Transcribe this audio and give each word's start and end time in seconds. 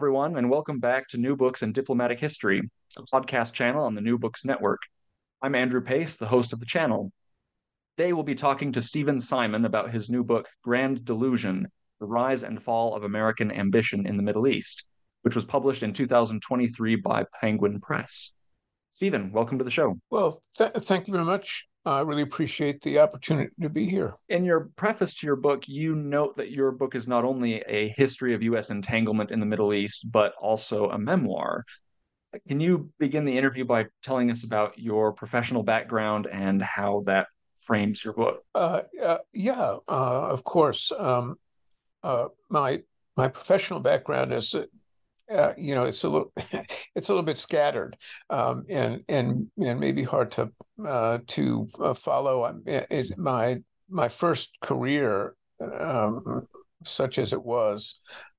Everyone, 0.00 0.38
and 0.38 0.48
welcome 0.48 0.80
back 0.80 1.10
to 1.10 1.18
New 1.18 1.36
Books 1.36 1.62
in 1.62 1.72
Diplomatic 1.72 2.18
History, 2.18 2.62
a 2.96 3.02
podcast 3.02 3.52
channel 3.52 3.84
on 3.84 3.94
the 3.94 4.00
New 4.00 4.16
Books 4.16 4.46
Network. 4.46 4.80
I'm 5.42 5.54
Andrew 5.54 5.82
Pace, 5.82 6.16
the 6.16 6.26
host 6.26 6.54
of 6.54 6.58
the 6.58 6.64
channel. 6.64 7.12
Today, 7.98 8.14
we'll 8.14 8.22
be 8.22 8.34
talking 8.34 8.72
to 8.72 8.80
Steven 8.80 9.20
Simon 9.20 9.66
about 9.66 9.90
his 9.90 10.08
new 10.08 10.24
book, 10.24 10.48
Grand 10.64 11.04
Delusion 11.04 11.68
The 12.00 12.06
Rise 12.06 12.44
and 12.44 12.62
Fall 12.62 12.94
of 12.94 13.04
American 13.04 13.52
Ambition 13.52 14.06
in 14.06 14.16
the 14.16 14.22
Middle 14.22 14.48
East, 14.48 14.84
which 15.20 15.34
was 15.34 15.44
published 15.44 15.82
in 15.82 15.92
2023 15.92 16.96
by 16.96 17.26
Penguin 17.38 17.78
Press. 17.78 18.32
Steven, 18.94 19.32
welcome 19.32 19.58
to 19.58 19.64
the 19.64 19.70
show. 19.70 19.98
Well, 20.08 20.42
th- 20.56 20.72
thank 20.78 21.08
you 21.08 21.12
very 21.12 21.26
much. 21.26 21.68
I 21.86 22.00
really 22.00 22.22
appreciate 22.22 22.82
the 22.82 22.98
opportunity 22.98 23.50
to 23.62 23.70
be 23.70 23.88
here. 23.88 24.14
In 24.28 24.44
your 24.44 24.70
preface 24.76 25.14
to 25.16 25.26
your 25.26 25.36
book, 25.36 25.66
you 25.66 25.94
note 25.94 26.36
that 26.36 26.50
your 26.50 26.72
book 26.72 26.94
is 26.94 27.08
not 27.08 27.24
only 27.24 27.62
a 27.66 27.88
history 27.88 28.34
of 28.34 28.42
U.S. 28.42 28.70
entanglement 28.70 29.30
in 29.30 29.40
the 29.40 29.46
Middle 29.46 29.72
East, 29.72 30.12
but 30.12 30.34
also 30.38 30.90
a 30.90 30.98
memoir. 30.98 31.64
Can 32.46 32.60
you 32.60 32.90
begin 32.98 33.24
the 33.24 33.36
interview 33.36 33.64
by 33.64 33.86
telling 34.02 34.30
us 34.30 34.44
about 34.44 34.78
your 34.78 35.12
professional 35.12 35.62
background 35.62 36.28
and 36.30 36.62
how 36.62 37.02
that 37.06 37.28
frames 37.62 38.04
your 38.04 38.14
book? 38.14 38.44
Uh, 38.54 38.82
uh, 39.02 39.18
yeah, 39.32 39.76
uh, 39.88 40.28
of 40.28 40.44
course. 40.44 40.92
Um, 40.96 41.36
uh, 42.02 42.28
my 42.48 42.82
my 43.16 43.28
professional 43.28 43.80
background 43.80 44.32
is 44.32 44.54
uh, 45.30 45.52
you 45.56 45.74
know 45.74 45.84
it's 45.84 46.04
a 46.04 46.08
little 46.08 46.32
it's 46.94 47.08
a 47.08 47.12
little 47.12 47.22
bit 47.22 47.38
scattered 47.38 47.96
um, 48.30 48.64
and 48.68 49.02
and 49.08 49.50
and 49.62 49.80
maybe 49.80 50.02
hard 50.02 50.32
to 50.32 50.50
uh, 50.86 51.18
to 51.28 51.68
uh, 51.80 51.94
follow. 51.94 52.60
It, 52.66 53.18
my 53.18 53.60
my 53.88 54.08
first 54.08 54.58
career, 54.60 55.34
um, 55.60 56.46
such 56.84 57.18
as 57.18 57.32
it 57.32 57.42
was, 57.42 57.98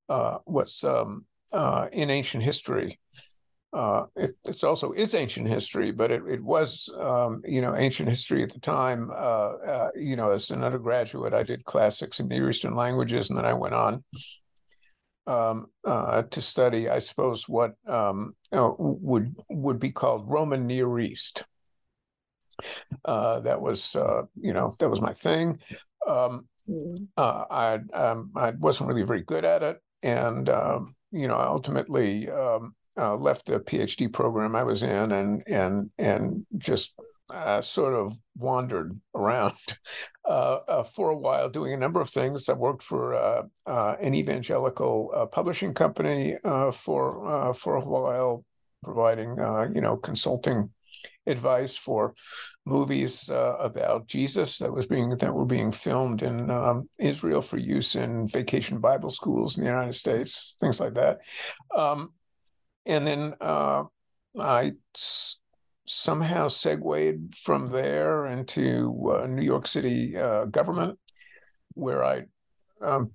uh, 0.09 0.38
was 0.45 0.84
um, 0.84 1.25
uh, 1.53 1.88
in 1.92 2.09
ancient 2.09 2.44
history. 2.44 3.00
It, 3.73 4.31
it's 4.44 4.64
also 4.64 4.92
is 4.92 5.16
ancient 5.16 5.47
history, 5.47 5.92
but 5.92 6.12
it, 6.12 6.23
it 6.28 6.44
was 6.44 6.94
um, 6.97 7.42
you 7.45 7.62
know 7.62 7.75
ancient 7.75 8.09
history 8.09 8.44
at 8.44 8.52
the 8.52 8.59
time. 8.59 9.09
you 9.95 10.16
know, 10.16 10.31
as 10.31 10.52
an 10.52 10.64
undergraduate, 10.64 11.34
I 11.34 11.44
did 11.44 11.64
classics 11.64 12.19
and 12.19 12.28
Near 12.28 12.50
Eastern 12.50 12.75
languages, 12.75 13.30
and 13.30 13.38
then 13.38 13.45
I 13.45 13.53
went 13.53 13.75
on 13.75 14.03
um, 15.32 15.68
uh, 15.86 16.24
to 16.24 16.42
study, 16.42 16.90
I 16.90 17.00
suppose, 17.00 17.48
what 17.48 17.74
um, 17.88 18.36
uh, 18.52 18.72
would 18.78 19.36
would 19.50 19.80
be 19.80 19.92
called 19.92 20.30
Roman 20.30 20.68
Near 20.68 21.00
East. 21.00 21.46
Uh, 23.06 23.40
that 23.40 23.62
was, 23.62 23.96
uh, 23.96 24.24
you 24.40 24.54
know, 24.54 24.76
that 24.80 24.90
was 24.90 25.02
my 25.02 25.14
thing. 25.14 25.59
Um, 26.08 26.48
uh, 27.18 27.46
I 27.50 27.80
um, 27.94 28.32
I 28.36 28.52
wasn't 28.52 28.90
really 28.90 29.04
very 29.04 29.22
good 29.22 29.46
at 29.46 29.64
it, 29.64 29.78
and 30.04 30.50
um, 30.50 30.96
you 31.12 31.28
know, 31.28 31.36
I 31.36 31.48
ultimately 31.48 32.30
um, 32.30 32.76
uh, 32.98 33.16
left 33.16 33.46
the 33.46 33.59
PhD 33.59 34.12
program 34.12 34.56
I 34.56 34.64
was 34.64 34.84
in, 34.84 35.12
and 35.12 35.44
and 35.48 35.92
and 35.98 36.46
just 36.58 36.94
uh, 37.34 37.62
sort 37.62 37.94
of 37.94 38.18
wandered 38.36 39.00
around 39.16 39.56
uh, 40.25 40.59
uh, 40.68 40.84
for 40.84 41.09
a 41.09 41.18
while 41.18 41.50
doing 41.50 41.74
a 41.74 41.78
number 41.78 42.02
of 42.02 42.09
things. 42.09 42.50
I 42.50 42.53
worked 42.53 42.84
for 42.84 43.14
uh, 43.14 43.44
uh, 43.66 43.96
an 44.02 44.14
evangelical 44.16 45.12
uh, 45.16 45.25
publishing 45.25 45.74
company 45.74 46.38
for 46.74 47.53
for 47.53 47.75
a 47.75 47.86
while, 47.86 48.46
providing 48.84 49.38
you 49.74 49.81
know 49.81 49.97
consulting 49.97 50.72
advice 51.25 51.78
for 51.78 52.14
movies 52.66 53.30
about 53.30 54.08
Jesus 54.08 54.59
that 54.59 54.72
was 54.72 54.86
being 54.86 55.18
that 55.18 55.34
were 55.34 55.46
being 55.46 55.72
filmed 55.72 56.22
in 56.22 56.50
um, 56.50 56.90
Israel 57.00 57.42
for 57.42 57.58
use 57.58 57.96
in 57.96 58.28
vacation 58.28 58.80
Bible 58.80 59.12
schools 59.12 59.58
in 59.58 59.63
the 59.63 59.69
United 59.69 59.94
States, 59.94 60.56
things 60.59 60.80
like 60.80 60.94
that. 60.96 61.19
Um, 61.75 62.13
and 62.86 63.06
then 63.06 63.36
I 63.42 64.74
somehow 65.86 66.47
segued 66.47 67.36
from 67.36 67.69
there 67.69 68.25
into 68.25 69.12
uh, 69.14 69.28
New 69.28 69.44
York 69.44 69.68
City 69.68 70.18
uh, 70.18 70.46
government, 70.46 71.00
where 71.74 72.03
I 72.03 72.24
um, 72.81 73.12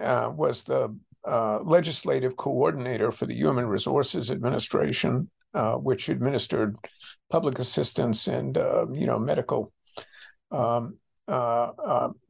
uh, 0.00 0.30
was 0.34 0.64
the 0.64 0.96
uh, 1.24 1.60
legislative 1.62 2.36
coordinator 2.36 3.10
for 3.10 3.26
the 3.26 3.34
Human 3.34 3.66
Resources 3.66 4.30
Administration, 4.30 5.30
uh, 5.54 5.74
which 5.74 6.08
administered 6.08 6.76
public 7.30 7.58
assistance 7.58 8.28
and 8.28 8.56
uh, 8.56 8.86
you 8.92 9.06
know 9.06 9.18
medical 9.18 9.72
um, 10.50 10.98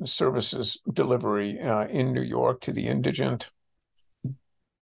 services 0.05 0.81
delivery 0.93 1.59
in 1.91 2.13
New 2.13 2.23
York 2.23 2.61
to 2.63 2.73
the 2.73 2.87
indigent. 2.87 3.51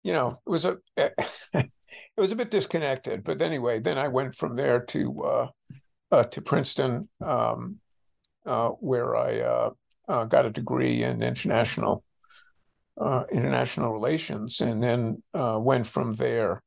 You 0.02 0.14
know, 0.14 0.40
it 0.46 0.50
was 0.50 0.66
a 0.66 0.78
it 2.19 2.22
was 2.22 2.34
a 2.34 2.35
bit 2.35 2.52
disconnected. 2.52 3.24
But 3.24 3.41
anyway, 3.41 3.80
then 3.80 3.97
I 3.97 4.09
went 4.09 4.35
from 4.35 4.57
there 4.57 4.81
to 4.81 5.24
uh, 5.24 5.47
uh, 6.12 6.24
to 6.25 6.41
Princeton, 6.41 7.07
um, 7.22 7.78
uh, 8.46 8.69
where 8.69 9.16
I 9.16 9.40
uh, 9.40 9.69
uh, 10.09 10.25
got 10.25 10.46
a 10.46 10.50
degree 10.50 11.02
in 11.02 11.24
international 11.24 12.03
uh, 13.00 13.24
international 13.31 13.94
relations, 13.94 14.59
and 14.59 14.84
then 14.84 15.24
went 15.34 15.88
from 15.88 16.12
there 16.13 16.62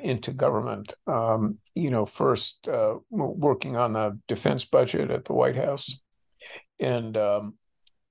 into 0.00 0.32
government. 0.32 0.94
Um, 1.08 1.58
you 1.74 1.90
know, 1.90 2.06
first 2.06 2.68
working 3.10 3.76
on 3.76 3.94
the 3.94 4.20
defense 4.28 4.64
budget 4.64 5.10
at 5.10 5.24
the 5.24 5.32
White 5.32 5.56
House, 5.56 6.00
and, 6.78 7.16
um, 7.16 7.54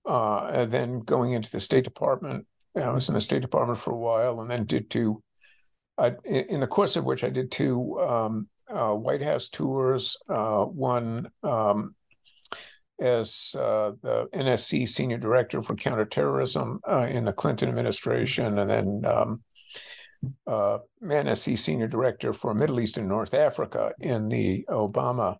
and 0.05 0.69
then 0.69 0.99
going 0.99 1.31
into 1.31 1.49
the 1.49 1.61
State 1.61 1.85
Department. 1.85 2.45
I 2.75 2.89
was 2.89 3.07
in 3.07 3.15
the 3.15 3.21
State 3.21 3.43
Department 3.43 3.79
for 3.79 3.93
a 3.93 3.97
while, 3.97 4.41
and 4.41 4.51
then 4.51 4.65
did 4.65 4.89
two 4.89 5.23
In 6.25 6.59
the 6.59 6.67
course 6.67 6.95
of 6.95 7.05
which 7.05 7.23
I 7.23 7.29
did 7.29 7.51
two 7.51 7.99
um, 7.99 8.47
uh, 8.69 8.93
White 8.93 9.21
House 9.21 9.49
tours, 9.49 10.17
uh, 10.27 10.65
one 10.65 11.29
um, 11.43 11.95
as 12.99 13.55
uh, 13.57 13.91
the 14.01 14.27
NSC 14.33 14.87
Senior 14.87 15.17
Director 15.17 15.61
for 15.61 15.75
Counterterrorism 15.75 16.79
uh, 16.87 17.07
in 17.09 17.25
the 17.25 17.33
Clinton 17.33 17.69
administration, 17.69 18.57
and 18.57 18.69
then 18.69 19.01
um, 19.05 19.43
uh, 20.47 20.79
NSC 21.03 21.57
Senior 21.57 21.87
Director 21.87 22.33
for 22.33 22.53
Middle 22.53 22.79
East 22.79 22.97
and 22.97 23.07
North 23.07 23.33
Africa 23.33 23.93
in 23.99 24.29
the 24.29 24.65
Obama 24.69 25.37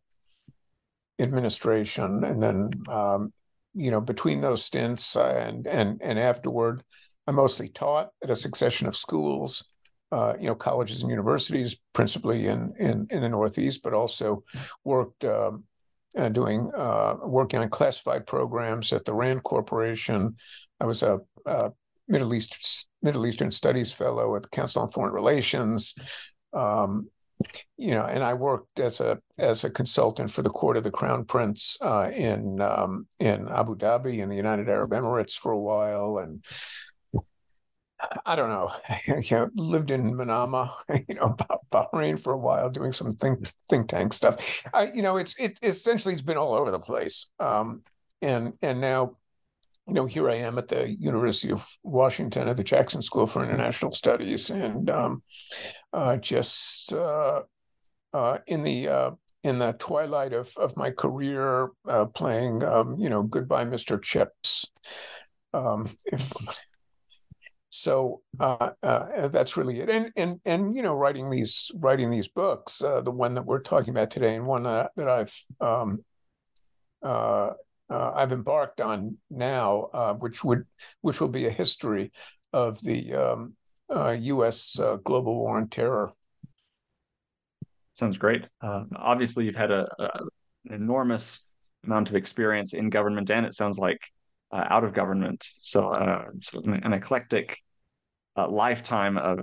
administration. 1.20 2.24
And 2.24 2.44
then, 2.44 2.72
um, 2.90 3.34
you 3.74 3.91
know, 3.91 4.02
between 4.02 4.41
those 4.41 4.64
stints 4.64 5.16
and, 5.16 5.66
and, 5.68 6.02
and 6.02 6.20
afterward, 6.20 6.84
I 7.25 7.31
mostly 7.31 7.70
taught 7.70 8.09
at 8.22 8.30
a 8.30 8.35
succession 8.35 8.88
of 8.88 8.97
schools 8.97 9.72
uh, 10.13 10.35
you 10.40 10.46
know, 10.46 10.56
colleges 10.56 11.01
and 11.01 11.09
universities, 11.09 11.75
principally 11.94 12.47
in 12.47 12.74
in, 12.78 13.07
in 13.09 13.22
the 13.22 13.29
Northeast, 13.29 13.81
but 13.81 13.94
also 13.94 14.44
worked 14.84 15.25
um, 15.25 15.63
uh, 16.16 16.29
doing 16.29 16.72
uh, 16.78 17.16
working 17.24 17.59
on 17.59 17.69
classified 17.69 18.28
programs 18.28 18.94
at 18.94 19.06
the 19.06 19.13
Rand 19.13 19.41
Corporation. 19.41 20.35
I 20.79 20.85
was 20.85 21.02
a, 21.02 21.22
a, 21.47 21.72
Middle 22.07 22.34
East 22.35 22.88
Middle 23.02 23.25
Eastern 23.25 23.50
Studies 23.50 23.91
Fellow 23.91 24.35
at 24.35 24.43
the 24.43 24.49
Council 24.49 24.84
on 24.84 24.91
Foreign 24.91 25.14
Relations. 25.14 25.96
Um, 26.53 27.09
you 27.78 27.96
know, 27.96 28.05
and 28.05 28.23
I 28.23 28.35
worked 28.35 28.79
as 28.79 28.99
a 28.99 29.20
as 29.40 29.64
a 29.64 29.72
consultant 29.72 30.29
for 30.29 30.43
the 30.43 30.52
Court 30.52 30.78
of 30.78 30.84
the 30.84 30.91
Crown 30.91 31.26
Prince 31.26 31.76
uh, 31.82 32.11
in 32.14 32.61
um, 32.61 33.08
in 33.20 33.47
Abu 33.47 33.76
Dhabi 33.76 34.20
in 34.20 34.29
the 34.29 34.35
United 34.35 34.70
Arab 34.70 34.91
Emirates 34.91 35.34
for 35.34 35.52
a 35.52 35.59
while, 35.59 36.20
and 36.20 36.46
I 38.26 38.35
don't 38.35 38.50
know. 38.50 38.72
know, 39.32 39.50
lived 39.55 39.91
in 39.91 40.14
Manama, 40.14 40.72
you 41.08 41.16
know, 41.16 41.35
Bahrain 41.72 42.20
for 42.20 42.34
a 42.34 42.38
while, 42.38 42.70
doing 42.70 42.91
some 42.91 43.14
think 43.14 43.52
think 43.70 43.90
tank 43.90 44.14
stuff. 44.14 44.64
I, 44.73 44.91
you 44.91 45.02
know, 45.02 45.17
it's 45.17 45.35
it 45.38 45.59
essentially 45.61 46.14
it's 46.14 46.23
been 46.23 46.38
all 46.38 46.53
over 46.53 46.72
the 46.72 46.79
place. 46.79 47.32
Um, 47.40 47.82
and 48.22 48.53
and 48.61 48.82
now, 48.82 49.17
you 49.88 49.94
know, 49.94 50.05
here 50.05 50.29
I 50.29 50.35
am 50.35 50.58
at 50.58 50.70
the 50.70 50.90
University 50.90 51.52
of 51.52 51.67
Washington 51.84 52.47
at 52.47 52.58
the 52.58 52.64
Jackson 52.64 53.02
School 53.02 53.28
for 53.28 53.44
International 53.44 53.94
Studies, 53.94 54.49
and 54.49 54.90
um, 54.90 55.23
uh, 55.91 56.17
just 56.17 56.94
uh, 56.94 57.41
uh, 58.14 58.38
in 58.47 58.64
the 58.64 58.88
uh, 58.88 59.11
in 59.44 59.59
the 59.59 59.73
twilight 59.73 60.34
of 60.34 60.56
of 60.58 60.78
my 60.78 60.91
career, 60.91 61.70
uh, 61.88 62.06
playing, 62.06 62.64
um, 62.64 62.96
you 62.97 63.09
know, 63.09 63.23
Goodbye, 63.23 63.66
Mr. 63.66 64.02
Chips. 64.02 64.72
Um, 65.53 65.90
if 66.06 66.32
so 67.75 68.22
uh, 68.40 68.70
uh, 68.84 69.29
that's 69.29 69.58
really 69.58 69.79
it. 69.79 69.90
And 69.90 70.11
and 70.16 70.40
and 70.46 70.75
you 70.75 70.84
know, 70.84 70.93
writing 70.93 71.31
these 71.31 71.72
writing 71.73 72.11
these 72.11 72.28
books, 72.28 72.84
uh, 72.84 73.02
the 73.02 73.09
one 73.09 73.34
that 73.34 73.47
we're 73.47 73.61
talking 73.61 73.90
about 73.90 74.11
today, 74.11 74.35
and 74.35 74.46
one 74.46 74.61
that, 74.64 74.91
that 74.96 75.09
I've 75.09 75.43
um, 75.59 76.05
uh, 77.02 77.53
uh, 77.90 78.11
I've 78.16 78.31
embarked 78.31 78.79
on 78.79 79.17
now, 79.31 79.90
uh, 79.91 80.14
which 80.14 80.43
would 80.43 80.66
which 81.02 81.20
will 81.20 81.29
be 81.29 81.47
a 81.47 81.49
history 81.49 82.11
of 82.53 82.79
the 82.84 83.16
um, 83.16 83.55
U.S. 83.90 84.79
global 85.03 85.34
war 85.34 85.58
on 85.58 85.67
terror. 85.67 86.14
Sounds 87.93 88.20
great. 88.20 88.46
obviously, 88.61 89.46
you've 89.46 89.55
had 89.55 89.72
a, 89.72 89.87
a, 89.97 90.09
an 90.66 90.75
enormous 90.75 91.43
amount 91.84 92.09
of 92.09 92.16
experience 92.16 92.73
in 92.73 92.91
government, 92.91 93.31
and 93.31 93.47
it 93.47 93.55
sounds 93.55 93.79
like 93.79 93.99
uh, 94.53 94.67
out 94.70 94.84
of 94.84 94.94
government. 94.94 95.44
So, 95.64 95.90
uh, 95.90 96.26
so 96.41 96.61
an, 96.61 96.94
eclectic 96.94 97.58
uh, 98.38 98.47
lifetime 98.47 99.17
of 99.17 99.40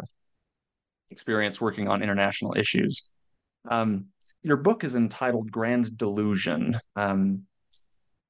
experience 1.10 1.60
working 1.60 1.88
on 1.88 2.02
international 2.02 2.54
issues. 2.56 3.08
Um, 3.68 4.06
your 4.42 4.56
book 4.56 4.84
is 4.84 4.94
entitled 4.94 5.50
Grand 5.50 5.98
Delusion. 5.98 6.78
Um, 6.94 7.42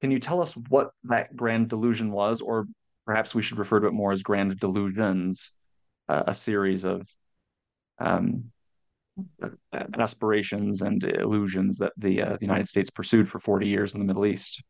can 0.01 0.09
you 0.09 0.19
tell 0.19 0.41
us 0.41 0.57
what 0.69 0.89
that 1.03 1.35
grand 1.35 1.69
delusion 1.69 2.11
was, 2.11 2.41
or 2.41 2.65
perhaps 3.05 3.35
we 3.35 3.43
should 3.43 3.59
refer 3.59 3.79
to 3.79 3.87
it 3.87 3.93
more 3.93 4.11
as 4.11 4.23
grand 4.23 4.59
delusions, 4.59 5.51
uh, 6.09 6.23
a 6.27 6.33
series 6.33 6.83
of 6.83 7.07
um, 7.99 8.45
aspirations 9.99 10.81
and 10.81 11.03
illusions 11.03 11.77
that 11.77 11.93
the, 11.97 12.23
uh, 12.23 12.37
the 12.37 12.45
United 12.45 12.67
States 12.67 12.89
pursued 12.89 13.29
for 13.29 13.39
40 13.39 13.67
years 13.67 13.93
in 13.93 13.99
the 13.99 14.05
Middle 14.05 14.25
East? 14.25 14.63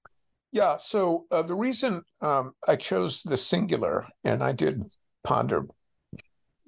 Yeah. 0.51 0.77
So 0.77 1.25
uh, 1.31 1.43
the 1.43 1.55
reason 1.55 2.03
um, 2.21 2.53
I 2.67 2.75
chose 2.75 3.23
the 3.23 3.37
singular, 3.37 4.07
and 4.23 4.43
I 4.43 4.51
did 4.51 4.83
ponder, 5.23 5.65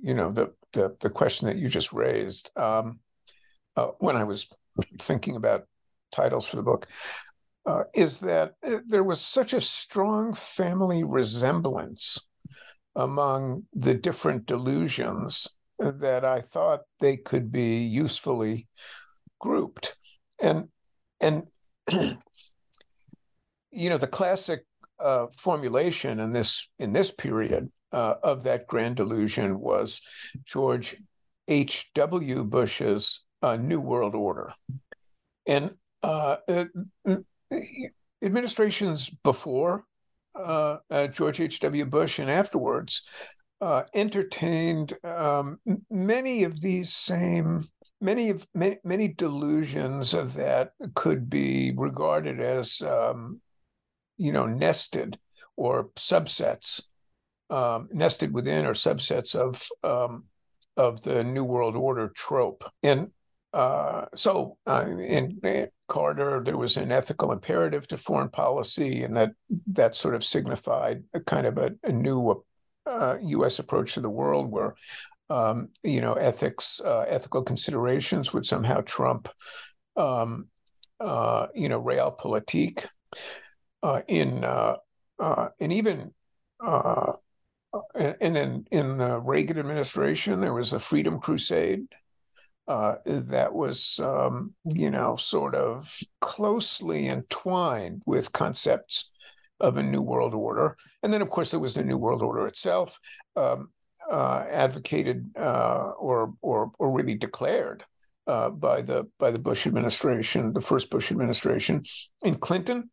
you 0.02 0.14
know, 0.14 0.32
the 0.32 0.54
the, 0.74 0.96
the 1.02 1.10
question 1.10 1.48
that 1.48 1.58
you 1.58 1.70
just 1.70 1.94
raised 1.94 2.50
um, 2.56 3.00
uh, 3.76 3.88
when 4.00 4.16
I 4.16 4.24
was 4.24 4.48
thinking 5.00 5.36
about 5.36 5.68
titles 6.12 6.48
for 6.48 6.56
the 6.56 6.64
book, 6.64 6.88
uh, 7.66 7.84
is 7.94 8.20
that 8.20 8.54
uh, 8.64 8.80
there 8.88 9.04
was 9.04 9.22
such 9.22 9.54
a 9.54 9.62
strong 9.62 10.34
family 10.34 11.04
resemblance 11.04 12.28
among 12.96 13.64
the 13.74 13.94
different 13.94 14.46
delusions 14.46 15.48
that 15.80 16.24
I 16.24 16.42
thought 16.42 16.82
they 17.00 17.18
could 17.18 17.52
be 17.52 17.84
usefully 17.84 18.68
grouped, 19.40 19.98
and 20.42 20.70
and 21.20 21.44
you 23.74 23.90
know, 23.90 23.98
the 23.98 24.08
classic 24.08 24.66
uh, 25.00 25.28
formulation 25.36 26.20
in 26.20 26.34
this 26.34 26.70
in 26.80 26.94
this 26.94 27.12
period 27.12 27.72
uh, 27.92 28.16
of 28.24 28.44
that 28.44 28.68
grand 28.68 28.96
delusion 28.96 29.60
was 29.60 30.02
George 30.46 30.98
H. 31.48 31.90
W. 31.96 32.44
Bush's 32.44 33.26
uh, 33.42 33.58
New 33.58 33.82
World 33.82 34.16
Order, 34.16 34.54
and 35.48 35.72
uh, 36.04 36.38
uh, 36.48 36.66
administrations 38.22 39.10
before 39.10 39.84
uh, 40.36 40.78
George 41.12 41.40
H. 41.40 41.60
W. 41.60 41.86
Bush 41.86 42.20
and 42.20 42.30
afterwards 42.30 43.02
entertained 43.94 44.94
um, 45.06 45.58
many 45.90 46.44
of 46.44 46.62
these 46.62 46.94
same 46.94 47.66
many 48.02 48.30
of 48.30 48.46
many, 48.54 48.78
many 48.84 49.08
delusions 49.08 50.12
that 50.12 50.74
could 50.94 51.30
be 51.30 51.74
regarded 51.76 52.42
as 52.42 52.82
um, 52.82 53.40
you 54.24 54.32
know, 54.32 54.46
nested 54.46 55.20
or 55.58 55.90
subsets, 55.98 56.82
um, 57.50 57.90
nested 57.92 58.34
within 58.34 58.66
or 58.66 58.74
subsets 58.74 59.36
of 59.36 59.68
um, 59.84 60.24
of 60.78 61.02
the 61.02 61.26
New 61.26 61.44
World 61.44 61.76
Order 61.76 62.08
trope. 62.08 62.64
And 62.82 63.12
uh, 63.52 64.06
so, 64.16 64.58
uh, 64.66 64.86
in, 64.88 65.40
in, 65.44 65.68
Carter, 65.90 66.42
there 66.44 66.58
was 66.58 66.78
an 66.78 66.92
ethical 66.92 67.34
imperative 67.34 67.86
to 67.90 67.98
foreign 67.98 68.30
policy, 68.30 69.04
and 69.04 69.18
that 69.18 69.32
that 69.68 69.94
sort 69.94 70.16
of 70.16 70.24
signified 70.24 71.04
a 71.14 71.20
kind 71.20 71.46
of 71.46 71.58
a, 71.58 71.72
a 71.84 71.92
new 71.92 72.44
uh, 72.86 73.18
U.S. 73.22 73.60
approach 73.60 73.94
to 73.94 74.00
the 74.00 74.10
world, 74.10 74.50
where 74.50 74.74
um, 75.30 75.68
you 75.84 76.00
know 76.00 76.14
ethics, 76.14 76.80
uh, 76.80 77.06
ethical 77.10 77.44
considerations 77.44 78.32
would 78.34 78.46
somehow 78.46 78.80
trump, 78.82 79.28
um, 79.98 80.48
uh, 81.02 81.48
you 81.54 81.68
know, 81.68 81.82
realpolitik 81.82 82.88
in 84.08 84.44
uh, 84.44 84.76
uh, 85.20 85.50
and 85.60 85.74
even 85.74 86.14
uh, 86.60 87.14
and 87.96 88.36
then 88.36 88.66
in 88.72 88.98
the 88.98 89.20
Reagan 89.20 89.58
administration 89.58 90.42
there 90.42 90.54
was 90.54 90.72
the 90.72 90.80
Freedom 90.80 91.20
Crusade 91.20 91.88
uh, 92.68 92.96
that 93.06 93.54
was 93.54 94.00
um, 94.00 94.54
you 94.66 94.90
know 94.90 95.16
sort 95.16 95.56
of 95.56 96.00
closely 96.22 97.08
entwined 97.08 98.02
with 98.06 98.32
concepts 98.32 99.12
of 99.60 99.78
a 99.78 99.84
new 99.84 100.02
world 100.02 100.34
order, 100.34 100.78
and 101.02 101.14
then 101.14 101.22
of 101.22 101.30
course 101.30 101.52
there 101.52 101.60
was 101.60 101.74
the 101.74 101.84
new 101.84 101.98
world 101.98 102.22
order 102.22 102.48
itself. 102.48 103.00
Um, 103.36 103.70
uh, 104.12 104.46
advocated 104.52 105.32
or 105.38 106.34
or 106.42 106.72
or 106.78 106.92
really 106.92 107.16
declared 107.16 107.86
uh, 108.28 108.50
by 108.50 108.82
the 108.82 109.10
by 109.20 109.32
the 109.32 109.40
Bush 109.40 109.68
administration, 109.68 110.54
the 110.54 110.62
first 110.62 110.90
Bush 110.90 111.12
administration. 111.12 111.84
In 112.24 112.36
Clinton, 112.36 112.90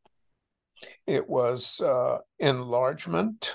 it 1.07 1.29
was 1.29 1.81
uh, 1.81 2.19
enlargement. 2.39 3.55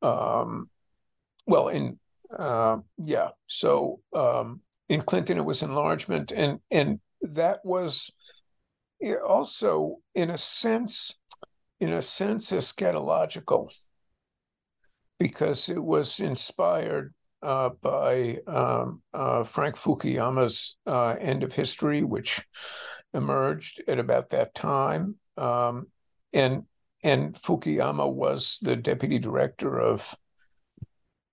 Um, 0.00 0.68
well, 1.46 1.68
in 1.68 1.98
uh, 2.36 2.78
yeah, 2.98 3.28
so 3.46 4.00
um, 4.14 4.60
in 4.88 5.02
Clinton 5.02 5.38
it 5.38 5.44
was 5.44 5.62
enlargement, 5.62 6.32
and 6.32 6.60
and 6.70 7.00
that 7.20 7.60
was 7.64 8.12
also 9.26 9.96
in 10.14 10.30
a 10.30 10.38
sense, 10.38 11.18
in 11.80 11.92
a 11.92 12.02
sense, 12.02 12.52
eschatological, 12.52 13.72
because 15.18 15.68
it 15.68 15.82
was 15.82 16.20
inspired 16.20 17.14
uh, 17.42 17.70
by 17.80 18.38
um, 18.46 19.02
uh, 19.12 19.44
Frank 19.44 19.76
Fukuyama's 19.76 20.76
uh, 20.86 21.16
End 21.18 21.42
of 21.42 21.52
History, 21.52 22.02
which 22.02 22.42
emerged 23.12 23.82
at 23.88 23.98
about 23.98 24.30
that 24.30 24.54
time. 24.54 25.16
Um, 25.36 25.88
and 26.32 26.64
and 27.04 27.34
Fukuyama 27.34 28.12
was 28.12 28.60
the 28.62 28.76
deputy 28.76 29.18
director 29.18 29.80
of 29.80 30.14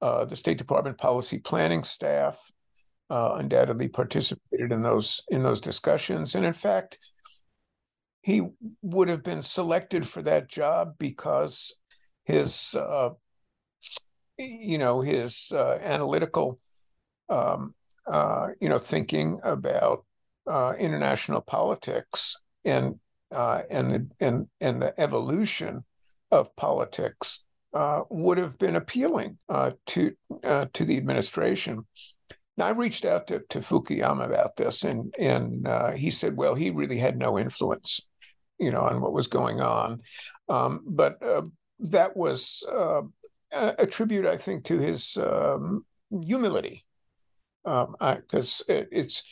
uh, 0.02 0.26
the 0.26 0.36
State 0.36 0.58
Department 0.58 0.98
policy 0.98 1.40
planning 1.40 1.84
staff. 1.84 2.52
Uh, 3.12 3.38
undoubtedly 3.38 3.88
participated 3.88 4.72
in 4.72 4.84
those 4.84 5.24
in 5.30 5.42
those 5.42 5.60
discussions, 5.60 6.36
and 6.36 6.46
in 6.46 6.54
fact, 6.54 7.00
he 8.22 8.44
would 8.84 9.10
have 9.10 9.24
been 9.24 9.42
selected 9.42 10.08
for 10.08 10.22
that 10.22 10.48
job 10.48 10.94
because 11.00 11.74
his 12.26 12.76
uh, 12.76 13.10
you 14.38 14.78
know 14.78 15.02
his 15.02 15.52
uh, 15.52 15.80
analytical 15.82 16.60
um, 17.30 17.74
uh, 18.08 18.50
you 18.62 18.70
know 18.70 18.80
thinking 18.80 19.40
about 19.44 20.06
uh, 20.48 20.74
international 20.78 21.42
politics 21.42 22.38
and 22.64 23.00
uh, 23.32 23.62
and 23.70 23.92
the 23.92 24.08
and 24.20 24.48
and 24.60 24.82
the 24.82 25.00
evolution 25.00 25.84
of 26.32 26.56
politics 26.56 27.46
uh, 27.74 28.02
would 28.10 28.38
have 28.38 28.58
been 28.58 28.76
appealing 28.76 29.38
uh, 29.48 29.72
to 29.88 30.12
uh, 30.44 30.66
to 30.74 30.86
the 30.86 30.98
administration. 30.98 31.86
Now, 32.58 32.68
I 32.68 32.72
reached 32.72 33.06
out 33.06 33.28
to, 33.28 33.40
to 33.50 33.60
Fukuyama 33.60 34.26
about 34.26 34.56
this, 34.56 34.84
and 34.84 35.14
and 35.18 35.68
uh, 35.68 35.92
he 35.92 36.12
said, 36.12 36.36
well, 36.36 36.56
he 36.56 36.72
really 36.72 36.98
had 36.98 37.18
no 37.18 37.38
influence, 37.40 38.10
you 38.60 38.72
know, 38.72 38.82
on 38.82 39.02
what 39.02 39.14
was 39.14 39.28
going 39.28 39.62
on, 39.62 40.02
um, 40.50 40.82
but 40.86 41.22
uh, 41.24 41.44
that 41.80 42.18
was 42.18 42.66
a 43.52 43.88
tribute, 43.88 44.26
I 44.26 44.38
think, 44.38 44.66
to 44.66 44.78
his 44.78 45.18
um, 45.18 45.86
humility, 46.26 46.86
because 47.64 48.62
um, 48.70 48.76
it, 48.76 48.90
it's 48.92 49.24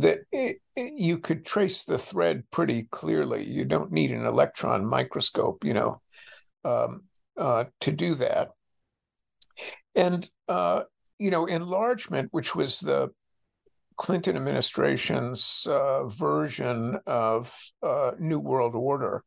that 0.00 0.20
it, 0.32 0.58
it, 0.76 0.92
you 0.94 1.18
could 1.18 1.44
trace 1.44 1.84
the 1.84 1.98
thread 1.98 2.44
pretty 2.50 2.84
clearly. 2.84 3.44
You 3.44 3.64
don't 3.64 3.92
need 3.92 4.12
an 4.12 4.24
electron 4.24 4.86
microscope, 4.86 5.64
you 5.64 5.74
know, 5.74 6.00
um, 6.64 7.02
uh, 7.36 7.64
to 7.80 7.92
do 7.92 8.14
that. 8.14 8.50
And 9.94 10.28
uh, 10.48 10.84
you 11.18 11.30
know, 11.30 11.46
enlargement, 11.46 12.28
which 12.30 12.54
was 12.54 12.78
the 12.80 13.10
Clinton 13.96 14.36
administration's 14.36 15.66
uh, 15.68 16.06
version 16.06 16.98
of 17.06 17.52
uh, 17.82 18.12
New 18.18 18.38
World 18.38 18.76
Order, 18.76 19.24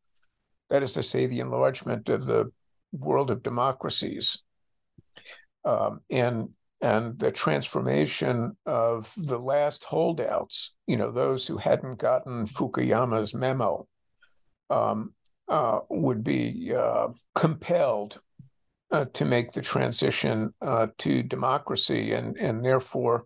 that 0.70 0.84
is 0.84 0.94
to 0.94 1.04
say, 1.04 1.26
the 1.26 1.42
enlargement 1.42 2.08
of 2.08 2.26
the 2.26 2.52
world 2.94 3.30
of 3.30 3.44
democracies, 3.44 4.44
um, 5.66 6.00
and 6.10 6.50
and 6.82 7.20
the 7.20 7.32
transformation 7.32 8.58
of 8.66 9.14
the 9.16 9.40
last 9.40 9.84
holdouts, 9.84 10.74
you 10.88 10.98
know, 10.98 11.12
those 11.12 11.46
who 11.46 11.58
hadn't 11.58 12.00
gotten 12.00 12.48
Fukuyama's 12.48 13.34
memo, 13.34 13.88
um, 14.70 15.14
uh, 15.48 15.82
would 15.90 16.24
be 16.24 16.74
uh, 16.76 17.10
compelled 17.36 18.20
uh, 18.92 19.06
to 19.14 19.26
make 19.26 19.52
the 19.52 19.62
transition 19.62 20.54
uh, 20.62 20.88
to 20.98 21.24
democracy, 21.24 22.14
and 22.14 22.38
and 22.38 22.66
therefore 22.66 23.26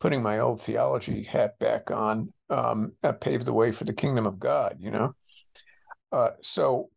putting 0.00 0.22
my 0.22 0.38
old 0.38 0.62
theology 0.62 1.22
hat 1.22 1.58
back 1.58 1.90
on 1.90 2.32
um, 2.50 2.92
uh, 3.02 3.12
paved 3.12 3.46
the 3.46 3.52
way 3.52 3.72
for 3.72 3.84
the 3.84 3.92
kingdom 3.92 4.26
of 4.26 4.38
God. 4.38 4.76
You 4.80 4.90
know, 4.90 5.14
uh, 6.12 6.30
so 6.40 6.90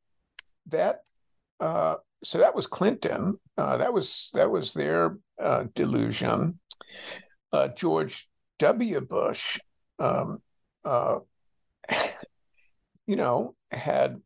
that 0.68 1.02
so 2.24 2.38
that 2.38 2.56
was 2.56 2.68
Clinton. 2.68 3.40
Uh, 3.58 3.78
that 3.78 3.94
was 3.94 4.32
that 4.34 4.52
was 4.52 4.74
their 4.74 5.18
delusion. 5.74 6.60
George 7.76 8.28
W. 8.60 9.02
Bush, 9.02 9.60
um, 9.98 10.42
you 13.08 13.16
know, 13.16 13.56
had 13.72 14.22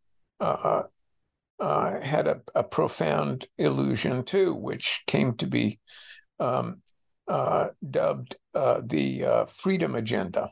uh, 1.63 1.99
had 2.01 2.27
a, 2.27 2.41
a, 2.55 2.63
profound 2.63 3.47
illusion 3.57 4.23
too, 4.23 4.53
which 4.53 5.03
came 5.07 5.33
to 5.35 5.47
be 5.47 5.79
um, 6.39 6.81
uh, 7.27 7.67
dubbed 7.89 8.35
uh, 8.53 8.81
the 8.83 9.23
uh, 9.23 9.45
Freedom 9.45 9.95
Agenda, 9.95 10.51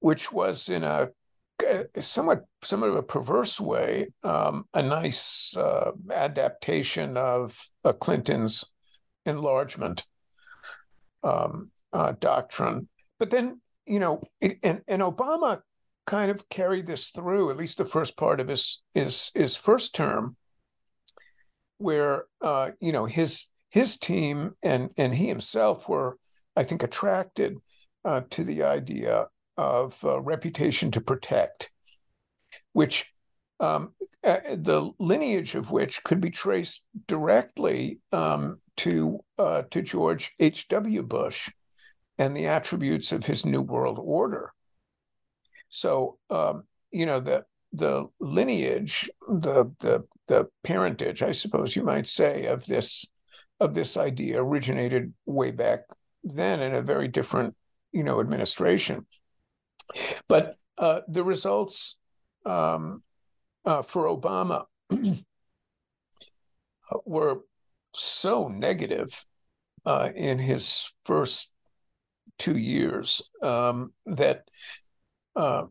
which 0.00 0.32
was 0.32 0.68
in 0.68 0.82
a 0.82 1.10
somewhat 2.00 2.44
somewhat 2.62 2.90
of 2.90 2.96
a 2.96 3.02
perverse 3.02 3.60
way 3.60 4.08
um, 4.22 4.64
a 4.74 4.82
nice 4.82 5.56
uh, 5.56 5.92
adaptation 6.10 7.16
of 7.16 7.68
Clinton's 8.00 8.64
enlargement 9.24 10.04
um, 11.22 11.70
doctrine. 12.20 12.88
But 13.18 13.30
then, 13.30 13.60
you 13.86 13.98
know, 13.98 14.22
it, 14.40 14.58
and, 14.62 14.82
and 14.88 15.02
Obama 15.02 15.60
kind 16.06 16.30
of 16.30 16.48
carried 16.48 16.86
this 16.86 17.08
through, 17.08 17.50
at 17.50 17.56
least 17.56 17.78
the 17.78 17.84
first 17.84 18.16
part 18.16 18.40
of 18.40 18.48
his 18.48 18.82
his 18.92 19.30
his 19.34 19.56
first 19.56 19.94
term, 19.94 20.36
where 21.78 22.24
uh, 22.40 22.72
you 22.80 22.92
know 22.92 23.06
his 23.06 23.46
his 23.70 23.96
team 23.96 24.52
and 24.62 24.92
and 24.96 25.14
he 25.14 25.28
himself 25.28 25.88
were, 25.88 26.18
I 26.56 26.64
think, 26.64 26.82
attracted 26.82 27.56
uh, 28.04 28.22
to 28.30 28.44
the 28.44 28.62
idea 28.62 29.26
of 29.56 29.96
uh, 30.04 30.20
reputation 30.20 30.90
to 30.92 31.00
protect, 31.00 31.70
which 32.72 33.12
um, 33.60 33.92
the 34.22 34.90
lineage 34.98 35.54
of 35.54 35.70
which 35.70 36.02
could 36.04 36.20
be 36.20 36.30
traced 36.30 36.86
directly 37.06 38.00
um, 38.12 38.60
to 38.76 39.20
uh, 39.38 39.62
to 39.70 39.82
George 39.82 40.32
H. 40.38 40.68
W. 40.68 41.02
Bush 41.02 41.50
and 42.18 42.36
the 42.36 42.46
attributes 42.46 43.12
of 43.12 43.26
his 43.26 43.44
New 43.44 43.62
World 43.62 43.98
Order. 44.00 44.52
So 45.68 46.18
um, 46.30 46.64
you 46.90 47.06
know 47.06 47.20
the 47.20 47.44
the 47.72 48.06
lineage, 48.20 49.10
the 49.28 49.66
the 49.80 50.04
the 50.28 50.48
parentage, 50.62 51.22
I 51.22 51.32
suppose 51.32 51.76
you 51.76 51.82
might 51.82 52.06
say, 52.06 52.46
of 52.46 52.66
this 52.66 53.06
of 53.60 53.74
this 53.74 53.96
idea 53.96 54.42
originated 54.42 55.12
way 55.26 55.50
back 55.50 55.80
then 56.22 56.60
in 56.60 56.74
a 56.74 56.82
very 56.82 57.08
different 57.08 57.54
you 57.92 58.04
know 58.04 58.20
administration. 58.20 59.06
But 60.28 60.56
uh, 60.78 61.00
the 61.08 61.24
results 61.24 61.98
um, 62.44 63.02
uh, 63.64 63.82
for 63.82 64.06
Obama 64.06 64.64
were 67.04 67.40
so 67.94 68.48
negative 68.48 69.24
uh, 69.86 70.10
in 70.14 70.38
his 70.38 70.92
first 71.04 71.50
two 72.38 72.56
years 72.56 73.22
um, 73.42 73.92
that 74.06 74.44
uh, 75.36 75.64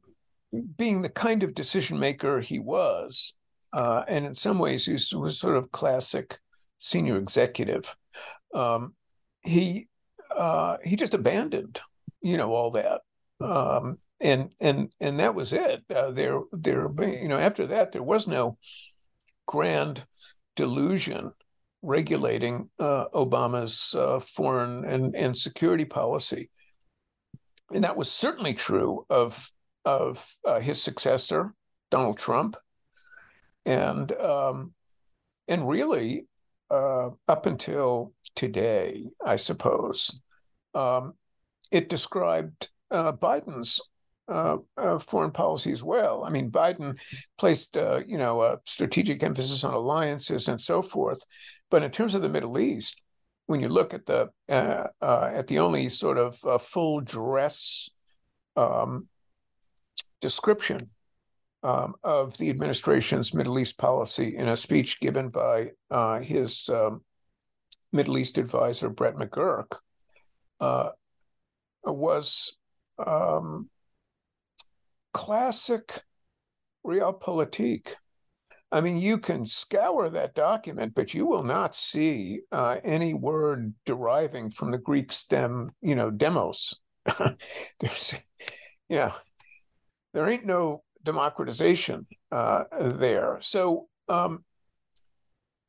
being 0.77 1.01
the 1.01 1.09
kind 1.09 1.43
of 1.43 1.55
decision 1.55 1.99
maker 1.99 2.39
he 2.39 2.59
was, 2.59 3.35
uh, 3.73 4.03
and 4.07 4.25
in 4.25 4.35
some 4.35 4.59
ways 4.59 4.85
he 4.85 4.93
was 5.17 5.39
sort 5.39 5.57
of 5.57 5.71
classic 5.71 6.39
senior 6.77 7.17
executive. 7.17 7.95
Um, 8.53 8.93
he 9.41 9.87
uh, 10.35 10.77
he 10.83 10.95
just 10.95 11.13
abandoned, 11.13 11.81
you 12.21 12.37
know, 12.37 12.51
all 12.51 12.71
that, 12.71 13.01
um, 13.43 13.97
and 14.19 14.51
and 14.61 14.93
and 14.99 15.19
that 15.19 15.35
was 15.35 15.53
it. 15.53 15.83
Uh, 15.93 16.11
there 16.11 16.39
there, 16.51 16.89
you 16.99 17.27
know, 17.27 17.39
after 17.39 17.67
that 17.67 17.91
there 17.91 18.03
was 18.03 18.27
no 18.27 18.57
grand 19.45 20.05
delusion 20.55 21.31
regulating 21.81 22.69
uh, 22.79 23.05
Obama's 23.13 23.93
uh, 23.93 24.19
foreign 24.19 24.85
and, 24.85 25.15
and 25.15 25.35
security 25.35 25.83
policy 25.83 26.49
and 27.73 27.83
that 27.83 27.97
was 27.97 28.11
certainly 28.11 28.53
true 28.53 29.05
of 29.09 29.51
of 29.85 30.35
uh, 30.45 30.59
his 30.61 30.81
successor, 30.81 31.53
Donald 31.91 32.17
Trump, 32.17 32.55
and 33.65 34.11
um, 34.13 34.73
and 35.47 35.67
really 35.67 36.27
uh, 36.69 37.09
up 37.27 37.45
until 37.45 38.13
today, 38.35 39.09
I 39.23 39.35
suppose, 39.35 40.21
um, 40.73 41.13
it 41.71 41.89
described 41.89 42.69
Biden's 42.93 43.81
uh, 44.27 44.57
uh, 44.77 44.99
foreign 44.99 45.31
policy 45.31 45.71
as 45.71 45.83
well. 45.83 46.23
I 46.23 46.29
mean, 46.29 46.51
Biden 46.51 46.99
placed, 47.37 47.75
uh, 47.75 48.01
you 48.05 48.17
know, 48.17 48.41
a 48.41 48.59
strategic 48.65 49.21
emphasis 49.23 49.63
on 49.63 49.73
alliances 49.73 50.47
and 50.47 50.61
so 50.61 50.81
forth, 50.81 51.25
but 51.69 51.83
in 51.83 51.91
terms 51.91 52.15
of 52.15 52.21
the 52.21 52.29
Middle 52.29 52.57
East, 52.59 53.01
when 53.45 53.59
you 53.59 53.67
look 53.67 53.93
at 53.93 54.05
the 54.05 54.29
uh, 54.49 54.87
uh, 55.01 55.31
at 55.33 55.47
the 55.47 55.59
only 55.59 55.89
sort 55.89 56.17
of 56.17 56.39
uh, 56.45 56.57
full 56.57 57.01
dress 57.01 57.89
um, 58.55 59.07
description 60.21 60.89
um, 61.61 61.95
of 62.03 62.37
the 62.37 62.49
administration's 62.49 63.33
Middle 63.33 63.59
East 63.59 63.77
policy 63.77 64.35
in 64.37 64.47
a 64.47 64.55
speech 64.55 64.99
given 64.99 65.29
by 65.29 65.71
uh, 65.91 66.19
his 66.19 66.69
um, 66.69 67.01
Middle 67.91 68.17
East 68.17 68.37
advisor 68.37 68.89
Brett 68.89 69.15
McGurk 69.15 69.77
uh, 70.59 70.89
was 71.83 72.57
um, 72.99 73.69
classic 75.13 76.03
realpolitik 76.85 77.95
I 78.73 78.81
mean, 78.81 78.97
you 78.97 79.19
can 79.19 79.45
scour 79.45 80.09
that 80.09 80.33
document, 80.33 80.95
but 80.95 81.13
you 81.13 81.27
will 81.27 81.43
not 81.43 81.75
see 81.75 82.41
uh, 82.51 82.77
any 82.83 83.13
word 83.13 83.75
deriving 83.85 84.49
from 84.49 84.71
the 84.71 84.79
Greek 84.79 85.11
stem, 85.11 85.69
you 85.79 85.93
know, 85.93 86.09
demos. 86.09 86.81
There's, 87.79 88.15
you 88.89 88.97
know, 88.97 89.13
there 90.11 90.27
ain't 90.27 90.47
no 90.47 90.81
democratization 91.03 92.07
uh, 92.31 92.63
there. 92.71 93.37
So, 93.41 93.89
um, 94.09 94.43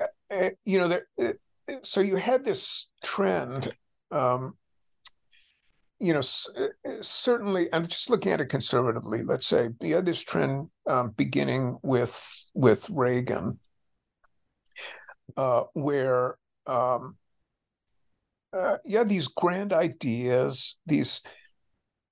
eh, 0.00 0.07
eh, 0.31 0.50
you 0.64 0.78
know, 0.78 0.88
there. 0.88 1.07
Eh, 1.19 1.33
so 1.83 2.00
you 2.00 2.16
had 2.16 2.47
this 2.47 2.90
trend 3.02 3.71
um, 4.11 4.57
you 6.04 6.12
know, 6.12 6.20
uh, 6.58 6.66
uh, 6.87 6.90
certainly, 7.00 7.73
I'm 7.73 7.87
just 7.87 8.11
looking 8.11 8.30
at 8.32 8.40
it 8.42 8.50
conservatively. 8.50 9.23
Let's 9.23 9.46
say 9.46 9.70
you 9.80 9.94
had 9.94 10.04
this 10.04 10.23
trend 10.23 10.68
um, 10.87 11.11
beginning 11.16 11.78
with 11.82 12.46
with 12.52 12.90
Reagan, 12.90 13.58
uh, 15.34 15.62
where 15.73 16.37
um, 16.66 17.16
uh, 18.52 18.76
you 18.84 18.99
had 18.99 19.08
these 19.08 19.28
grand 19.28 19.73
ideas, 19.73 20.78
these 20.84 21.23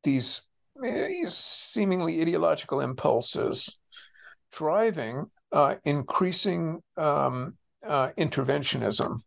these, 0.04 0.40
these 0.80 1.34
seemingly 1.34 2.22
ideological 2.22 2.80
impulses 2.80 3.78
driving 4.52 5.26
uh, 5.52 5.74
increasing 5.84 6.80
um, 6.96 7.58
uh, 7.86 8.08
interventionism, 8.16 9.18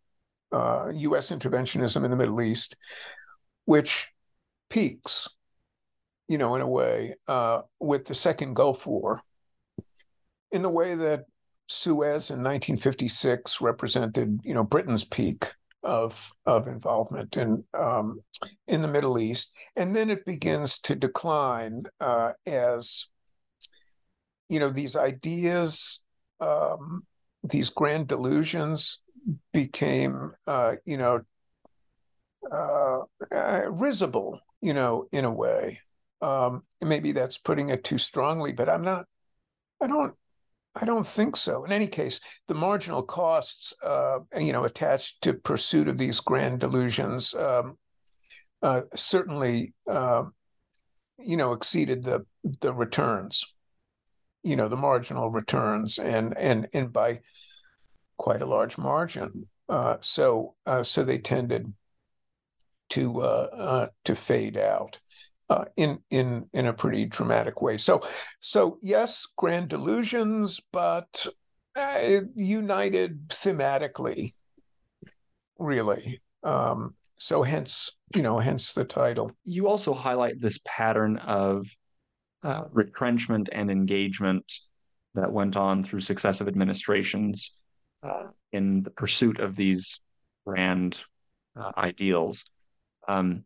U.S. 0.51 1.29
interventionism 1.29 2.03
in 2.03 2.09
the 2.09 2.17
Middle 2.17 2.41
East, 2.41 2.75
which 3.65 4.09
peaks, 4.69 5.27
you 6.27 6.37
know, 6.37 6.55
in 6.55 6.61
a 6.61 6.67
way, 6.67 7.15
uh, 7.27 7.61
with 7.79 8.05
the 8.05 8.15
Second 8.15 8.55
Gulf 8.55 8.85
War, 8.85 9.21
in 10.51 10.61
the 10.61 10.69
way 10.69 10.95
that 10.95 11.25
Suez 11.67 12.29
in 12.29 12.43
1956 12.43 13.61
represented, 13.61 14.39
you 14.43 14.53
know, 14.53 14.63
Britain's 14.63 15.03
peak 15.03 15.47
of 15.83 16.31
of 16.45 16.67
involvement 16.67 17.37
in 17.37 17.63
um, 17.73 18.19
in 18.67 18.81
the 18.81 18.87
Middle 18.87 19.19
East, 19.19 19.55
and 19.75 19.95
then 19.95 20.09
it 20.09 20.25
begins 20.25 20.79
to 20.79 20.95
decline 20.95 21.83
uh, 21.99 22.33
as 22.45 23.07
you 24.49 24.59
know 24.59 24.69
these 24.69 24.95
ideas, 24.95 26.03
um, 26.39 27.05
these 27.43 27.69
grand 27.69 28.07
delusions 28.07 29.03
became, 29.53 30.31
uh, 30.47 30.75
you 30.85 30.97
know, 30.97 31.21
uh, 32.51 32.99
uh 33.33 33.63
risible 33.69 34.39
you 34.65 34.73
know, 34.73 35.07
in 35.11 35.25
a 35.25 35.31
way. 35.31 35.79
Um, 36.21 36.63
maybe 36.81 37.11
that's 37.11 37.37
putting 37.37 37.69
it 37.69 37.83
too 37.83 37.99
strongly, 37.99 38.51
but 38.51 38.67
I'm 38.67 38.81
not. 38.81 39.05
I 39.79 39.85
don't. 39.85 40.15
I 40.73 40.85
don't 40.85 41.05
think 41.05 41.37
so. 41.37 41.63
In 41.63 41.71
any 41.71 41.87
case, 41.87 42.19
the 42.47 42.55
marginal 42.55 43.03
costs, 43.03 43.75
uh, 43.83 44.19
you 44.37 44.51
know, 44.51 44.63
attached 44.63 45.21
to 45.21 45.35
pursuit 45.35 45.87
of 45.87 45.97
these 45.99 46.19
grand 46.19 46.59
delusions, 46.59 47.33
um, 47.35 47.77
uh, 48.61 48.81
certainly, 48.95 49.73
uh, 49.87 50.23
you 51.19 51.37
know, 51.37 51.53
exceeded 51.53 52.03
the 52.03 52.25
the 52.61 52.73
returns. 52.73 53.53
You 54.41 54.55
know, 54.55 54.67
the 54.67 54.77
marginal 54.77 55.29
returns, 55.29 55.99
and 55.99 56.35
and 56.37 56.67
and 56.73 56.91
by 56.91 57.19
quite 58.17 58.41
a 58.41 58.47
large 58.47 58.79
margin. 58.79 59.47
Uh, 59.69 59.97
so 60.01 60.55
uh, 60.65 60.81
so 60.81 61.03
they 61.03 61.19
tended 61.19 61.71
to 62.89 63.21
uh, 63.21 63.49
uh 63.51 63.87
to 64.03 64.15
fade 64.15 64.57
out 64.57 64.99
uh, 65.49 65.65
in 65.75 65.99
in 66.09 66.47
in 66.53 66.65
a 66.65 66.73
pretty 66.73 67.05
dramatic 67.05 67.61
way. 67.61 67.77
So 67.77 68.01
so 68.39 68.77
yes, 68.81 69.27
grand 69.37 69.69
delusions, 69.69 70.61
but 70.71 71.27
uh, 71.75 72.21
united 72.35 73.29
thematically, 73.29 74.31
really. 75.57 76.21
Um, 76.43 76.95
so 77.17 77.43
hence 77.43 77.97
you 78.15 78.21
know 78.21 78.39
hence 78.39 78.73
the 78.73 78.85
title. 78.85 79.31
You 79.43 79.67
also 79.67 79.93
highlight 79.93 80.39
this 80.39 80.59
pattern 80.65 81.17
of 81.17 81.67
retrenchment 82.71 83.49
and 83.51 83.71
engagement 83.71 84.45
that 85.15 85.31
went 85.31 85.57
on 85.57 85.81
through 85.81 86.01
successive 86.01 86.47
administrations 86.47 87.57
uh, 88.03 88.27
in 88.51 88.83
the 88.83 88.91
pursuit 88.91 89.39
of 89.39 89.55
these 89.55 89.99
grand 90.45 91.03
uh, 91.59 91.71
ideals. 91.77 92.45
Um, 93.07 93.43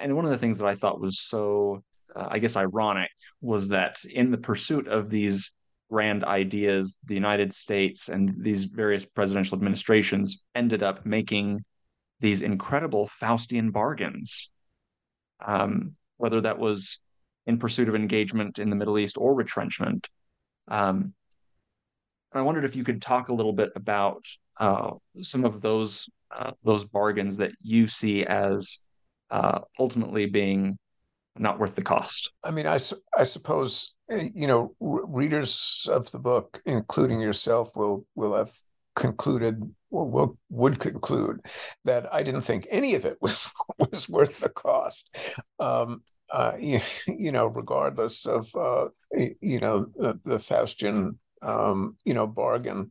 and 0.00 0.16
one 0.16 0.24
of 0.24 0.30
the 0.30 0.38
things 0.38 0.58
that 0.58 0.66
I 0.66 0.74
thought 0.74 1.00
was 1.00 1.20
so, 1.20 1.82
uh, 2.14 2.28
I 2.30 2.38
guess, 2.38 2.56
ironic 2.56 3.10
was 3.40 3.68
that 3.68 3.98
in 4.04 4.30
the 4.30 4.38
pursuit 4.38 4.88
of 4.88 5.10
these 5.10 5.52
grand 5.90 6.24
ideas, 6.24 6.98
the 7.04 7.14
United 7.14 7.52
States 7.52 8.08
and 8.08 8.34
these 8.38 8.64
various 8.64 9.04
presidential 9.04 9.56
administrations 9.56 10.42
ended 10.54 10.82
up 10.82 11.04
making 11.04 11.64
these 12.20 12.42
incredible 12.42 13.10
Faustian 13.20 13.72
bargains. 13.72 14.50
Um, 15.44 15.96
whether 16.16 16.40
that 16.40 16.58
was 16.58 16.98
in 17.46 17.58
pursuit 17.58 17.88
of 17.88 17.94
engagement 17.94 18.58
in 18.58 18.70
the 18.70 18.76
Middle 18.76 18.98
East 18.98 19.16
or 19.18 19.34
retrenchment. 19.34 20.08
Um, 20.68 21.12
I 22.32 22.40
wondered 22.40 22.64
if 22.64 22.74
you 22.74 22.84
could 22.84 23.02
talk 23.02 23.28
a 23.28 23.34
little 23.34 23.52
bit 23.52 23.70
about 23.76 24.24
uh, 24.58 24.92
some 25.22 25.44
of 25.44 25.60
those 25.60 26.08
uh, 26.36 26.52
those 26.64 26.84
bargains 26.84 27.36
that 27.38 27.52
you 27.62 27.86
see 27.86 28.24
as 28.24 28.80
uh, 29.30 29.60
ultimately 29.78 30.26
being 30.26 30.78
not 31.36 31.58
worth 31.58 31.74
the 31.74 31.82
cost. 31.82 32.30
I 32.44 32.50
mean, 32.50 32.66
I, 32.66 32.78
I 33.16 33.24
suppose 33.24 33.92
eh, 34.10 34.28
you 34.34 34.46
know 34.46 34.74
readers 34.80 35.88
of 35.90 36.10
the 36.10 36.18
book, 36.18 36.60
including 36.64 37.20
yourself, 37.20 37.74
will 37.76 38.06
will 38.14 38.34
have 38.34 38.52
concluded 38.94 39.60
or 39.90 40.08
will, 40.08 40.38
would 40.50 40.78
conclude 40.78 41.40
that 41.84 42.12
I 42.14 42.22
didn't 42.22 42.42
think 42.42 42.68
any 42.70 42.94
of 42.94 43.04
it 43.04 43.18
was 43.20 43.50
was 43.78 44.08
worth 44.08 44.40
the 44.40 44.50
cost. 44.50 45.16
Um, 45.58 46.02
uh, 46.30 46.52
you, 46.60 46.80
you, 47.06 47.32
know, 47.32 47.46
regardless 47.46 48.26
of 48.26 48.54
uh, 48.54 48.88
you 49.40 49.60
know 49.60 49.86
the, 49.96 50.20
the 50.24 50.38
Faustian 50.38 51.16
um, 51.44 51.96
you 52.04 52.14
know, 52.14 52.26
bargain 52.26 52.90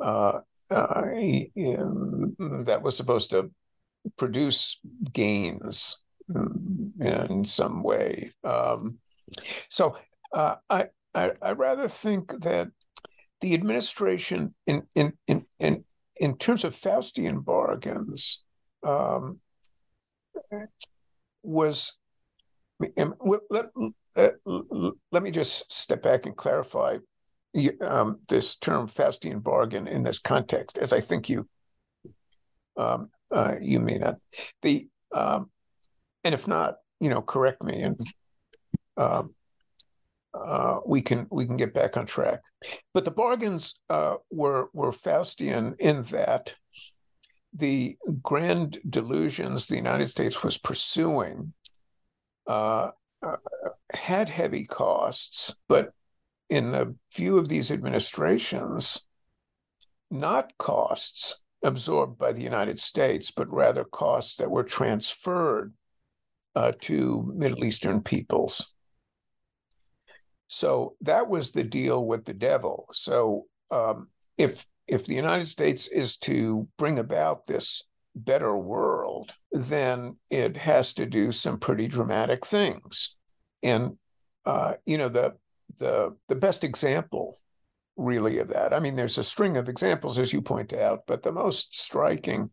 uh, 0.00 0.40
uh, 0.70 1.02
that 2.64 2.80
was 2.82 2.96
supposed 2.96 3.30
to 3.30 3.50
produce 4.16 4.80
gains 5.12 5.96
in 7.00 7.44
some 7.44 7.82
way. 7.82 8.32
Um, 8.44 8.98
so 9.68 9.96
uh, 10.32 10.56
I, 10.68 10.86
I, 11.14 11.32
I 11.42 11.52
rather 11.52 11.88
think 11.88 12.42
that 12.42 12.68
the 13.40 13.54
administration 13.54 14.54
in 14.66 14.82
in 14.94 15.14
in 15.26 15.46
in, 15.58 15.84
in 16.16 16.36
terms 16.36 16.64
of 16.64 16.74
Faustian 16.74 17.44
bargains 17.44 18.44
um, 18.82 19.40
was 21.42 21.98
let, 22.78 23.70
let, 24.14 24.34
let 25.12 25.22
me 25.22 25.30
just 25.30 25.72
step 25.72 26.02
back 26.02 26.26
and 26.26 26.36
clarify 26.36 26.98
um, 27.80 28.20
this 28.28 28.56
term 28.56 28.88
Faustian 28.88 29.42
bargain 29.42 29.86
in 29.86 30.02
this 30.02 30.18
context, 30.18 30.78
as 30.78 30.92
I 30.92 31.00
think 31.00 31.28
you 31.28 31.48
um, 32.76 33.10
uh, 33.30 33.56
you 33.60 33.80
may 33.80 33.98
not. 33.98 34.16
The 34.62 34.88
um, 35.12 35.50
and 36.24 36.34
if 36.34 36.46
not, 36.46 36.76
you 37.00 37.08
know, 37.08 37.22
correct 37.22 37.62
me 37.62 37.82
and 37.82 38.00
um, 38.96 39.34
uh, 40.32 40.78
we 40.86 41.02
can 41.02 41.26
we 41.30 41.46
can 41.46 41.56
get 41.56 41.74
back 41.74 41.96
on 41.96 42.06
track. 42.06 42.40
But 42.94 43.04
the 43.04 43.10
bargains 43.10 43.80
uh, 43.88 44.16
were 44.30 44.68
were 44.72 44.92
Faustian 44.92 45.74
in 45.78 46.04
that 46.04 46.54
the 47.52 47.96
grand 48.22 48.78
delusions 48.88 49.66
the 49.66 49.76
United 49.76 50.08
States 50.08 50.44
was 50.44 50.56
pursuing 50.56 51.52
uh, 52.46 52.90
uh, 53.22 53.36
had 53.92 54.28
heavy 54.28 54.64
costs, 54.64 55.56
but 55.68 55.92
in 56.50 56.72
the 56.72 56.96
view 57.14 57.38
of 57.38 57.48
these 57.48 57.70
administrations, 57.70 59.06
not 60.10 60.58
costs 60.58 61.44
absorbed 61.62 62.18
by 62.18 62.32
the 62.32 62.42
United 62.42 62.80
States, 62.80 63.30
but 63.30 63.50
rather 63.52 63.84
costs 63.84 64.36
that 64.36 64.50
were 64.50 64.64
transferred 64.64 65.72
uh, 66.56 66.72
to 66.80 67.32
Middle 67.36 67.64
Eastern 67.64 68.02
peoples. 68.02 68.72
So 70.48 70.96
that 71.00 71.28
was 71.28 71.52
the 71.52 71.62
deal 71.62 72.04
with 72.04 72.24
the 72.24 72.34
devil. 72.34 72.88
So 72.92 73.46
um, 73.70 74.08
if 74.36 74.66
if 74.88 75.06
the 75.06 75.14
United 75.14 75.46
States 75.46 75.86
is 75.86 76.16
to 76.16 76.66
bring 76.76 76.98
about 76.98 77.46
this 77.46 77.84
better 78.16 78.56
world, 78.56 79.32
then 79.52 80.16
it 80.28 80.56
has 80.56 80.92
to 80.94 81.06
do 81.06 81.30
some 81.30 81.60
pretty 81.60 81.86
dramatic 81.86 82.44
things. 82.44 83.16
And 83.62 83.98
uh, 84.44 84.74
you 84.84 84.98
know 84.98 85.08
the 85.08 85.36
the 85.78 86.16
the 86.28 86.36
best 86.36 86.64
example 86.64 87.38
really 87.96 88.38
of 88.38 88.48
that. 88.48 88.72
I 88.72 88.80
mean, 88.80 88.96
there's 88.96 89.18
a 89.18 89.24
string 89.24 89.56
of 89.56 89.68
examples, 89.68 90.18
as 90.18 90.32
you 90.32 90.42
point 90.42 90.72
out, 90.72 91.04
but 91.06 91.22
the 91.22 91.32
most 91.32 91.78
striking, 91.78 92.50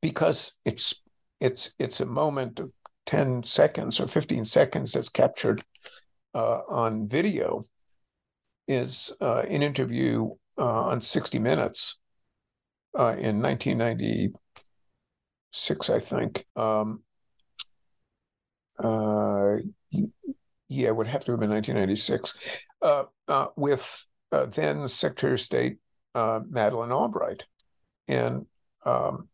because 0.00 0.52
it's 0.64 0.94
it's 1.40 1.74
it's 1.78 2.00
a 2.00 2.06
moment 2.06 2.58
of 2.58 2.72
10 3.06 3.44
seconds 3.44 4.00
or 4.00 4.08
15 4.08 4.44
seconds 4.44 4.92
that's 4.92 5.08
captured 5.08 5.64
uh, 6.34 6.60
on 6.68 7.08
video, 7.08 7.66
is 8.66 9.12
uh, 9.20 9.42
an 9.48 9.62
interview 9.62 10.30
uh, 10.58 10.86
on 10.86 11.00
60 11.00 11.38
Minutes 11.38 12.00
uh, 12.98 13.14
in 13.18 13.40
1996, 13.42 15.90
I 15.90 15.98
think. 15.98 16.46
Um, 16.56 17.02
uh, 18.78 19.56
yeah, 20.68 20.88
it 20.88 20.96
would 20.96 21.06
have 21.06 21.24
to 21.24 21.30
have 21.32 21.40
been 21.40 21.50
1996, 21.50 22.64
uh, 22.82 23.04
uh, 23.28 23.46
with 23.56 24.04
uh, 24.32 24.46
then 24.46 24.88
Secretary 24.88 25.34
of 25.34 25.40
State 25.40 25.76
uh, 26.14 26.40
Madeleine 26.48 26.92
Albright. 26.92 27.44
And 28.08 28.46
um, 28.84 29.28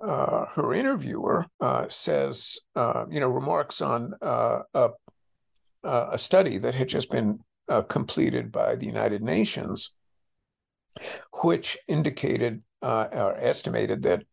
uh, 0.00 0.46
her 0.54 0.74
interviewer 0.74 1.46
uh, 1.60 1.88
says, 1.88 2.58
you 2.76 3.20
know, 3.20 3.28
remarks 3.28 3.80
on 3.80 4.14
a, 4.20 4.62
a, 5.84 6.18
study 6.18 6.58
that 6.58 6.74
had 6.74 6.88
just 6.88 7.08
been 7.10 7.38
completed 7.88 8.50
by 8.50 8.74
the 8.76 8.86
United 8.86 9.22
Nations, 9.22 9.94
which 11.42 11.78
indicated 11.86 12.62
or 12.82 13.36
estimated 13.38 14.02
that 14.02 14.24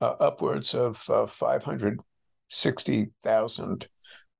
upwards 0.00 0.74
of 0.74 0.96
560,000 0.98 3.88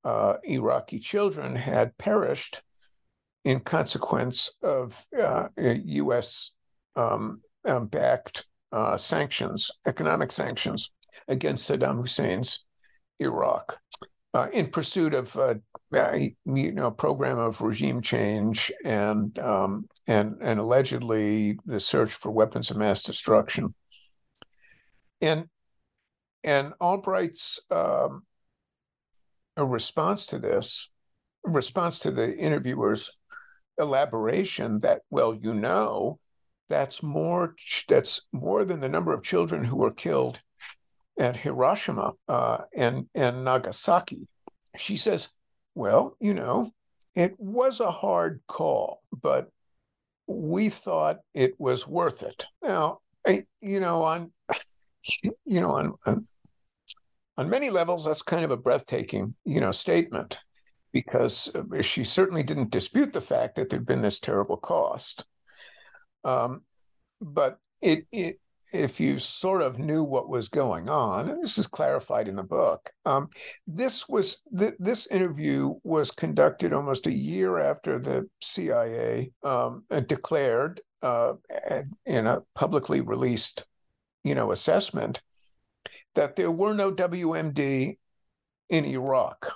uh, 0.05 0.35
Iraqi 0.45 0.99
children 0.99 1.57
had 1.57 1.97
perished 1.99 2.63
in 3.45 3.61
consequence 3.61 4.53
of 4.63 5.05
uh, 5.19 5.49
U.S. 5.57 6.53
Um, 6.95 7.41
um, 7.65 7.87
backed 7.87 8.47
uh, 8.73 8.97
sanctions, 8.97 9.71
economic 9.87 10.33
sanctions 10.33 10.91
against 11.29 11.69
Saddam 11.69 11.99
Hussein's 12.01 12.65
Iraq, 13.19 13.79
uh, 14.35 14.49
in 14.53 14.69
pursuit 14.69 15.15
of 15.15 15.37
uh, 15.37 15.55
a 15.95 16.35
you 16.47 16.73
know 16.73 16.91
program 16.91 17.39
of 17.39 17.61
regime 17.61 18.01
change 18.01 18.73
and 18.85 19.39
um, 19.39 19.89
and 20.07 20.37
and 20.41 20.59
allegedly 20.59 21.59
the 21.67 21.81
search 21.81 22.13
for 22.13 22.31
weapons 22.31 22.71
of 22.71 22.77
mass 22.77 23.03
destruction. 23.03 23.75
And 25.21 25.49
and 26.45 26.73
Albright's 26.81 27.61
um, 27.71 28.25
a 29.57 29.65
response 29.65 30.27
to 30.27 30.39
this, 30.39 30.93
a 31.47 31.51
response 31.51 31.99
to 32.01 32.11
the 32.11 32.37
interviewer's 32.37 33.11
elaboration 33.79 34.81
that, 34.81 35.03
well, 35.11 35.35
you 35.35 35.55
know, 35.55 36.19
that's 36.69 37.03
more 37.03 37.55
that's 37.87 38.23
more 38.33 38.65
than 38.65 38.81
the 38.81 38.89
number 38.89 39.13
of 39.13 39.23
children 39.23 39.65
who 39.65 39.77
were 39.77 39.93
killed 39.93 40.41
at 41.19 41.37
Hiroshima 41.37 42.13
uh, 42.29 42.59
and 42.75 43.09
and 43.15 43.45
Nagasaki. 43.45 44.27
She 44.77 44.97
says, 44.97 45.29
well, 45.75 46.17
you 46.19 46.33
know, 46.33 46.71
it 47.15 47.35
was 47.39 47.81
a 47.81 47.91
hard 47.91 48.41
call, 48.47 49.03
but 49.23 49.51
we 50.27 50.71
thought 50.71 51.19
it 51.35 51.53
was 51.59 51.87
worth 51.87 52.23
it. 52.23 52.47
Now, 52.63 53.01
I, 53.27 53.43
you 53.61 53.81
know, 53.81 54.03
on 54.05 54.33
you 55.45 55.61
know, 55.61 55.73
on, 55.73 55.95
on 56.07 56.27
on 57.37 57.49
many 57.49 57.71
levels, 57.71 58.05
that's 58.05 58.23
kind 58.23 58.45
of 58.45 58.51
a 58.51 58.57
breathtaking, 58.57 59.35
you 59.45 59.61
know, 59.61 59.73
statement 59.73 60.39
because 60.93 61.51
uh, 61.55 61.83
she 61.83 62.05
certainly 62.05 62.43
didn't 62.43 62.71
dispute 62.71 63.13
the 63.13 63.21
fact 63.21 63.57
that 63.57 63.71
there'd 63.71 63.87
been 63.87 64.03
this 64.03 64.21
terrible 64.21 64.57
cost. 64.57 65.25
Um, 66.25 66.63
but 67.21 67.59
it, 67.81 68.07
it 68.13 68.39
if 68.73 69.01
you 69.01 69.19
sort 69.19 69.63
of 69.63 69.79
knew 69.79 70.03
what 70.03 70.29
was 70.29 70.49
going 70.49 70.89
on, 70.89 71.29
and 71.29 71.43
this 71.43 71.59
is 71.59 71.67
clarified 71.67 72.27
in 72.27 72.37
the 72.37 72.43
book, 72.43 72.91
um, 73.05 73.29
this 73.67 74.09
was 74.09 74.39
th- 74.57 74.75
this 74.79 75.07
interview 75.09 75.75
was 75.83 76.11
conducted 76.11 76.73
almost 76.73 77.07
a 77.07 77.13
year 77.13 77.59
after 77.59 77.99
the 77.99 78.29
CIA 78.41 79.33
um, 79.43 79.85
declared 80.07 80.81
uh, 81.03 81.35
in 82.07 82.27
a 82.27 82.43
publicly 82.55 83.01
released, 83.01 83.67
you 84.25 84.35
know, 84.35 84.53
assessment 84.53 85.21
that 86.15 86.37
there 86.37 86.51
were 86.51 86.75
no 86.75 86.93
WMD 86.93 87.99
in 88.69 88.85
Iraq. 88.85 89.53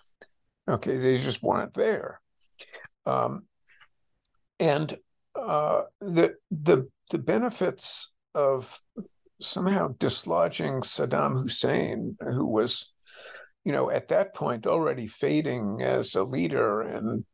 Okay, 0.69 0.97
they 0.97 1.19
just 1.19 1.43
weren't 1.43 1.75
there, 1.75 2.21
um, 3.05 3.45
and 4.59 4.99
uh, 5.37 5.83
the 6.01 6.35
the 6.51 6.89
the 7.11 7.19
benefits 7.19 8.13
of 8.35 8.81
somehow 9.41 9.89
dislodging 9.99 10.81
Saddam 10.81 11.43
Hussein, 11.43 12.17
who 12.21 12.47
was, 12.47 12.93
you 13.65 13.73
know, 13.73 13.91
at 13.91 14.09
that 14.09 14.35
point 14.35 14.67
already 14.67 15.07
fading 15.07 15.83
as 15.83 16.15
a 16.15 16.25
leader, 16.25 16.81
and 16.81 17.25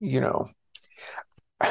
you 0.00 0.20
know, 0.20 0.48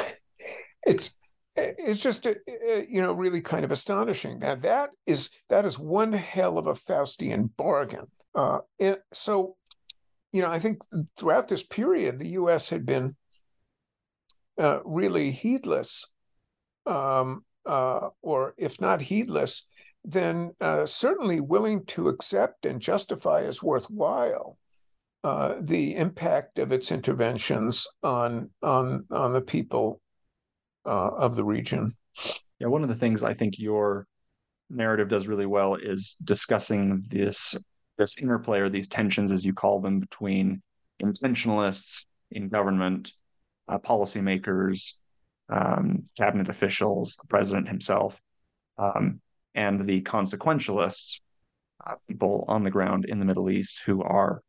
it's 0.86 1.16
it's 1.56 2.02
just 2.02 2.26
uh, 2.26 2.34
uh, 2.48 2.82
you 2.88 3.00
know 3.00 3.12
really 3.12 3.40
kind 3.40 3.64
of 3.64 3.72
astonishing. 3.72 4.38
Now 4.38 4.54
that 4.56 4.90
is 5.06 5.30
that 5.48 5.64
is 5.64 5.78
one 5.78 6.12
hell 6.12 6.58
of 6.58 6.66
a 6.66 6.74
Faustian 6.74 7.50
bargain. 7.56 8.06
Uh, 8.34 8.58
it, 8.78 9.02
so, 9.12 9.56
you 10.32 10.42
know, 10.42 10.50
I 10.50 10.58
think 10.58 10.82
throughout 11.16 11.48
this 11.48 11.62
period, 11.62 12.18
the 12.18 12.28
U.S. 12.28 12.68
had 12.68 12.84
been 12.84 13.16
uh, 14.58 14.80
really 14.84 15.30
heedless 15.30 16.10
um, 16.84 17.44
uh, 17.64 18.10
or 18.22 18.54
if 18.58 18.80
not 18.80 19.02
heedless, 19.02 19.66
then 20.04 20.52
uh, 20.60 20.84
certainly 20.84 21.40
willing 21.40 21.84
to 21.86 22.08
accept 22.08 22.66
and 22.66 22.80
justify 22.80 23.40
as 23.40 23.62
worthwhile 23.62 24.58
the 25.60 25.96
impact 25.96 26.56
of 26.60 26.70
its 26.70 26.92
interventions 26.92 27.88
on 28.04 28.48
on 28.62 29.04
on 29.10 29.32
the 29.32 29.40
people 29.40 30.00
uh, 30.86 31.10
of 31.18 31.36
the 31.36 31.44
region. 31.44 31.92
Yeah, 32.58 32.68
one 32.68 32.82
of 32.82 32.88
the 32.88 32.94
things 32.94 33.22
I 33.22 33.34
think 33.34 33.58
your 33.58 34.06
narrative 34.70 35.08
does 35.08 35.28
really 35.28 35.46
well 35.46 35.74
is 35.74 36.16
discussing 36.24 37.04
this 37.08 37.54
this 37.98 38.18
interplay 38.18 38.60
or 38.60 38.68
these 38.68 38.88
tensions, 38.88 39.30
as 39.32 39.44
you 39.44 39.54
call 39.54 39.80
them, 39.80 40.00
between 40.00 40.62
intentionalists 41.02 42.04
in 42.30 42.48
government, 42.48 43.12
uh, 43.68 43.78
policymakers, 43.78 44.92
um, 45.48 46.04
cabinet 46.16 46.48
officials, 46.48 47.16
the 47.16 47.26
president 47.26 47.68
himself, 47.68 48.20
um, 48.76 49.20
and 49.54 49.86
the 49.86 50.02
consequentialists, 50.02 51.20
uh, 51.86 51.94
people 52.06 52.44
on 52.48 52.62
the 52.62 52.70
ground 52.70 53.06
in 53.06 53.18
the 53.18 53.24
Middle 53.24 53.48
East 53.48 53.80
who 53.86 54.02
are 54.02 54.42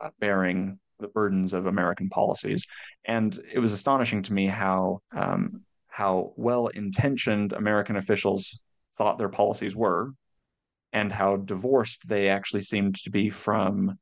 uh, 0.00 0.10
bearing 0.20 0.78
the 1.00 1.08
burdens 1.08 1.52
of 1.52 1.66
American 1.66 2.08
policies. 2.08 2.66
And 3.04 3.38
it 3.52 3.58
was 3.58 3.72
astonishing 3.72 4.22
to 4.24 4.32
me 4.32 4.46
how 4.46 5.00
um, 5.16 5.62
how 5.94 6.32
well 6.34 6.66
intentioned 6.66 7.52
American 7.52 7.94
officials 7.94 8.60
thought 8.96 9.16
their 9.16 9.28
policies 9.28 9.76
were, 9.76 10.10
and 10.92 11.12
how 11.12 11.36
divorced 11.36 12.08
they 12.08 12.28
actually 12.28 12.62
seemed 12.62 12.96
to 12.96 13.10
be 13.10 13.30
from 13.30 13.96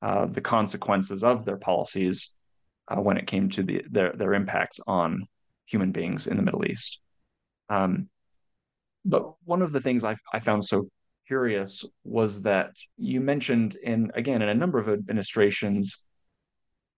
uh, 0.00 0.24
the 0.24 0.40
consequences 0.40 1.22
of 1.22 1.44
their 1.44 1.58
policies 1.58 2.34
uh, 2.88 2.96
when 2.96 3.18
it 3.18 3.26
came 3.26 3.50
to 3.50 3.62
the, 3.62 3.82
their 3.90 4.12
their 4.12 4.32
impacts 4.32 4.80
on 4.86 5.26
human 5.66 5.92
beings 5.92 6.26
in 6.26 6.38
the 6.38 6.42
Middle 6.42 6.64
East. 6.64 6.98
Um, 7.68 8.08
but 9.04 9.34
one 9.44 9.60
of 9.60 9.70
the 9.70 9.82
things 9.82 10.02
I, 10.02 10.16
I 10.32 10.38
found 10.38 10.64
so 10.64 10.88
curious 11.26 11.84
was 12.04 12.40
that 12.42 12.74
you 12.96 13.20
mentioned 13.20 13.74
in 13.74 14.10
again 14.14 14.40
in 14.40 14.48
a 14.48 14.54
number 14.54 14.78
of 14.78 14.88
administrations 14.88 15.98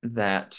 that 0.05 0.57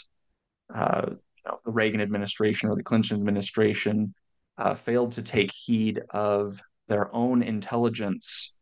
uh, 0.74 1.06
know, 1.48 1.58
the 1.64 1.72
Reagan 1.72 2.00
administration 2.00 2.68
or 2.68 2.76
the 2.76 2.82
Clinton 2.82 3.16
administration 3.16 4.14
uh, 4.56 4.74
failed 4.74 5.12
to 5.12 5.22
take 5.22 5.50
heed 5.52 6.02
of 6.10 6.60
their 6.88 7.14
own 7.14 7.42
intelligence 7.42 8.54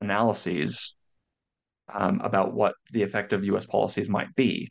analyses 0.00 0.94
um, 1.92 2.20
about 2.22 2.54
what 2.54 2.74
the 2.92 3.02
effect 3.02 3.32
of 3.32 3.44
U.S. 3.44 3.66
policies 3.66 4.08
might 4.08 4.34
be. 4.34 4.68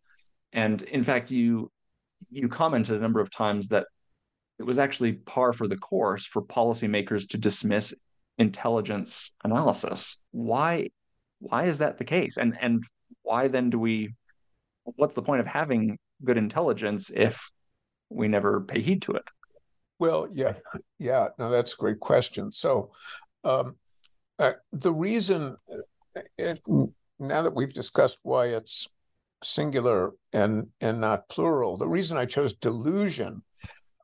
And 0.51 0.82
in 0.84 1.03
fact, 1.03 1.32
you 1.32 1.71
you 2.29 2.47
commented 2.47 2.95
a 2.95 3.01
number 3.01 3.19
of 3.19 3.29
times 3.32 3.67
that 3.67 3.86
it 4.60 4.63
was 4.63 4.79
actually 4.79 5.13
par 5.13 5.51
for 5.51 5.67
the 5.67 5.77
course 5.77 6.25
for 6.25 6.41
policymakers 6.41 7.27
to 7.29 7.38
dismiss 7.38 7.93
intelligence 8.38 9.36
analysis. 9.43 10.21
Why 10.32 10.89
why 11.39 11.65
is 11.65 11.79
that 11.79 11.97
the 11.97 12.06
case? 12.06 12.38
And 12.38 12.58
and 12.62 12.84
why 13.23 13.47
then 13.47 13.69
do 13.69 13.79
we 13.79 14.13
what's 14.84 15.15
the 15.15 15.21
point 15.21 15.41
of 15.41 15.47
having 15.47 15.97
good 16.24 16.38
intelligence 16.38 17.12
if 17.14 17.52
we 18.10 18.28
never 18.28 18.62
pay 18.62 18.82
heed 18.82 19.02
to 19.04 19.14
it? 19.14 19.24
Well, 20.00 20.28
yeah, 20.34 20.54
yeah, 21.00 21.30
no, 21.38 21.50
that's 21.50 21.74
a 21.74 21.78
great 21.78 22.00
question. 22.00 22.52
So, 22.52 22.92
um, 23.44 23.76
uh, 24.40 24.54
the 24.72 24.94
reason, 24.94 25.56
uh, 25.72 26.22
it, 26.38 26.62
now 27.20 27.42
that 27.44 27.56
we've 27.56 27.74
discussed 27.74 28.20
why 28.24 28.48
it's 28.48 28.88
singular 29.44 30.12
and 30.32 30.68
and 30.82 31.00
not 31.00 31.30
plural, 31.30 31.78
the 31.78 31.88
reason 31.88 32.18
I 32.18 32.26
chose 32.26 32.54
delusion 32.54 33.44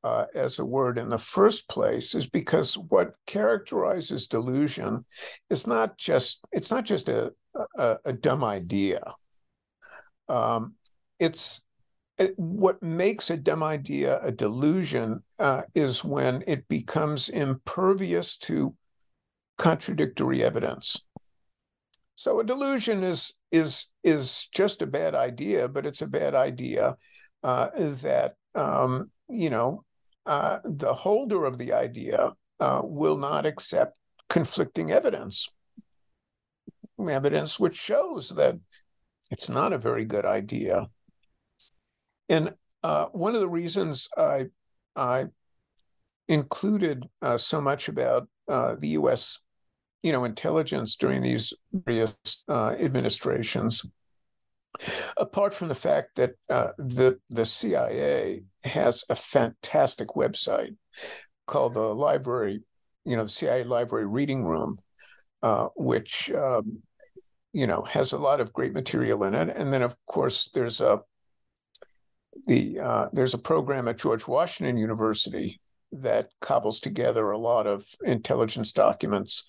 uh, 0.04 0.26
as 0.34 0.60
a 0.60 0.66
word 0.66 0.98
in 0.98 1.10
the 1.10 1.18
first 1.18 1.68
place 1.68 2.16
is 2.16 2.28
because 2.28 2.78
what 2.78 3.16
characterizes 3.26 4.28
delusion 4.28 5.06
is 5.50 5.68
not 5.68 5.98
just 5.98 6.46
it's 6.52 6.72
not 6.72 6.86
just 6.86 7.10
a 7.10 7.34
a, 7.76 7.98
a 8.06 8.14
dumb 8.14 8.44
idea. 8.44 9.02
Um, 10.28 10.76
it's 11.20 11.62
it, 11.62 11.69
what 12.36 12.84
makes 12.84 13.30
a 13.30 13.38
dumb 13.38 13.64
idea 13.64 14.20
a 14.22 14.32
delusion 14.32 15.24
uh, 15.40 15.64
is 15.74 16.04
when 16.04 16.44
it 16.48 16.68
becomes 16.68 17.30
impervious 17.30 18.36
to 18.38 18.76
contradictory 19.58 20.44
evidence. 20.44 21.06
So 22.16 22.40
a 22.40 22.44
delusion 22.44 23.04
is 23.04 23.36
is 23.52 23.94
is 24.04 24.48
just 24.54 24.82
a 24.82 24.88
bad 24.88 25.16
idea, 25.16 25.70
but 25.70 25.86
it's 25.86 26.02
a 26.02 26.08
bad 26.08 26.36
idea 26.36 26.98
uh, 27.44 27.70
that 27.76 28.36
um, 28.56 29.12
you 29.30 29.50
know 29.50 29.86
uh, 30.26 30.60
the 30.66 30.94
holder 30.94 31.46
of 31.46 31.58
the 31.58 31.72
idea 31.72 32.34
uh, 32.60 32.82
will 32.84 33.18
not 33.18 33.46
accept 33.46 33.96
conflicting 34.28 34.92
evidence, 34.92 35.48
evidence 37.00 37.60
which 37.60 37.78
shows 37.78 38.30
that 38.36 38.60
it's 39.32 39.48
not 39.48 39.72
a 39.72 39.78
very 39.78 40.04
good 40.04 40.26
idea. 40.26 40.90
And 42.30 42.54
uh, 42.84 43.06
one 43.08 43.36
of 43.36 43.42
the 43.42 43.50
reasons 43.50 44.08
I 44.18 44.48
I 44.96 45.28
included 46.28 47.08
uh, 47.22 47.38
so 47.38 47.60
much 47.60 47.90
about 47.90 48.28
uh, 48.48 48.76
the 48.80 48.90
U.S. 48.90 49.40
you 50.04 50.12
know 50.12 50.24
intelligence 50.24 50.96
during 50.96 51.22
these 51.22 51.54
various 51.74 52.16
uh, 52.48 52.76
administrations 52.80 53.84
Apart 55.18 55.54
from 55.54 55.68
the 55.68 55.76
fact 55.76 56.16
that 56.16 56.34
uh, 56.48 56.70
the 56.78 57.20
the 57.30 57.46
CIA 57.46 58.44
has 58.64 59.04
a 59.10 59.16
fantastic 59.16 60.10
website 60.10 60.76
called 61.48 61.74
the 61.74 61.94
Library, 61.94 62.62
you 63.04 63.18
know, 63.18 63.24
the 63.24 63.30
CIA 63.30 63.64
Library 63.64 64.06
Reading 64.06 64.46
Room, 64.46 64.80
uh, 65.42 65.68
which 65.76 66.32
um, 66.32 66.84
you 67.52 67.66
know 67.66 67.82
has 67.82 68.14
a 68.14 68.20
lot 68.20 68.40
of 68.40 68.54
great 68.54 68.74
material 68.74 69.24
in 69.24 69.34
it, 69.34 69.50
and 69.50 69.74
then 69.74 69.82
of 69.82 69.96
course 70.06 70.50
there's 70.54 70.82
a 70.82 71.02
the 72.48 72.80
uh, 72.80 73.10
there's 73.14 73.34
a 73.34 73.40
program 73.40 73.88
at 73.88 73.98
George 73.98 74.28
Washington 74.28 74.78
University 74.78 75.60
that 75.92 76.30
cobbles 76.40 76.80
together 76.80 77.32
a 77.32 77.38
lot 77.38 77.66
of 77.66 77.86
intelligence 78.04 78.72
documents 78.72 79.44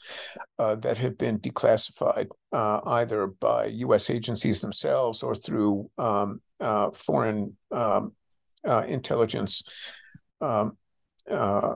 uh, 0.59 0.75
that 0.77 0.97
have 0.97 1.19
been 1.19 1.39
declassified 1.39 2.29
uh, 2.53 2.81
either 2.87 3.27
by 3.27 3.67
U.S. 3.67 4.09
agencies 4.09 4.61
themselves 4.61 5.23
or 5.23 5.35
through 5.35 5.91
um, 5.99 6.41
uh, 6.59 6.91
foreign 6.93 7.57
um, 7.71 8.13
uh, 8.65 8.85
intelligence. 8.89 9.63
Um, 10.41 10.79
uh, 11.29 11.75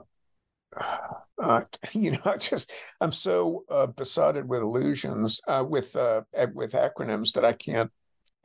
you 1.93 2.11
know, 2.11 2.21
I 2.25 2.37
just 2.37 2.71
I'm 2.99 3.11
so 3.11 3.63
besotted 3.95 4.49
with 4.49 4.61
illusions 4.61 5.41
with 5.47 5.95
with 5.95 6.71
acronyms 6.73 7.33
that 7.33 7.45
I 7.45 7.53
can't 7.53 7.91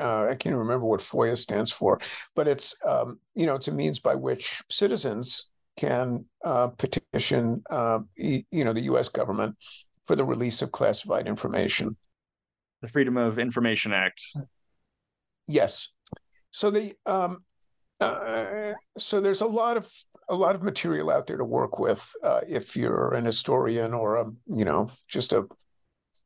uh, 0.01 0.29
I 0.31 0.35
can't 0.35 0.57
remember 0.57 0.87
what 0.87 1.01
FOIA 1.01 1.37
stands 1.37 1.71
for, 1.71 2.01
but 2.35 2.49
it's 2.49 2.75
um, 2.85 3.19
you 3.35 3.47
know 3.47 3.55
it's 3.55 3.69
a 3.69 3.73
means 3.73 4.01
by 4.01 4.15
which 4.15 4.63
citizens 4.71 5.51
can 5.77 6.25
uh, 6.45 6.69
petition, 6.69 7.63
uh, 7.71 8.01
you 8.17 8.65
know, 8.65 8.73
the 8.73 8.83
U.S. 8.83 9.09
government 9.09 9.57
for 10.05 10.17
the 10.17 10.25
release 10.25 10.61
of 10.63 10.73
classified 10.73 11.27
information. 11.27 11.97
The 12.83 12.89
Freedom 12.89 13.17
of 13.17 13.39
Information 13.39 13.93
Act. 13.93 14.23
Yes. 15.47 15.95
So 16.51 16.71
the 16.71 16.95
um, 17.07 17.45
uh, 18.01 18.73
so 18.99 19.21
there's 19.21 19.41
a 19.41 19.47
lot 19.47 19.77
of 19.77 19.91
a 20.29 20.35
lot 20.35 20.55
of 20.55 20.63
material 20.63 21.11
out 21.11 21.27
there 21.27 21.37
to 21.37 21.45
work 21.45 21.79
with 21.79 22.13
uh, 22.23 22.41
if 22.49 22.77
you're 22.77 23.15
an 23.15 23.25
historian 23.25 23.93
or 23.93 24.17
a 24.17 24.25
you 24.47 24.65
know 24.65 24.91
just 25.09 25.33
a 25.33 25.47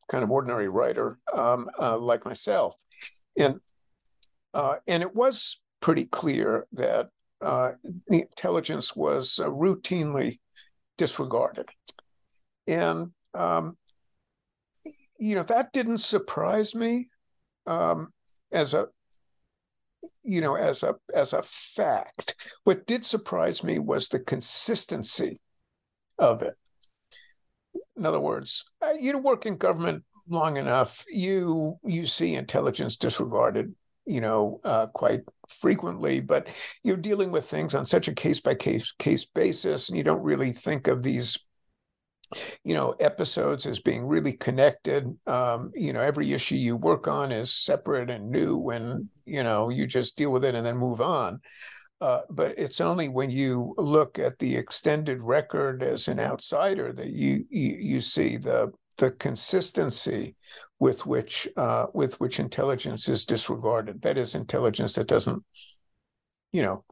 kind 0.08 0.22
of 0.22 0.30
ordinary 0.30 0.68
writer 0.68 1.18
um, 1.32 1.68
uh, 1.78 1.96
like 1.96 2.24
myself, 2.24 2.76
and 3.36 3.60
uh, 4.52 4.76
and 4.86 5.02
it 5.02 5.14
was 5.14 5.60
pretty 5.80 6.04
clear 6.04 6.66
that 6.72 7.08
uh, 7.40 7.72
the 8.08 8.20
intelligence 8.22 8.94
was 8.94 9.38
uh, 9.42 9.48
routinely 9.48 10.38
disregarded, 10.96 11.68
and 12.66 13.10
um, 13.34 13.76
you 15.18 15.34
know 15.34 15.42
that 15.42 15.72
didn't 15.72 15.98
surprise 15.98 16.74
me 16.74 17.08
um, 17.66 18.08
as 18.52 18.74
a 18.74 18.86
you 20.22 20.40
know 20.40 20.54
as 20.54 20.82
a 20.82 20.94
as 21.14 21.32
a 21.32 21.42
fact. 21.42 22.34
What 22.64 22.86
did 22.86 23.04
surprise 23.04 23.64
me 23.64 23.78
was 23.78 24.08
the 24.08 24.20
consistency 24.20 25.40
of 26.18 26.42
it. 26.42 26.54
In 27.96 28.06
other 28.06 28.20
words 28.20 28.64
uh, 28.80 28.94
you 28.98 29.18
work 29.18 29.46
in 29.46 29.56
government 29.56 30.04
long 30.28 30.56
enough 30.56 31.04
you 31.08 31.78
you 31.84 32.06
see 32.06 32.34
intelligence 32.34 32.96
disregarded 32.96 33.74
you 34.06 34.20
know 34.20 34.60
uh, 34.64 34.86
quite 34.88 35.20
frequently 35.48 36.20
but 36.20 36.48
you're 36.82 36.96
dealing 36.96 37.30
with 37.30 37.44
things 37.44 37.74
on 37.74 37.84
such 37.84 38.08
a 38.08 38.14
case 38.14 38.40
by 38.40 38.54
case 38.54 38.92
case 38.98 39.24
basis 39.24 39.88
and 39.88 39.98
you 39.98 40.04
don't 40.04 40.22
really 40.22 40.52
think 40.52 40.88
of 40.88 41.02
these 41.02 41.38
you 42.64 42.74
know 42.74 42.94
episodes 43.00 43.66
as 43.66 43.80
being 43.80 44.06
really 44.06 44.32
connected. 44.32 45.16
Um, 45.26 45.72
you 45.74 45.92
know 45.92 46.00
every 46.00 46.32
issue 46.32 46.56
you 46.56 46.76
work 46.76 47.08
on 47.08 47.32
is 47.32 47.52
separate 47.52 48.10
and 48.10 48.30
new 48.30 48.70
and 48.70 49.08
you 49.24 49.42
know 49.42 49.68
you 49.68 49.86
just 49.86 50.16
deal 50.16 50.30
with 50.30 50.44
it 50.44 50.54
and 50.54 50.66
then 50.66 50.76
move 50.76 51.00
on. 51.00 51.40
Uh, 52.00 52.20
but 52.28 52.54
it's 52.58 52.80
only 52.80 53.08
when 53.08 53.30
you 53.30 53.74
look 53.78 54.18
at 54.18 54.38
the 54.38 54.56
extended 54.56 55.22
record 55.22 55.82
as 55.82 56.08
an 56.08 56.18
outsider 56.18 56.92
that 56.92 57.10
you 57.10 57.44
you, 57.50 57.76
you 57.78 58.00
see 58.00 58.36
the 58.36 58.72
the 58.98 59.10
consistency 59.10 60.36
with 60.78 61.06
which 61.06 61.48
uh, 61.56 61.86
with 61.92 62.20
which 62.20 62.38
intelligence 62.38 63.08
is 63.08 63.24
disregarded. 63.24 64.02
That 64.02 64.18
is 64.18 64.34
intelligence 64.34 64.94
that 64.94 65.08
doesn't, 65.08 65.42
you 66.52 66.62
know, 66.62 66.84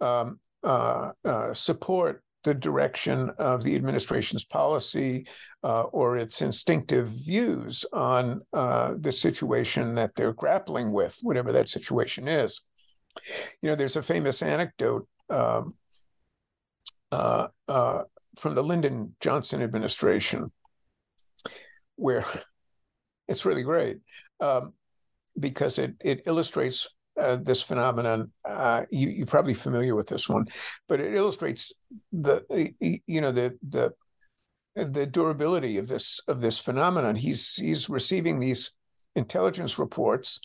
um, 0.00 0.40
uh, 0.62 1.12
uh, 1.24 1.54
support 1.54 2.22
the 2.42 2.54
direction 2.54 3.30
of 3.38 3.62
the 3.62 3.74
administration's 3.74 4.44
policy 4.44 5.26
uh, 5.62 5.82
or 5.82 6.16
its 6.16 6.40
instinctive 6.40 7.08
views 7.08 7.84
on 7.92 8.40
uh, 8.54 8.94
the 8.98 9.12
situation 9.12 9.94
that 9.94 10.14
they're 10.14 10.32
grappling 10.32 10.90
with, 10.90 11.18
whatever 11.22 11.52
that 11.52 11.68
situation 11.68 12.26
is. 12.26 12.62
You 13.60 13.68
know, 13.68 13.74
there's 13.74 13.96
a 13.96 14.02
famous 14.02 14.40
anecdote 14.40 15.06
um, 15.28 15.74
uh, 17.12 17.48
from 18.36 18.54
the 18.54 18.62
Lyndon 18.62 19.14
Johnson 19.20 19.62
administration 19.62 20.50
where 22.00 22.24
it's 23.28 23.44
really 23.44 23.62
great 23.62 23.98
um, 24.40 24.72
because 25.38 25.78
it 25.78 25.94
it 26.00 26.22
illustrates 26.26 26.88
uh, 27.18 27.36
this 27.36 27.62
phenomenon. 27.62 28.32
Uh, 28.44 28.84
you 28.90 29.08
you're 29.08 29.26
probably 29.26 29.54
familiar 29.54 29.94
with 29.94 30.08
this 30.08 30.28
one, 30.28 30.46
but 30.88 31.00
it 31.00 31.14
illustrates 31.14 31.72
the 32.12 32.44
you 33.06 33.20
know 33.20 33.32
the 33.32 33.56
the 33.68 33.92
the 34.74 35.06
durability 35.06 35.76
of 35.78 35.88
this 35.88 36.20
of 36.28 36.40
this 36.40 36.58
phenomenon. 36.58 37.16
He's 37.16 37.56
he's 37.56 37.90
receiving 37.90 38.40
these 38.40 38.70
intelligence 39.14 39.78
reports, 39.78 40.40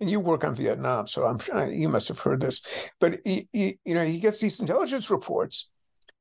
and 0.00 0.10
you 0.10 0.20
work 0.20 0.44
on 0.44 0.54
Vietnam, 0.54 1.06
so 1.06 1.26
I'm 1.26 1.38
sure 1.38 1.66
you 1.66 1.88
must 1.88 2.08
have 2.08 2.20
heard 2.20 2.40
this. 2.40 2.62
But 3.00 3.20
he, 3.24 3.48
he 3.52 3.78
you 3.84 3.94
know 3.94 4.04
he 4.04 4.18
gets 4.20 4.40
these 4.40 4.60
intelligence 4.60 5.10
reports 5.10 5.68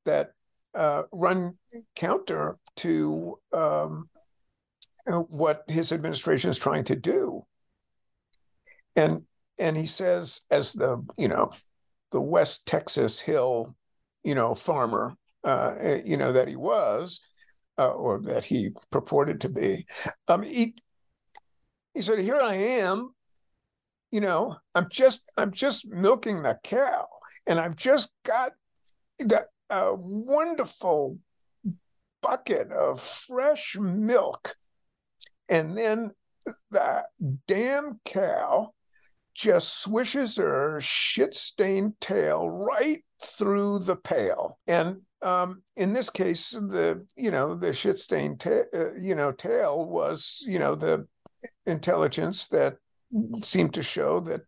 that 0.06 0.32
uh, 0.76 1.04
run 1.12 1.58
counter 1.96 2.58
to 2.78 3.40
um, 3.54 4.10
what 5.16 5.64
his 5.68 5.92
administration 5.92 6.50
is 6.50 6.58
trying 6.58 6.84
to 6.86 6.96
do. 6.96 7.46
And 8.96 9.24
and 9.58 9.76
he 9.76 9.86
says, 9.86 10.42
as 10.50 10.74
the 10.74 11.06
you 11.18 11.28
know, 11.28 11.52
the 12.12 12.22
West 12.22 12.66
Texas 12.66 13.20
Hill, 13.20 13.76
you 14.24 14.36
know, 14.36 14.56
farmer, 14.56 15.16
uh, 15.44 15.76
you 16.06 16.18
know 16.18 16.34
that 16.34 16.48
he 16.48 16.56
was, 16.56 17.20
uh, 17.78 17.92
or 17.92 18.22
that 18.22 18.46
he 18.46 18.72
purported 18.92 19.42
to 19.42 19.50
be. 19.50 19.86
Um, 20.28 20.44
he 20.44 20.76
he 21.94 22.02
said, 22.02 22.20
"Here 22.20 22.40
I 22.42 22.56
am, 22.56 23.14
you 24.12 24.22
know, 24.22 24.58
I'm 24.76 24.88
just 24.90 25.24
I'm 25.38 25.52
just 25.52 25.88
milking 25.88 26.44
the 26.44 26.58
cow, 26.64 27.08
and 27.46 27.60
I've 27.60 27.76
just 27.76 28.10
got 28.24 28.54
that 29.20 29.48
a 29.70 29.94
wonderful 29.96 31.20
bucket 32.22 32.72
of 32.72 33.00
fresh 33.00 33.78
milk 33.80 34.56
and 35.50 35.78
then 35.78 36.12
that 36.72 37.06
damn 37.48 38.00
cow 38.06 38.74
just 39.34 39.82
swishes 39.82 40.38
her 40.38 40.80
shit 40.82 41.34
stained 41.34 41.94
tail 42.02 42.50
right 42.50 43.04
through 43.24 43.80
the 43.80 43.96
pail. 43.96 44.60
And 44.68 45.02
um, 45.22 45.64
in 45.76 45.94
this 45.94 46.10
case, 46.10 46.52
the 46.52 47.06
you 47.16 47.32
know 47.32 47.56
the 47.56 47.74
shit 47.74 48.00
stained 48.00 48.40
ta- 48.40 48.70
uh, 48.74 48.94
you 48.98 49.16
know 49.16 49.32
tail 49.32 49.86
was 49.86 50.44
you 50.48 50.60
know 50.60 50.76
the 50.76 51.08
intelligence 51.66 52.48
that 52.50 52.78
seemed 53.44 53.74
to 53.74 53.84
show 53.84 54.20
that 54.22 54.42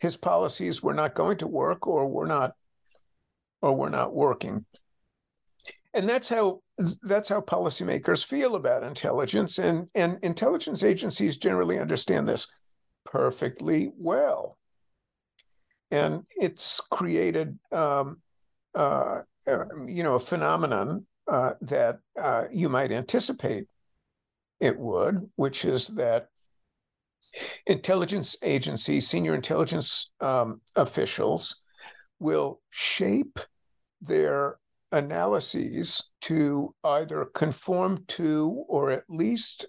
his 0.00 0.16
policies 0.16 0.82
were 0.82 0.94
not 0.94 1.14
going 1.14 1.38
to 1.38 1.46
work 1.46 1.86
or 1.86 2.08
were 2.08 2.26
not 2.26 2.52
or 3.60 3.74
were 3.74 3.90
not 3.90 4.14
working 4.14 4.64
and 5.94 6.08
that's 6.08 6.28
how 6.28 6.60
that's 7.02 7.28
how 7.28 7.40
policymakers 7.40 8.24
feel 8.24 8.54
about 8.54 8.84
intelligence 8.84 9.58
and 9.58 9.88
and 9.94 10.18
intelligence 10.22 10.82
agencies 10.82 11.36
generally 11.36 11.78
understand 11.78 12.28
this 12.28 12.46
perfectly 13.04 13.90
well. 13.96 14.56
And 15.90 16.24
it's 16.30 16.80
created 16.80 17.58
um, 17.72 18.18
uh, 18.74 19.22
uh, 19.46 19.64
you 19.86 20.02
know 20.02 20.14
a 20.14 20.20
phenomenon 20.20 21.06
uh, 21.26 21.52
that 21.62 21.98
uh, 22.20 22.44
you 22.52 22.68
might 22.68 22.92
anticipate 22.92 23.66
it 24.60 24.78
would 24.78 25.30
which 25.36 25.64
is 25.64 25.88
that 25.88 26.28
intelligence 27.66 28.36
agencies 28.42 29.06
senior 29.06 29.34
intelligence 29.34 30.10
um, 30.20 30.60
officials 30.76 31.60
will 32.18 32.60
shape 32.70 33.38
their 34.00 34.58
analyses 34.92 36.10
to 36.22 36.74
either 36.84 37.26
conform 37.34 38.04
to 38.08 38.64
or 38.68 38.90
at 38.90 39.04
least 39.08 39.66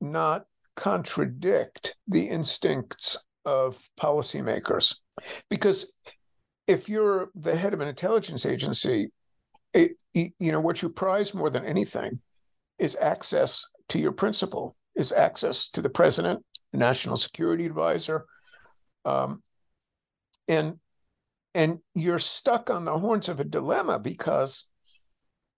not 0.00 0.46
contradict 0.76 1.96
the 2.06 2.26
instincts 2.26 3.16
of 3.44 3.78
policymakers. 3.98 4.96
Because 5.48 5.92
if 6.66 6.88
you're 6.88 7.30
the 7.34 7.56
head 7.56 7.74
of 7.74 7.80
an 7.80 7.88
intelligence 7.88 8.44
agency, 8.44 9.10
it, 9.72 9.92
you 10.14 10.52
know 10.52 10.60
what 10.60 10.82
you 10.82 10.88
prize 10.88 11.34
more 11.34 11.50
than 11.50 11.64
anything 11.64 12.20
is 12.78 12.96
access 13.00 13.64
to 13.88 13.98
your 13.98 14.12
principal, 14.12 14.76
is 14.96 15.12
access 15.12 15.68
to 15.68 15.82
the 15.82 15.90
president, 15.90 16.42
the 16.72 16.78
national 16.78 17.16
security 17.16 17.66
advisor, 17.66 18.26
um, 19.04 19.42
and 20.48 20.78
and 21.56 21.78
you're 21.94 22.18
stuck 22.18 22.68
on 22.68 22.84
the 22.84 22.98
horns 22.98 23.30
of 23.30 23.40
a 23.40 23.44
dilemma 23.44 23.98
because 23.98 24.68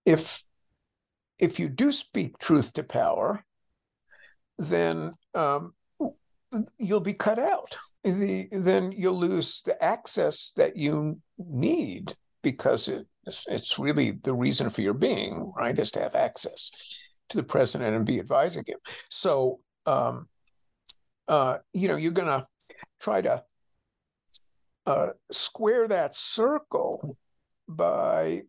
if 0.05 0.43
if 1.39 1.59
you 1.59 1.67
do 1.67 1.91
speak 1.91 2.37
truth 2.37 2.73
to 2.73 2.83
power, 2.83 3.43
then 4.57 5.13
um, 5.35 5.73
you'll 6.77 6.99
be 7.01 7.13
cut 7.13 7.37
out. 7.37 7.77
The, 8.03 8.47
then 8.51 8.93
you'll 8.93 9.19
lose 9.19 9.61
the 9.65 9.81
access 9.83 10.51
that 10.55 10.77
you 10.77 11.19
need 11.37 12.13
because 12.41 12.87
it, 12.87 13.05
it's, 13.25 13.77
really 13.77 14.11
the 14.11 14.33
reason 14.33 14.69
for 14.69 14.81
your 14.81 14.93
being, 14.93 15.51
right? 15.55 15.77
Is 15.77 15.91
to 15.91 15.99
have 15.99 16.15
access 16.15 16.71
to 17.29 17.37
the 17.37 17.43
president 17.43 17.95
and 17.95 18.05
be 18.05 18.19
advising 18.19 18.63
him. 18.65 18.79
So, 19.09 19.59
um, 19.85 20.27
uh, 21.27 21.57
you 21.73 21.87
know, 21.87 21.95
you're 21.95 22.11
going 22.11 22.27
to 22.27 22.47
try 22.99 23.21
to 23.21 23.43
uh, 24.89 25.11
square 25.31 25.87
that 25.87 26.15
circle 26.15 27.15
by 27.67 28.41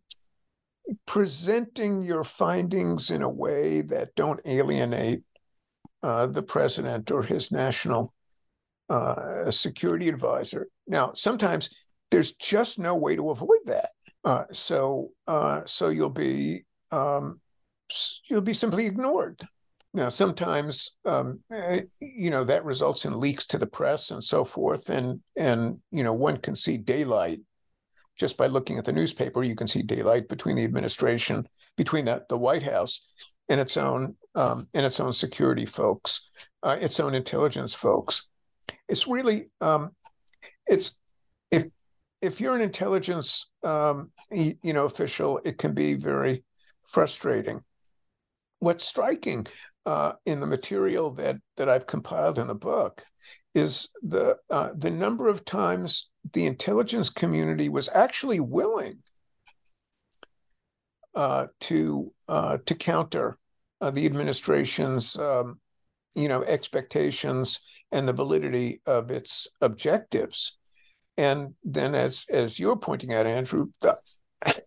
presenting 1.06 2.02
your 2.02 2.24
findings 2.24 3.10
in 3.10 3.20
a 3.20 3.28
way 3.28 3.82
that 3.82 4.14
don't 4.14 4.40
alienate 4.46 5.22
uh, 6.02 6.26
the 6.26 6.42
president 6.42 7.10
or 7.10 7.22
his 7.22 7.52
national 7.52 8.14
uh, 8.88 9.50
security 9.50 10.08
advisor. 10.08 10.68
Now, 10.86 11.12
sometimes 11.12 11.68
there's 12.10 12.32
just 12.32 12.78
no 12.78 12.96
way 12.96 13.16
to 13.16 13.28
avoid 13.28 13.60
that. 13.66 13.90
Uh, 14.24 14.44
so, 14.50 15.10
uh, 15.26 15.60
so 15.66 15.90
you'll 15.90 16.08
be 16.08 16.64
um, 16.90 17.40
you'll 18.30 18.40
be 18.40 18.54
simply 18.54 18.86
ignored. 18.86 19.46
Now, 19.92 20.08
sometimes, 20.08 20.96
um, 21.04 21.40
eh, 21.50 21.82
you 22.00 22.30
know, 22.30 22.44
that 22.44 22.64
results 22.64 23.04
in 23.04 23.18
leaks 23.18 23.46
to 23.48 23.58
the 23.58 23.66
press 23.66 24.10
and 24.10 24.22
so 24.22 24.44
forth, 24.44 24.88
and 24.88 25.20
and 25.36 25.78
you 25.90 26.04
know, 26.04 26.12
one 26.12 26.36
can 26.36 26.54
see 26.54 26.76
daylight 26.76 27.40
just 28.16 28.36
by 28.36 28.46
looking 28.46 28.78
at 28.78 28.84
the 28.84 28.92
newspaper. 28.92 29.42
You 29.42 29.56
can 29.56 29.66
see 29.66 29.82
daylight 29.82 30.28
between 30.28 30.56
the 30.56 30.64
administration, 30.64 31.48
between 31.76 32.04
the, 32.04 32.24
the 32.28 32.38
White 32.38 32.62
House 32.62 33.00
and 33.48 33.60
its 33.60 33.76
own 33.76 34.14
um, 34.36 34.68
and 34.74 34.86
its 34.86 35.00
own 35.00 35.12
security 35.12 35.66
folks, 35.66 36.30
uh, 36.62 36.76
its 36.80 37.00
own 37.00 37.14
intelligence 37.14 37.74
folks. 37.74 38.28
It's 38.88 39.08
really 39.08 39.46
um, 39.60 39.90
it's 40.68 40.98
if 41.50 41.66
if 42.22 42.40
you're 42.40 42.54
an 42.54 42.60
intelligence 42.60 43.50
um, 43.64 44.12
you 44.30 44.72
know 44.72 44.84
official, 44.84 45.40
it 45.44 45.58
can 45.58 45.74
be 45.74 45.94
very 45.94 46.44
frustrating. 46.86 47.62
What's 48.60 48.84
striking 48.84 49.46
uh, 49.84 50.12
in 50.24 50.40
the 50.40 50.46
material 50.46 51.10
that 51.12 51.38
that 51.56 51.68
I've 51.68 51.86
compiled 51.86 52.38
in 52.38 52.46
the 52.46 52.54
book 52.54 53.04
is 53.54 53.88
the 54.02 54.36
uh, 54.48 54.70
the 54.76 54.90
number 54.90 55.28
of 55.28 55.44
times 55.44 56.10
the 56.32 56.46
intelligence 56.46 57.10
community 57.10 57.68
was 57.68 57.88
actually 57.94 58.40
willing 58.40 58.98
uh, 61.14 61.46
to 61.60 62.12
uh, 62.28 62.58
to 62.66 62.74
counter 62.74 63.38
uh, 63.80 63.90
the 63.90 64.06
administration's 64.06 65.16
um, 65.16 65.58
you 66.14 66.28
know 66.28 66.42
expectations 66.44 67.60
and 67.90 68.06
the 68.06 68.12
validity 68.12 68.80
of 68.86 69.10
its 69.10 69.48
objectives, 69.60 70.58
and 71.16 71.54
then 71.64 71.94
as 71.94 72.26
as 72.30 72.58
you're 72.58 72.76
pointing 72.76 73.12
out, 73.12 73.26
Andrew, 73.26 73.68
the, 73.80 73.98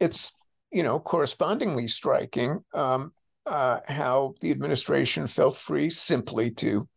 it's 0.00 0.32
you 0.72 0.82
know 0.82 0.98
correspondingly 0.98 1.86
striking 1.86 2.64
um, 2.74 3.12
uh, 3.46 3.80
how 3.86 4.34
the 4.40 4.50
administration 4.50 5.26
felt 5.26 5.56
free 5.56 5.90
simply 5.90 6.50
to, 6.50 6.88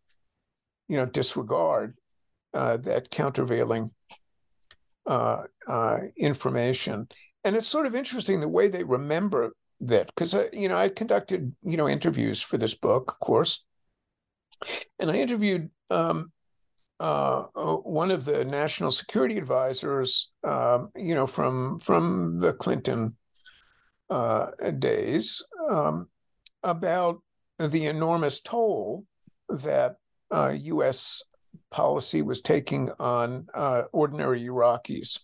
you 0.87 0.97
know, 0.97 1.05
disregard 1.05 1.97
uh, 2.53 2.77
that 2.77 3.09
countervailing 3.09 3.91
uh, 5.07 5.43
uh 5.67 5.99
information. 6.17 7.07
And 7.43 7.55
it's 7.55 7.67
sort 7.67 7.85
of 7.85 7.95
interesting 7.95 8.39
the 8.39 8.47
way 8.47 8.67
they 8.67 8.83
remember 8.83 9.55
that, 9.81 10.07
because 10.07 10.33
uh, 10.33 10.47
you 10.53 10.67
know 10.67 10.77
I 10.77 10.89
conducted 10.89 11.55
you 11.63 11.77
know 11.77 11.87
interviews 11.87 12.41
for 12.41 12.57
this 12.57 12.73
book, 12.73 13.11
of 13.11 13.19
course, 13.19 13.63
and 14.99 15.11
I 15.11 15.15
interviewed. 15.15 15.69
Um, 15.89 16.31
uh, 16.97 17.43
one 17.83 18.09
of 18.09 18.23
the 18.23 18.45
national 18.45 18.89
security 18.89 19.37
advisors, 19.37 20.31
um, 20.45 20.91
you 20.95 21.13
know, 21.13 21.27
from 21.27 21.77
from 21.81 22.39
the 22.39 22.53
Clinton 22.53 23.17
days, 24.79 25.43
um, 25.69 26.07
about 26.63 27.21
the 27.59 27.85
enormous 27.85 28.41
toll 28.41 29.05
that 29.49 29.95
uh, 30.31 30.55
U.S. 30.57 31.23
policy 31.71 32.21
was 32.21 32.41
taking 32.41 32.89
on 32.99 33.47
uh, 33.53 33.83
ordinary 33.91 34.41
Iraqis. 34.41 35.19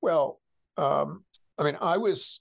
Well, 0.00 0.40
um, 0.76 1.24
I 1.58 1.64
mean, 1.64 1.76
I 1.80 1.98
was 1.98 2.40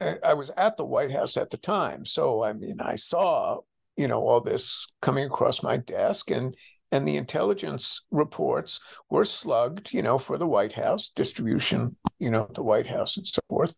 I 0.00 0.34
was 0.34 0.50
at 0.56 0.76
the 0.76 0.84
White 0.84 1.12
House 1.12 1.36
at 1.36 1.50
the 1.50 1.58
time, 1.58 2.06
so 2.06 2.42
I 2.42 2.52
mean, 2.52 2.80
I 2.80 2.96
saw 2.96 3.58
you 3.96 4.08
know 4.08 4.20
all 4.26 4.40
this 4.40 4.86
coming 5.02 5.26
across 5.26 5.62
my 5.62 5.76
desk, 5.76 6.30
and 6.30 6.56
and 6.90 7.06
the 7.06 7.16
intelligence 7.16 8.06
reports 8.10 8.80
were 9.10 9.24
slugged, 9.24 9.92
you 9.92 10.02
know, 10.02 10.18
for 10.18 10.38
the 10.38 10.46
White 10.46 10.72
House 10.72 11.10
distribution, 11.10 11.96
you 12.18 12.30
know, 12.30 12.50
the 12.54 12.62
White 12.62 12.88
House 12.88 13.16
and 13.16 13.26
so 13.26 13.40
forth. 13.48 13.76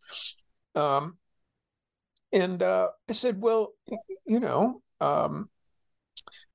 Um, 0.75 1.17
and 2.33 2.63
uh, 2.63 2.89
I 3.09 3.13
said, 3.13 3.41
well, 3.41 3.75
you 4.27 4.41
know, 4.41 4.83
um, 5.01 5.51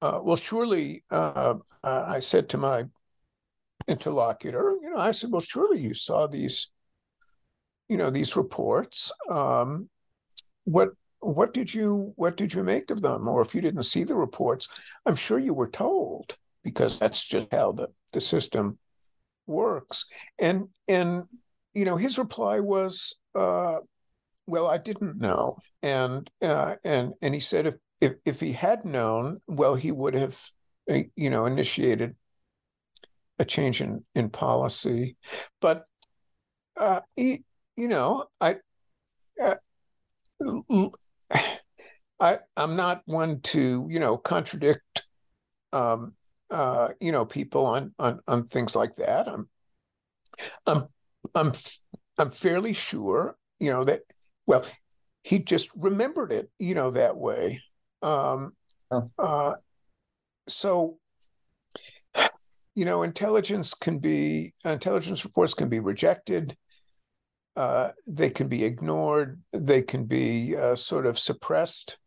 uh, 0.02 0.20
well, 0.24 0.36
surely, 0.36 1.04
uh, 1.10 1.56
I 1.84 2.20
said 2.20 2.50
to 2.50 2.58
my 2.58 2.86
interlocutor, 3.88 4.78
you 4.82 4.90
know, 4.90 4.98
I 4.98 5.12
said, 5.12 5.32
well, 5.32 5.42
surely 5.42 5.80
you 5.82 5.94
saw 5.94 6.28
these, 6.28 6.70
you 7.90 7.98
know, 7.98 8.10
these 8.10 8.36
reports. 8.36 9.12
Um, 9.30 9.90
what 10.66 10.90
what 11.20 11.54
did 11.54 11.74
you 11.74 12.14
what 12.16 12.38
did 12.38 12.54
you 12.54 12.64
make 12.64 12.92
of 12.92 13.02
them? 13.02 13.28
Or 13.28 13.42
if 13.42 13.56
you 13.56 13.62
didn't 13.62 13.84
see 13.84 14.04
the 14.04 14.16
reports, 14.16 14.68
I'm 15.06 15.16
sure 15.16 15.40
you 15.40 15.54
were 15.54 15.70
told 15.70 16.36
because 16.64 17.00
that's 17.00 17.24
just 17.24 17.48
how 17.52 17.72
the 17.72 17.88
the 18.14 18.22
system 18.22 18.78
works. 19.46 20.06
And 20.38 20.70
and 20.88 21.24
you 21.74 21.86
know, 21.86 21.96
his 21.98 22.18
reply 22.18 22.60
was, 22.60 23.16
uh, 23.36 23.78
well, 24.48 24.68
I 24.68 24.78
didn't 24.78 25.18
know, 25.20 25.58
and 25.84 26.30
uh, 26.42 26.76
and 26.84 27.14
and 27.22 27.34
he 27.34 27.40
said 27.40 27.68
if, 27.68 27.76
if 28.02 28.14
if 28.26 28.40
he 28.40 28.54
had 28.54 28.86
known, 28.86 29.42
well, 29.48 29.76
he 29.76 29.92
would 29.92 30.14
have, 30.16 30.52
uh, 30.90 31.02
you 31.16 31.30
know, 31.30 31.46
initiated 31.46 32.16
a 33.40 33.46
change 33.46 33.82
in 33.82 34.04
in 34.16 34.30
policy, 34.30 35.18
but 35.62 35.86
uh, 36.78 37.02
he, 37.16 37.44
you 37.76 37.88
know, 37.88 38.26
I. 38.42 38.58
Uh, 39.42 39.56
I 42.20 42.40
I'm 42.56 42.76
not 42.76 43.02
one 43.06 43.42
to 43.42 43.88
you 43.90 44.00
know 44.00 44.18
contradict 44.18 45.08
um, 45.74 46.14
uh, 46.50 46.90
you 47.00 47.12
know 47.12 47.26
people 47.26 47.66
on 47.66 47.94
on 48.00 48.20
on 48.28 48.48
things 48.48 48.76
like 48.76 48.96
that. 48.96 49.28
I'm 49.28 49.50
I'm 50.66 50.88
I'm 51.36 51.52
I'm 52.18 52.32
fairly 52.32 52.74
sure 52.74 53.38
you 53.60 53.72
know 53.72 53.84
that 53.84 54.02
well, 54.48 54.66
he 55.24 55.40
just 55.40 55.70
remembered 55.76 56.32
it, 56.32 56.50
you 56.58 56.74
know, 56.74 56.92
that 56.92 57.18
way. 57.18 57.62
Um, 58.02 58.54
oh. 58.90 59.12
uh, 59.20 59.54
so, 60.48 60.98
you 62.74 62.86
know, 62.86 63.04
intelligence 63.04 63.74
can 63.74 64.00
be 64.00 64.54
intelligence 64.64 65.26
reports 65.26 65.54
can 65.54 65.68
be 65.68 65.80
rejected. 65.80 66.56
Uh, 67.56 67.90
they 68.08 68.30
can 68.30 68.48
be 68.48 68.64
ignored. 68.64 69.42
They 69.52 69.82
can 69.82 70.06
be 70.06 70.56
uh, 70.56 70.76
sort 70.76 71.06
of 71.06 71.20
suppressed. 71.20 71.98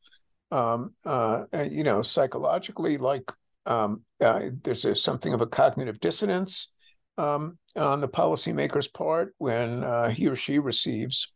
Um, 0.52 0.94
uh, 1.04 1.44
you 1.70 1.84
know, 1.84 2.02
psychologically, 2.02 2.98
like 2.98 3.30
um, 3.66 4.02
uh, 4.20 4.50
there's 4.62 4.84
a, 4.84 4.96
something 4.96 5.34
of 5.34 5.40
a 5.40 5.46
cognitive 5.46 6.00
dissonance 6.00 6.72
um, 7.18 7.58
on 7.76 8.00
the 8.00 8.08
policymaker's 8.08 8.88
part 8.88 9.34
when 9.38 9.84
uh, 9.84 10.08
he 10.08 10.26
or 10.26 10.36
she 10.36 10.58
receives 10.58 11.32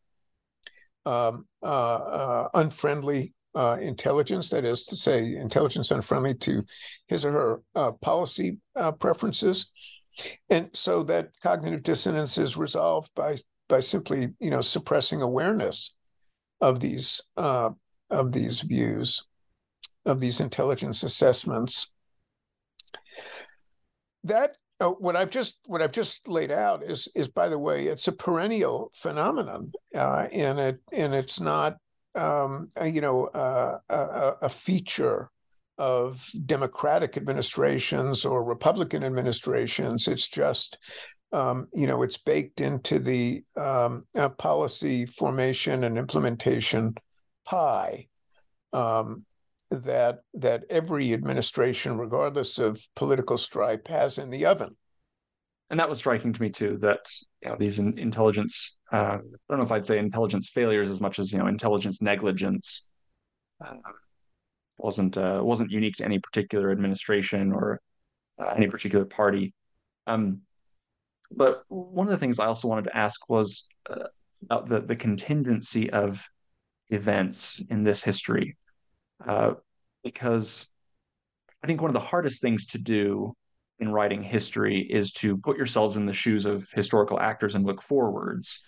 um, 1.07 1.47
uh, 1.62 1.67
uh, 1.67 2.49
unfriendly 2.55 3.35
uh, 3.55 3.79
intelligence, 3.81 4.49
that 4.51 4.64
is 4.64 4.87
to 4.87 4.97
say, 4.97 5.37
intelligence 5.37 5.90
unfriendly 5.90 6.35
to 6.35 6.64
his 7.09 7.25
or 7.25 7.33
her 7.33 7.62
uh, 7.75 7.93
policy 7.93 8.59
uh, 8.75 8.93
preferences. 8.93 9.71
And 10.51 10.71
so 10.73 11.03
that 11.05 11.31
cognitive 11.43 11.83
dissonance 11.83 12.38
is 12.38 12.57
resolved 12.57 13.11
by 13.14 13.37
by 13.69 13.81
simply, 13.81 14.29
you 14.40 14.51
know, 14.51 14.61
suppressing 14.61 15.23
awareness 15.23 15.97
of 16.61 16.81
these 16.81 17.21
uh, 17.37 17.71
of 18.11 18.33
these 18.33 18.61
views, 18.61 19.27
of 20.05 20.21
these 20.21 20.40
intelligence 20.40 21.03
assessments. 21.03 21.90
That 24.23 24.57
uh, 24.81 24.91
what 24.91 25.17
I've 25.17 25.31
just 25.31 25.61
what 25.67 25.83
I've 25.83 25.93
just 25.93 26.29
laid 26.29 26.51
out 26.51 26.83
is 26.83 27.09
is 27.15 27.29
by 27.29 27.49
the 27.49 27.59
way, 27.59 27.87
it's 27.87 28.09
a 28.09 28.13
perennial 28.13 28.91
phenomenon, 28.95 29.73
uh, 29.95 30.27
and 30.33 30.59
it 30.59 30.81
and 30.93 31.15
it's 31.15 31.41
not 31.41 31.77
um, 32.15 32.69
you 32.85 33.01
know 33.01 33.27
uh, 33.27 33.79
a, 33.89 34.33
a, 34.43 34.49
feature 34.49 35.31
of 35.79 36.29
Democratic 36.45 37.17
administrations 37.17 38.25
or 38.25 38.43
Republican 38.43 39.05
administrations. 39.05 40.09
It's 40.09 40.27
just 40.27 40.79
um, 41.33 41.69
you 41.73 41.87
know 41.87 42.03
it's 42.03 42.19
baked 42.19 42.61
into 42.61 42.99
the 42.99 43.45
um, 43.57 44.07
uh, 44.15 44.31
policy 44.31 45.07
formation 45.07 45.85
and 45.85 45.97
implementation 45.97 46.97
pie. 47.45 48.09
Um, 48.73 49.25
that 49.75 50.21
that 50.35 50.65
every 50.71 51.13
administration, 51.13 51.99
regardless 51.99 52.59
of 52.59 52.87
political 52.97 53.39
stripe, 53.39 53.89
has 53.89 54.19
in 54.19 54.29
the 54.29 54.47
oven. 54.47 54.77
And 55.71 55.81
that 55.81 55.89
was 55.89 55.99
striking 55.99 56.33
to 56.33 56.42
me 56.42 56.51
too. 56.51 56.79
That 56.81 57.01
you 57.42 57.51
know 57.51 57.57
these 57.59 57.79
in, 57.79 57.98
intelligence, 57.98 58.77
uh, 58.92 59.19
I 59.19 59.37
don't 59.48 59.59
know 59.59 59.65
if 59.65 59.73
I'd 59.73 59.87
say 59.87 59.98
intelligence 59.98 60.48
failures 60.48 60.90
as 60.90 61.01
much 61.01 61.19
as 61.19 61.33
you 61.33 61.38
know 61.38 61.46
intelligence 61.46 62.03
negligence, 62.03 62.88
uh, 63.65 63.75
wasn't 64.77 65.17
uh, 65.17 65.40
wasn't 65.42 65.71
unique 65.71 65.96
to 65.96 66.05
any 66.05 66.19
particular 66.19 66.71
administration 66.71 67.53
or 67.53 67.81
uh, 68.38 68.48
any 68.57 68.69
particular 68.69 69.05
party. 69.05 69.55
Um, 70.07 70.40
but 71.31 71.65
one 71.69 72.07
of 72.07 72.13
the 72.13 72.19
things 72.19 72.38
I 72.38 72.46
also 72.46 72.69
wanted 72.69 72.85
to 72.85 72.96
ask 72.96 73.29
was 73.29 73.67
uh, 73.88 74.09
about 74.42 74.69
the 74.69 74.81
the 74.81 74.96
contingency 74.96 75.90
of 75.90 76.25
events 76.90 77.61
in 77.71 77.83
this 77.83 78.05
history 78.05 78.57
uh, 79.27 79.55
because 80.05 80.69
I 81.63 81.67
think 81.67 81.81
one 81.81 81.90
of 81.90 81.94
the 81.94 82.00
hardest 82.00 82.40
things 82.40 82.67
to 82.69 82.79
do 82.79 83.35
in 83.81 83.90
writing 83.90 84.23
history 84.23 84.81
is 84.81 85.13
to 85.13 85.37
put 85.38 85.57
yourselves 85.57 85.96
in 85.96 86.07
the 86.07 86.13
shoes 86.13 86.44
of 86.44 86.69
historical 86.73 87.19
actors 87.19 87.55
and 87.55 87.67
look 87.67 87.83
forwards 87.83 88.61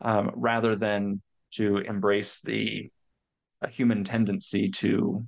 um, 0.00 0.32
rather 0.34 0.74
than 0.74 1.22
to 1.52 1.78
embrace 1.78 2.40
the 2.40 2.90
human 3.70 4.04
tendency 4.04 4.70
to 4.70 5.26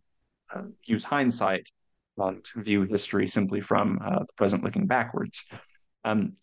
uh, 0.54 0.62
use 0.84 1.04
hindsight 1.04 1.66
and 2.18 2.44
view 2.56 2.82
history 2.82 3.26
simply 3.26 3.60
from 3.60 3.98
uh, 4.04 4.20
the 4.20 4.32
present 4.36 4.62
looking 4.64 4.86
backwards. 4.86 5.44
Um, 6.04 6.34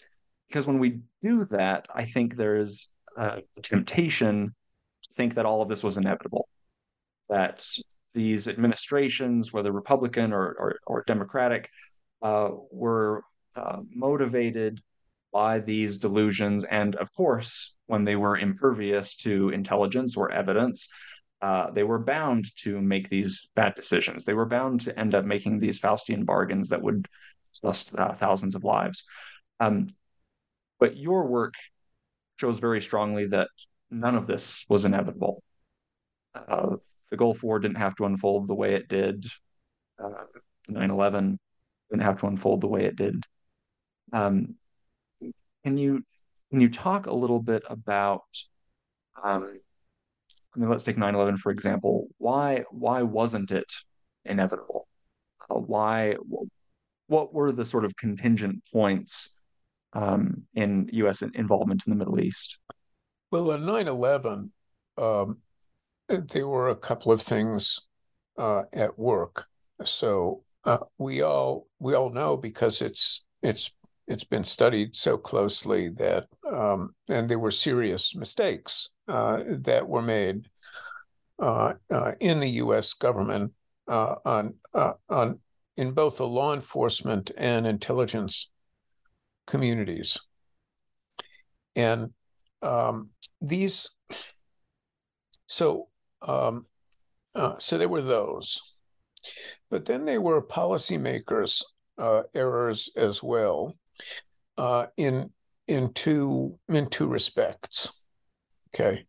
because 0.47 0.65
when 0.65 0.79
we 0.79 1.01
do 1.21 1.45
that, 1.45 1.87
I 1.93 2.05
think 2.05 2.35
there 2.35 2.57
is 2.57 2.91
a 3.17 3.41
temptation 3.61 4.55
to 5.03 5.13
think 5.13 5.35
that 5.35 5.45
all 5.45 5.61
of 5.61 5.67
this 5.67 5.83
was 5.83 5.97
inevitable, 5.97 6.47
that 7.29 7.67
these 8.17 8.47
administrations, 8.47 9.53
whether 9.53 9.71
Republican 9.71 10.33
or, 10.33 10.45
or, 10.63 10.79
or 10.87 11.03
Democratic, 11.05 11.69
uh, 12.23 12.49
were 12.71 13.23
uh, 13.55 13.79
motivated 13.93 14.81
by 15.31 15.59
these 15.59 15.99
delusions. 15.99 16.63
And 16.63 16.95
of 16.95 17.13
course, 17.13 17.75
when 17.85 18.03
they 18.05 18.15
were 18.15 18.35
impervious 18.37 19.15
to 19.17 19.49
intelligence 19.49 20.17
or 20.17 20.31
evidence, 20.31 20.89
uh, 21.41 21.69
they 21.69 21.83
were 21.83 21.99
bound 21.99 22.43
to 22.63 22.81
make 22.81 23.07
these 23.07 23.47
bad 23.55 23.75
decisions. 23.75 24.25
They 24.25 24.33
were 24.33 24.47
bound 24.47 24.81
to 24.81 24.99
end 24.99 25.13
up 25.13 25.25
making 25.25 25.59
these 25.59 25.79
Faustian 25.79 26.25
bargains 26.25 26.69
that 26.69 26.81
would 26.81 27.07
cost 27.63 27.93
uh, 27.95 28.13
thousands 28.13 28.55
of 28.55 28.63
lives. 28.63 29.03
Um, 29.59 29.87
but 30.79 30.97
your 30.97 31.27
work 31.27 31.53
shows 32.39 32.57
very 32.57 32.81
strongly 32.81 33.27
that 33.27 33.49
none 33.91 34.15
of 34.15 34.25
this 34.25 34.65
was 34.69 34.85
inevitable. 34.85 35.43
The 37.09 37.17
Gulf 37.17 37.43
War 37.43 37.59
didn't 37.59 37.77
have 37.77 37.95
to 37.95 38.05
unfold 38.05 38.47
the 38.47 38.55
way 38.55 38.75
it 38.75 38.87
did. 38.87 39.25
Uh, 40.01 40.23
9 40.67 40.91
11 40.91 41.39
didn't 41.89 42.03
have 42.03 42.17
to 42.17 42.27
unfold 42.27 42.61
the 42.61 42.67
way 42.67 42.85
it 42.85 42.95
did. 42.95 43.23
Um, 44.13 44.55
can 45.63 45.77
you 45.77 46.03
can 46.51 46.61
you 46.61 46.69
talk 46.69 47.07
a 47.07 47.13
little 47.13 47.41
bit 47.41 47.63
about 47.69 48.23
um, 49.21 49.59
I 50.55 50.59
mean, 50.59 50.69
let's 50.69 50.83
take 50.83 50.97
9/11 50.97 51.37
for 51.37 51.51
example. 51.51 52.07
Why 52.17 52.63
why 52.71 53.03
wasn't 53.03 53.51
it 53.51 53.71
inevitable? 54.25 54.87
Uh, 55.49 55.55
why 55.55 56.15
what 57.07 57.33
were 57.33 57.51
the 57.51 57.65
sort 57.65 57.85
of 57.85 57.95
contingent 57.95 58.63
points 58.71 59.29
um, 59.93 60.43
in 60.53 60.89
U.S. 60.93 61.21
involvement 61.21 61.83
in 61.85 61.91
the 61.91 61.97
Middle 61.97 62.19
East? 62.19 62.59
Well, 63.31 63.51
on 63.51 63.61
9/11, 63.61 64.49
um, 64.97 65.37
there 66.09 66.47
were 66.47 66.69
a 66.69 66.75
couple 66.75 67.11
of 67.11 67.21
things 67.21 67.81
uh, 68.37 68.63
at 68.73 68.97
work. 68.97 69.47
So 69.83 70.43
uh, 70.63 70.79
we 70.97 71.21
all 71.21 71.67
we 71.79 71.93
all 71.93 72.09
know 72.09 72.37
because 72.37 72.81
it's 72.81 73.25
it's 73.41 73.71
it's 74.07 74.23
been 74.23 74.43
studied 74.43 74.95
so 74.95 75.17
closely 75.17 75.89
that 75.89 76.27
um, 76.51 76.95
and 77.09 77.29
there 77.29 77.39
were 77.39 77.51
serious 77.51 78.15
mistakes 78.15 78.89
uh, 79.07 79.43
that 79.47 79.87
were 79.87 80.01
made 80.01 80.47
uh, 81.39 81.73
uh, 81.91 82.13
in 82.19 82.39
the 82.39 82.49
U.S. 82.61 82.93
government 82.93 83.51
uh, 83.87 84.15
on 84.25 84.55
on 85.09 85.39
in 85.75 85.91
both 85.91 86.17
the 86.17 86.27
law 86.27 86.53
enforcement 86.53 87.31
and 87.37 87.67
intelligence 87.67 88.49
communities, 89.45 90.17
and 91.75 92.11
um, 92.61 93.09
these. 93.41 93.89
So 95.49 95.87
um, 96.21 96.65
so 97.59 97.77
there 97.77 97.89
were 97.89 98.01
those, 98.01 98.77
but 99.69 99.85
then 99.85 100.05
there 100.05 100.21
were 100.21 100.41
policymakers 100.41 101.63
errors 102.33 102.89
as 102.95 103.21
well 103.21 103.75
uh, 104.57 104.87
in 104.97 105.31
in 105.67 105.93
two 105.93 106.57
in 106.69 106.89
two 106.89 107.07
respects. 107.07 107.91
Okay, 108.73 109.05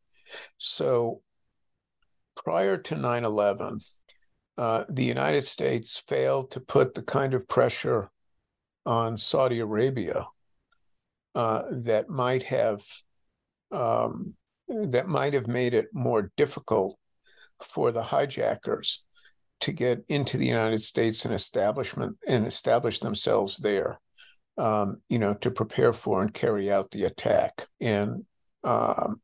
so 0.58 1.22
prior 2.36 2.76
to 2.76 2.94
9/11, 2.94 3.84
uh, 4.56 4.84
the 4.88 5.04
United 5.04 5.42
States 5.42 6.02
failed 6.06 6.50
to 6.52 6.60
put 6.60 6.94
the 6.94 7.02
kind 7.02 7.34
of 7.34 7.48
pressure 7.48 8.10
on 8.86 9.16
Saudi 9.16 9.60
Arabia 9.60 10.26
uh, 11.34 11.62
that 11.70 12.08
might 12.08 12.44
have 12.44 12.82
um, 13.70 14.34
that 14.68 15.08
might 15.08 15.34
have 15.34 15.46
made 15.46 15.74
it 15.74 15.88
more 15.92 16.30
difficult 16.36 16.97
for 17.62 17.92
the 17.92 18.02
hijackers 18.02 19.02
to 19.60 19.72
get 19.72 20.04
into 20.08 20.36
the 20.36 20.46
United 20.46 20.82
States 20.82 21.24
and 21.24 21.34
establishment 21.34 22.16
and 22.26 22.46
establish 22.46 23.00
themselves 23.00 23.58
there 23.58 23.98
um, 24.58 25.00
you 25.08 25.18
know, 25.18 25.34
to 25.34 25.50
prepare 25.50 25.92
for 25.92 26.20
and 26.20 26.34
carry 26.34 26.70
out 26.70 26.90
the 26.90 27.04
attack. 27.04 27.66
And 27.80 28.24
um, 28.64 29.20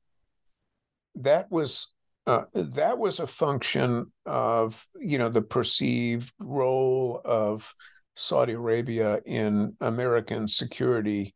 that 1.16 1.50
was 1.50 1.92
uh, 2.26 2.44
that 2.54 2.98
was 2.98 3.20
a 3.20 3.26
function 3.26 4.10
of 4.24 4.86
you 4.94 5.18
know 5.18 5.28
the 5.28 5.42
perceived 5.42 6.32
role 6.38 7.20
of 7.24 7.74
Saudi 8.14 8.52
Arabia 8.52 9.20
in 9.26 9.76
American 9.80 10.48
security 10.48 11.34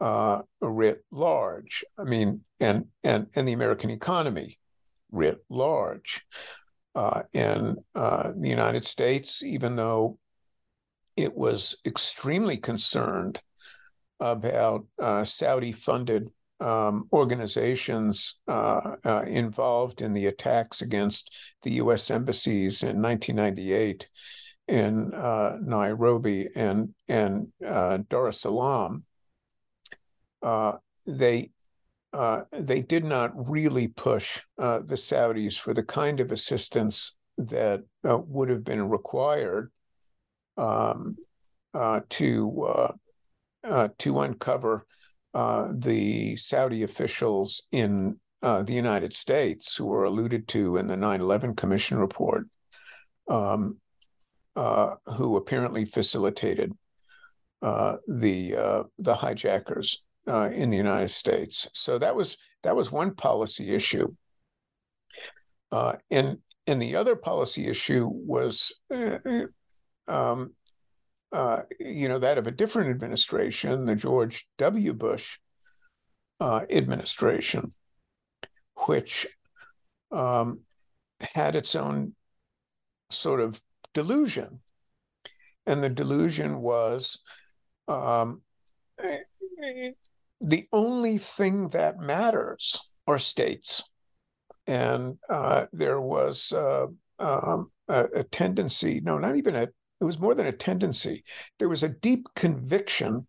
uh, 0.00 0.42
writ 0.62 1.04
large. 1.10 1.84
I 1.98 2.04
mean, 2.04 2.42
and 2.60 2.86
and 3.02 3.26
and 3.34 3.46
the 3.46 3.52
American 3.52 3.90
economy 3.90 4.58
writ 5.16 5.38
large. 5.48 6.22
Uh, 6.94 7.22
and 7.34 7.78
uh, 7.94 8.32
the 8.34 8.48
United 8.48 8.84
States, 8.84 9.42
even 9.42 9.76
though 9.76 10.18
it 11.16 11.34
was 11.34 11.76
extremely 11.84 12.56
concerned 12.56 13.40
about 14.20 14.86
uh, 15.00 15.24
Saudi 15.24 15.72
funded 15.72 16.30
um, 16.60 17.06
organizations 17.12 18.40
uh, 18.48 18.96
uh, 19.04 19.24
involved 19.26 20.00
in 20.00 20.14
the 20.14 20.26
attacks 20.26 20.80
against 20.80 21.54
the 21.62 21.72
U.S. 21.72 22.10
embassies 22.10 22.82
in 22.82 23.02
1998 23.02 24.08
in 24.68 25.12
uh, 25.12 25.58
Nairobi 25.60 26.48
and, 26.56 26.94
and 27.08 27.52
Dar 27.60 28.28
es 28.28 28.40
Salaam. 28.40 29.04
Uh, 32.16 32.44
they 32.50 32.80
did 32.80 33.04
not 33.04 33.32
really 33.50 33.88
push 33.88 34.40
the 34.56 34.96
Saudis 34.96 35.58
for 35.58 35.74
the 35.74 35.82
kind 35.82 36.18
of 36.20 36.32
assistance 36.32 37.16
that 37.36 37.82
would 38.02 38.48
have 38.48 38.64
been 38.64 38.88
required 38.88 39.70
um, 40.56 41.16
uh, 41.74 42.00
to 42.08 42.62
uh, 42.62 42.92
uh, 43.64 43.88
to 43.98 44.20
uncover 44.20 44.86
uh, 45.34 45.68
the 45.74 46.36
Saudi 46.36 46.82
officials 46.82 47.62
in 47.72 48.18
uh, 48.42 48.62
the 48.62 48.72
United 48.72 49.12
States 49.12 49.76
who 49.76 49.86
were 49.86 50.04
alluded 50.04 50.48
to 50.48 50.76
in 50.76 50.86
the 50.86 50.96
9/11 50.96 51.56
Commission 51.56 51.98
report, 51.98 52.48
um, 53.28 53.78
who 54.54 55.36
apparently 55.36 55.84
facilitated 55.84 56.72
the 57.60 58.86
the 58.98 59.14
hijackers 59.14 60.02
in 60.26 60.70
the 60.70 60.76
United 60.76 61.10
States. 61.10 61.68
So 61.72 61.98
that 61.98 62.16
was 62.16 62.36
that 62.62 62.76
was 62.76 62.90
one 62.90 63.14
policy 63.14 63.74
issue. 63.74 64.14
and 66.10 66.38
and 66.66 66.82
the 66.82 66.96
other 66.96 67.16
policy 67.16 67.68
issue 67.68 68.08
was 68.12 68.74
um, 70.08 70.52
uh, 71.32 71.62
you 71.80 72.08
know, 72.08 72.18
that 72.18 72.38
of 72.38 72.46
a 72.46 72.52
different 72.52 72.90
administration, 72.90 73.84
the 73.84 73.96
George 73.96 74.48
W. 74.58 74.94
Bush 74.94 75.38
uh, 76.40 76.62
administration, 76.70 77.72
which 78.86 79.26
um, 80.12 80.60
had 81.34 81.56
its 81.56 81.74
own 81.74 82.14
sort 83.10 83.40
of 83.40 83.60
delusion. 83.92 84.60
And 85.66 85.82
the 85.82 85.90
delusion 85.90 86.60
was 86.60 87.18
um, 87.88 88.42
the 90.40 90.66
only 90.72 91.18
thing 91.18 91.70
that 91.70 91.98
matters 91.98 92.80
are 93.06 93.18
states. 93.18 93.84
And 94.66 95.18
uh, 95.28 95.66
there 95.72 96.00
was 96.00 96.52
uh, 96.52 96.86
um, 97.18 97.70
a, 97.88 98.04
a, 98.16 98.24
tendency, 98.24 99.00
no, 99.02 99.18
not 99.18 99.36
even 99.36 99.54
a, 99.54 99.62
it 99.62 100.04
was 100.04 100.18
more 100.18 100.34
than 100.34 100.46
a 100.46 100.52
tendency. 100.52 101.22
There 101.58 101.68
was 101.68 101.82
a 101.82 101.88
deep 101.88 102.26
conviction 102.34 103.26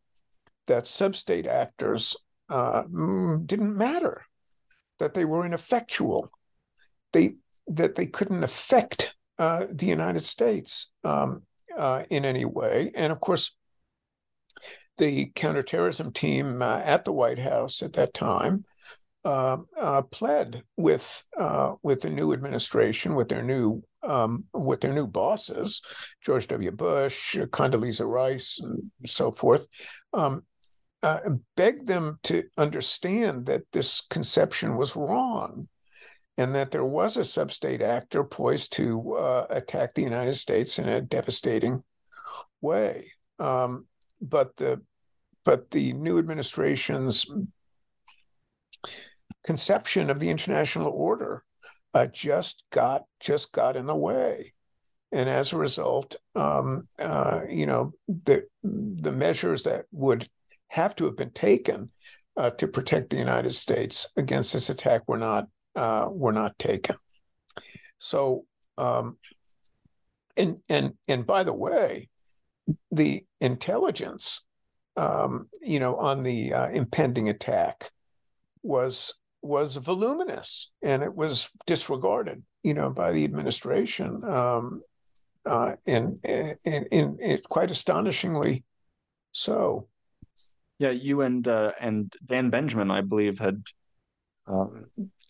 that 0.65 0.83
substate 0.83 1.47
actors 1.47 2.15
uh, 2.49 2.83
mm, 2.83 3.45
didn't 3.45 3.77
matter, 3.77 4.25
that 4.99 5.13
they 5.13 5.25
were 5.25 5.45
ineffectual, 5.45 6.29
they 7.13 7.35
that 7.67 7.95
they 7.95 8.07
couldn't 8.07 8.43
affect 8.43 9.15
uh, 9.37 9.65
the 9.69 9.85
United 9.85 10.25
States 10.25 10.91
um, 11.03 11.43
uh, 11.77 12.03
in 12.09 12.25
any 12.25 12.45
way. 12.45 12.91
And 12.95 13.11
of 13.11 13.19
course, 13.19 13.55
the 14.97 15.31
counterterrorism 15.35 16.11
team 16.11 16.61
uh, 16.61 16.81
at 16.83 17.05
the 17.05 17.13
White 17.13 17.39
House 17.39 17.81
at 17.81 17.93
that 17.93 18.13
time 18.13 18.65
uh, 19.27 19.57
uh, 19.77 20.01
pled 20.03 20.63
with 20.77 21.25
uh, 21.35 21.73
with 21.83 22.01
the 22.01 22.09
new 22.09 22.31
administration, 22.31 23.13
with 23.13 23.27
their 23.27 23.43
new 23.43 23.83
um, 24.03 24.45
with 24.53 24.79
their 24.81 24.93
new 24.93 25.05
bosses, 25.05 25.81
George 26.21 26.47
W. 26.47 26.71
Bush, 26.71 27.35
Condoleezza 27.35 28.07
Rice, 28.07 28.59
and 28.61 28.89
so 29.05 29.31
forth, 29.31 29.67
um, 30.13 30.43
uh, 31.03 31.19
begged 31.57 31.87
them 31.87 32.19
to 32.23 32.43
understand 32.57 33.47
that 33.47 33.63
this 33.73 34.01
conception 34.01 34.77
was 34.77 34.95
wrong, 34.95 35.67
and 36.37 36.55
that 36.55 36.71
there 36.71 36.85
was 36.85 37.17
a 37.17 37.25
sub-state 37.25 37.81
actor 37.81 38.23
poised 38.23 38.71
to 38.73 39.15
uh, 39.15 39.45
attack 39.49 39.93
the 39.93 40.03
United 40.03 40.35
States 40.35 40.79
in 40.79 40.87
a 40.87 41.01
devastating 41.01 41.83
way. 42.61 43.11
Um, 43.39 43.87
but 44.21 44.55
the 44.57 44.81
but 45.45 45.71
the 45.71 45.93
new 45.93 46.19
administration's 46.19 47.25
conception 49.43 50.09
of 50.09 50.19
the 50.19 50.29
international 50.29 50.91
order 50.91 51.43
uh, 51.93 52.05
just 52.07 52.63
got 52.71 53.05
just 53.19 53.51
got 53.51 53.75
in 53.75 53.85
the 53.85 53.95
way, 53.95 54.53
and 55.11 55.29
as 55.29 55.53
a 55.53 55.57
result, 55.57 56.17
um, 56.35 56.87
uh, 56.99 57.41
you 57.49 57.65
know 57.65 57.93
the 58.07 58.45
the 58.63 59.11
measures 59.11 59.63
that 59.63 59.85
would 59.91 60.29
have 60.69 60.95
to 60.95 61.05
have 61.05 61.15
been 61.15 61.31
taken 61.31 61.89
uh, 62.35 62.51
to 62.51 62.67
protect 62.67 63.09
the 63.09 63.17
United 63.17 63.55
States 63.55 64.05
against 64.15 64.53
this 64.53 64.69
attack 64.69 65.03
were 65.07 65.17
not 65.17 65.47
uh, 65.75 66.07
were 66.11 66.33
not 66.33 66.57
taken. 66.59 66.95
So, 67.97 68.45
um, 68.77 69.17
and 70.35 70.57
and 70.69 70.93
and 71.07 71.25
by 71.25 71.43
the 71.43 71.53
way, 71.53 72.09
the 72.91 73.25
intelligence, 73.39 74.45
um, 74.95 75.47
you 75.61 75.79
know, 75.79 75.95
on 75.97 76.23
the 76.23 76.53
uh, 76.53 76.69
impending 76.69 77.29
attack 77.29 77.91
was 78.63 79.13
was 79.41 79.75
voluminous, 79.75 80.71
and 80.81 81.03
it 81.03 81.15
was 81.15 81.49
disregarded, 81.65 82.43
you 82.63 82.73
know, 82.73 82.89
by 82.89 83.11
the 83.11 83.23
administration, 83.23 84.23
um, 84.23 84.81
uh, 85.45 85.75
and, 85.85 86.19
and, 86.25 86.87
and, 86.91 87.43
quite 87.47 87.71
astonishingly 87.71 88.63
so. 89.31 89.87
Yeah, 90.79 90.91
you 90.91 91.21
and 91.21 91.47
uh, 91.47 91.71
and 91.79 92.13
Dan 92.23 92.49
Benjamin, 92.49 92.91
I 92.91 93.01
believe, 93.01 93.39
had 93.39 93.63
um, 94.47 94.85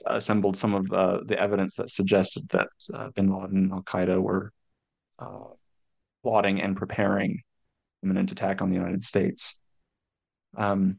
assembled 0.05 0.57
some 0.57 0.73
of 0.73 0.91
uh, 0.91 1.19
the 1.25 1.39
evidence 1.39 1.75
that 1.75 1.89
suggested 1.89 2.49
that 2.49 2.67
uh, 2.93 3.09
Bin 3.15 3.31
Laden 3.31 3.57
and 3.57 3.71
Al 3.71 3.81
Qaeda 3.81 4.21
were 4.21 4.51
uh, 5.19 5.53
plotting 6.27 6.61
and 6.61 6.75
preparing 6.75 7.41
imminent 8.03 8.33
attack 8.33 8.61
on 8.61 8.69
the 8.69 8.75
United 8.75 9.01
States. 9.01 9.57
Um, 10.57 10.97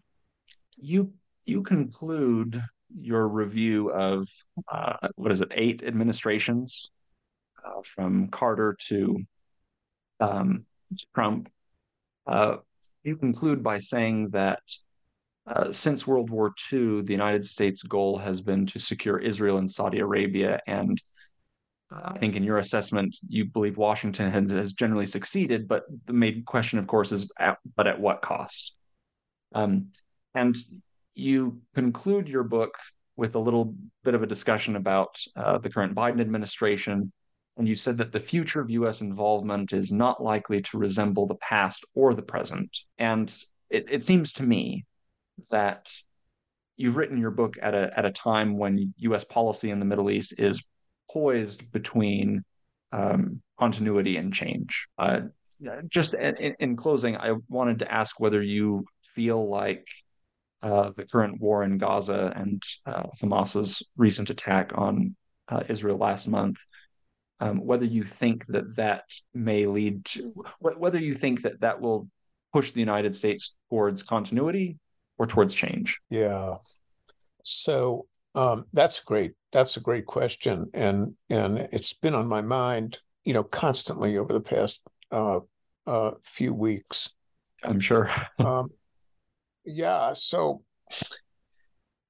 you 0.79 1.12
you 1.45 1.62
conclude 1.62 2.62
your 2.99 3.29
review 3.29 3.91
of 3.91 4.26
uh, 4.72 5.09
what 5.16 5.31
is 5.31 5.43
it, 5.43 5.49
eight 5.55 5.83
administrations 5.83 6.91
uh, 7.62 7.83
from 7.85 8.29
Carter 8.29 8.74
to 8.89 9.18
um, 10.20 10.64
Trump. 11.14 11.51
Uh, 12.26 12.57
you 13.05 13.16
conclude 13.16 13.62
by 13.62 13.76
saying 13.76 14.31
that 14.31 14.62
uh, 15.47 15.70
since 15.72 16.07
World 16.07 16.31
War 16.31 16.55
II, 16.72 17.03
the 17.03 17.12
United 17.12 17.45
States' 17.45 17.83
goal 17.83 18.16
has 18.16 18.41
been 18.41 18.64
to 18.64 18.79
secure 18.79 19.18
Israel 19.18 19.59
and 19.59 19.70
Saudi 19.70 19.99
Arabia. 19.99 20.61
And 20.66 20.99
I 21.91 22.18
think 22.18 22.36
in 22.36 22.43
your 22.43 22.59
assessment, 22.59 23.16
you 23.28 23.47
believe 23.47 23.78
Washington 23.78 24.30
has, 24.30 24.72
generally 24.72 25.07
succeeded, 25.07 25.66
but 25.68 25.84
the 26.07 26.12
main 26.12 26.45
question, 26.45 26.78
of 26.78 26.86
course, 26.86 27.12
is 27.12 27.30
at, 27.39 27.59
but 27.76 27.86
at 27.86 27.99
what 27.99 28.20
cost? 28.20 28.74
Um, 29.55 29.89
and 30.34 30.57
you 31.14 31.62
conclude 31.74 32.28
your 32.28 32.45
book 32.45 32.74
with 33.16 33.34
a 33.34 33.39
little 33.39 33.74
bit 34.05 34.14
of 34.14 34.22
a 34.22 34.26
discussion 34.26 34.76
about 34.76 35.18
uh, 35.34 35.59
the 35.59 35.70
current 35.70 35.95
Biden 35.95 36.20
administration. 36.20 37.12
And 37.57 37.66
you 37.66 37.74
said 37.74 37.99
that 37.99 38.12
the 38.12 38.20
future 38.20 38.61
of 38.61 38.70
US 38.70 39.01
involvement 39.01 39.72
is 39.72 39.91
not 39.91 40.22
likely 40.22 40.62
to 40.62 40.78
resemble 40.78 41.26
the 41.26 41.34
past 41.36 41.84
or 41.95 42.14
the 42.14 42.22
present. 42.22 42.70
And 42.99 43.34
it, 43.70 43.91
it 43.91 44.05
seems 44.05 44.34
to 44.34 44.43
me 44.43 44.84
that 45.51 45.91
you've 46.76 46.97
written 46.97 47.18
your 47.18 47.32
book 47.32 47.57
at 47.61 47.74
a 47.74 47.91
at 47.97 48.05
a 48.05 48.12
time 48.12 48.57
when 48.57 48.95
U.S. 48.99 49.24
policy 49.24 49.70
in 49.70 49.80
the 49.80 49.84
Middle 49.84 50.11
East 50.11 50.34
is 50.39 50.62
poised 51.11 51.71
between 51.73 52.45
um, 52.93 53.43
continuity 53.59 54.17
and 54.17 54.33
change. 54.33 54.89
Uh, 54.99 55.21
just 55.89 56.15
in, 56.15 56.55
in, 56.61 56.77
closing, 56.77 57.17
I 57.17 57.35
wanted 57.49 57.81
to 57.81 57.93
ask 57.93 58.21
whether 58.21 58.41
you 58.41 58.87
feel 59.15 59.49
like 59.49 59.87
uh, 60.63 60.91
the 60.97 61.05
current 61.05 61.41
war 61.41 61.65
in 61.65 61.79
Gaza 61.79 62.33
and 62.35 62.63
uh, 62.87 63.05
Hamas's 63.21 63.83
recent 63.97 64.31
attack 64.31 64.73
on 64.77 65.17
uh, 65.49 65.63
Israel 65.69 65.99
last 65.99 66.29
month, 66.29 66.59
um, 67.41 67.65
whether 67.65 67.85
you 67.85 68.05
think 68.05 68.47
that 68.47 68.77
that 68.77 69.05
may 69.35 69.67
lead 69.67 70.05
to 70.07 70.33
whether 70.61 70.99
you 70.99 71.15
think 71.15 71.43
that 71.43 71.61
that 71.61 71.81
will 71.81 72.09
push 72.53 72.73
the 72.73 72.81
United 72.81 73.15
States 73.15 73.57
towards 73.71 74.03
continuity 74.03 74.79
or 75.19 75.27
towards 75.27 75.55
change? 75.55 76.01
Yeah. 76.11 76.57
So 77.45 78.07
um, 78.35 78.66
that's 78.72 79.01
great. 79.01 79.33
That's 79.53 79.76
a 79.76 79.81
great 79.81 80.07
question, 80.07 80.70
and 80.74 81.14
and 81.31 81.59
it's 81.72 81.93
been 81.93 82.14
on 82.14 82.29
my 82.29 82.43
mind, 82.43 82.99
you 83.24 83.33
know, 83.33 83.45
constantly 83.45 84.16
over 84.16 84.33
the 84.33 84.41
past 84.41 84.83
uh, 85.11 85.41
uh, 85.87 86.12
few 86.22 86.53
weeks. 86.53 87.11
I'm 87.64 87.81
sure. 87.81 88.11
um, 88.39 88.70
yeah. 89.64 90.12
So, 90.12 90.62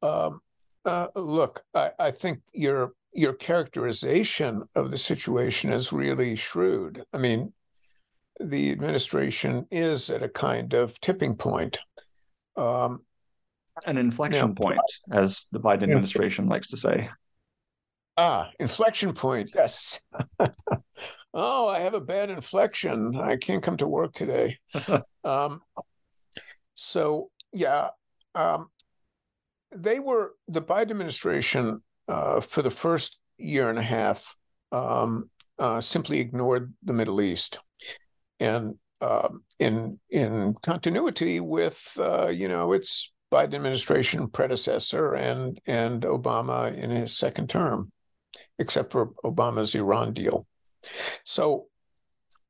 um, 0.03 0.41
uh, 0.85 1.09
look, 1.15 1.63
I, 1.75 1.93
I 1.99 2.11
think 2.11 2.41
your 2.53 2.93
your 3.15 3.33
characterization 3.33 4.65
of 4.75 4.91
the 4.91 4.99
situation 4.99 5.73
is 5.73 5.93
really 5.93 6.37
shrewd. 6.37 7.05
I 7.13 7.19
mean, 7.19 7.53
the 8.41 8.71
administration 8.71 9.67
is 9.71 10.11
at 10.11 10.23
a 10.23 10.29
kind 10.29 10.75
of 10.75 11.01
tipping 11.01 11.37
point. 11.37 11.81
Um, 12.57 13.03
An 13.87 13.99
inflection 13.99 14.49
now, 14.49 14.55
point, 14.55 14.81
as 15.13 15.47
the 15.53 15.61
Biden 15.61 15.85
administration 15.85 16.49
likes 16.49 16.69
to 16.69 16.77
say. 16.77 17.09
Ah, 18.17 18.51
inflection 18.59 19.13
point. 19.13 19.53
Yes. 19.55 20.01
oh, 21.35 21.69
I 21.69 21.79
have 21.81 21.95
a 21.95 22.01
bad 22.01 22.31
inflection. 22.31 23.15
I 23.17 23.37
can't 23.37 23.63
come 23.63 23.77
to 23.77 23.87
work 23.87 24.13
today. 24.13 24.59
um, 25.25 25.61
so, 26.75 27.31
yeah, 27.53 27.91
um, 28.35 28.71
they 29.73 30.01
were 30.01 30.35
the 30.49 30.63
Biden 30.63 30.91
administration 30.91 31.83
uh, 32.09 32.41
for 32.41 32.63
the 32.63 32.71
first 32.71 33.19
year 33.37 33.71
and 33.71 33.79
a 33.79 33.83
half 33.83 34.37
um, 34.73 35.31
uh, 35.59 35.81
simply 35.81 36.21
ignored 36.21 36.75
the 36.83 36.93
Middle 36.93 37.21
East, 37.21 37.59
and 38.41 38.77
uh, 39.01 39.29
in 39.59 39.99
in 40.11 40.55
continuity 40.63 41.41
with 41.41 41.97
uh, 42.01 42.29
you 42.29 42.49
know 42.49 42.73
its 42.73 43.13
Biden 43.33 43.55
administration 43.55 44.29
predecessor 44.29 45.15
and 45.15 45.61
and 45.67 46.03
Obama 46.03 46.75
in 46.75 46.91
his 46.91 47.17
second 47.17 47.49
term, 47.49 47.93
except 48.59 48.93
for 48.93 49.13
Obama's 49.25 49.75
Iran 49.75 50.15
deal. 50.15 50.47
So, 51.25 51.67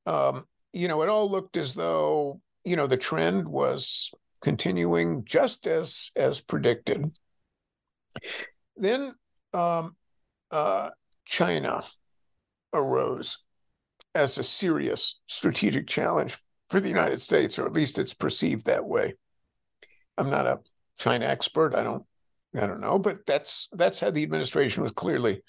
um, 0.06 0.44
you 0.72 0.88
know, 0.88 1.02
it 1.02 1.08
all 1.08 1.30
looked 1.30 1.56
as 1.56 1.74
though 1.74 2.40
you 2.64 2.76
know 2.76 2.86
the 2.86 2.96
trend 2.96 3.48
was 3.48 4.12
continuing 4.40 5.24
just 5.24 5.66
as 5.66 6.10
as 6.14 6.40
predicted. 6.40 7.12
Then 8.76 9.14
um, 9.52 9.96
uh, 10.50 10.90
China 11.24 11.82
arose 12.72 13.44
as 14.14 14.38
a 14.38 14.42
serious 14.42 15.20
strategic 15.26 15.86
challenge 15.86 16.38
for 16.70 16.80
the 16.80 16.88
United 16.88 17.20
States, 17.20 17.58
or 17.58 17.66
at 17.66 17.72
least 17.72 17.98
it's 17.98 18.14
perceived 18.14 18.66
that 18.66 18.84
way. 18.84 19.14
I'm 20.18 20.30
not 20.30 20.46
a 20.46 20.58
China 20.98 21.26
expert. 21.26 21.74
I 21.74 21.82
don't, 21.82 22.04
I 22.54 22.66
don't 22.66 22.80
know, 22.80 22.98
but 22.98 23.24
that's 23.26 23.68
that's 23.72 24.00
how 24.00 24.10
the 24.10 24.22
administration 24.22 24.82
was 24.82 24.92
clearly 24.92 25.42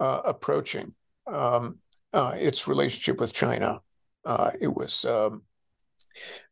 uh, 0.00 0.22
approaching 0.24 0.94
um, 1.26 1.78
uh, 2.12 2.34
its 2.36 2.66
relationship 2.66 3.20
with 3.20 3.32
China. 3.32 3.80
Uh, 4.24 4.50
it 4.60 4.74
was 4.74 5.04
um, 5.04 5.42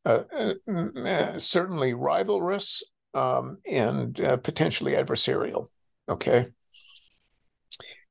uh, 0.04 0.22
uh, 0.68 1.38
certainly 1.38 1.94
rivalrous 1.94 2.82
um, 3.14 3.58
and 3.66 4.20
uh, 4.20 4.36
potentially 4.36 4.92
adversarial. 4.92 5.68
Okay, 6.08 6.48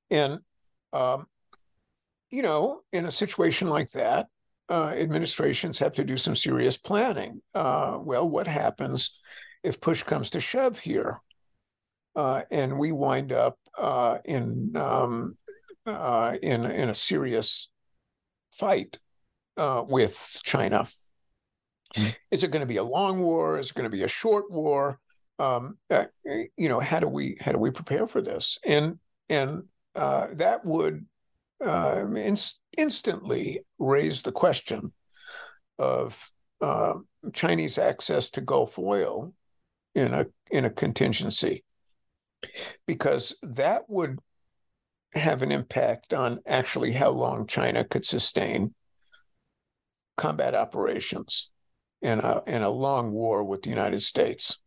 and 0.10 0.40
um, 0.94 1.28
you 2.32 2.42
know, 2.42 2.82
in 2.92 3.06
a 3.06 3.12
situation 3.12 3.68
like 3.68 3.92
that, 3.92 4.28
uh, 4.70 4.94
administrations 4.96 5.80
have 5.80 5.94
to 5.94 6.04
do 6.04 6.18
some 6.18 6.36
serious 6.36 6.78
planning. 6.78 7.42
Uh, 7.56 7.98
well, 8.00 8.28
what 8.28 8.48
happens 8.48 9.20
if 9.64 9.82
push 9.82 10.04
comes 10.04 10.30
to 10.30 10.40
shove 10.40 10.80
here, 10.80 11.20
uh, 12.16 12.44
and 12.52 12.78
we 12.78 12.92
wind 12.92 13.32
up 13.32 13.58
uh, 13.78 14.20
in 14.26 14.76
um, 14.76 15.38
uh, 15.86 16.38
in 16.42 16.66
in 16.66 16.90
a 16.90 16.96
serious 16.96 17.72
fight 18.52 19.00
uh, 19.58 19.84
with 19.88 20.40
China? 20.44 20.88
Mm-hmm. 21.96 22.10
Is 22.30 22.44
it 22.44 22.52
going 22.52 22.62
to 22.62 22.68
be 22.68 22.78
a 22.78 22.84
long 22.84 23.20
war? 23.20 23.60
Is 23.60 23.72
it 23.72 23.76
going 23.76 23.90
to 23.90 23.96
be 23.96 24.04
a 24.04 24.08
short 24.08 24.52
war? 24.52 25.00
Um, 25.40 25.78
you 26.58 26.70
know, 26.70 26.80
how 26.80 27.00
do 27.00 27.08
we 27.08 27.38
how 27.42 27.52
do 27.52 27.58
we 27.58 27.72
prepare 27.72 28.08
for 28.08 28.22
this? 28.22 28.60
And 28.66 29.00
and 29.30 29.64
that 29.96 30.62
would 30.64 31.06
uh, 31.64 32.06
instantly 32.78 33.62
raised 33.78 34.26
the 34.26 34.32
question 34.32 34.94
of 35.78 36.32
uh, 36.62 36.96
Chinese 37.34 37.78
access 37.78 38.30
to 38.32 38.42
Gulf 38.42 38.78
oil 38.78 39.34
in 39.96 40.14
a 40.14 40.26
in 40.52 40.66
a 40.66 40.70
contingency, 40.70 41.64
because 42.86 43.36
that 43.42 43.84
would 43.88 44.20
have 45.14 45.42
an 45.42 45.52
impact 45.52 46.14
on 46.14 46.40
actually 46.46 46.94
how 46.94 47.10
long 47.10 47.48
China 47.48 47.84
could 47.84 48.06
sustain 48.06 48.74
combat 50.16 50.54
operations 50.54 51.52
in 52.02 52.20
a 52.20 52.44
in 52.46 52.62
a 52.62 52.70
long 52.70 53.12
war 53.12 53.44
with 53.44 53.64
the 53.64 53.70
United 53.70 54.02
States, 54.02 54.62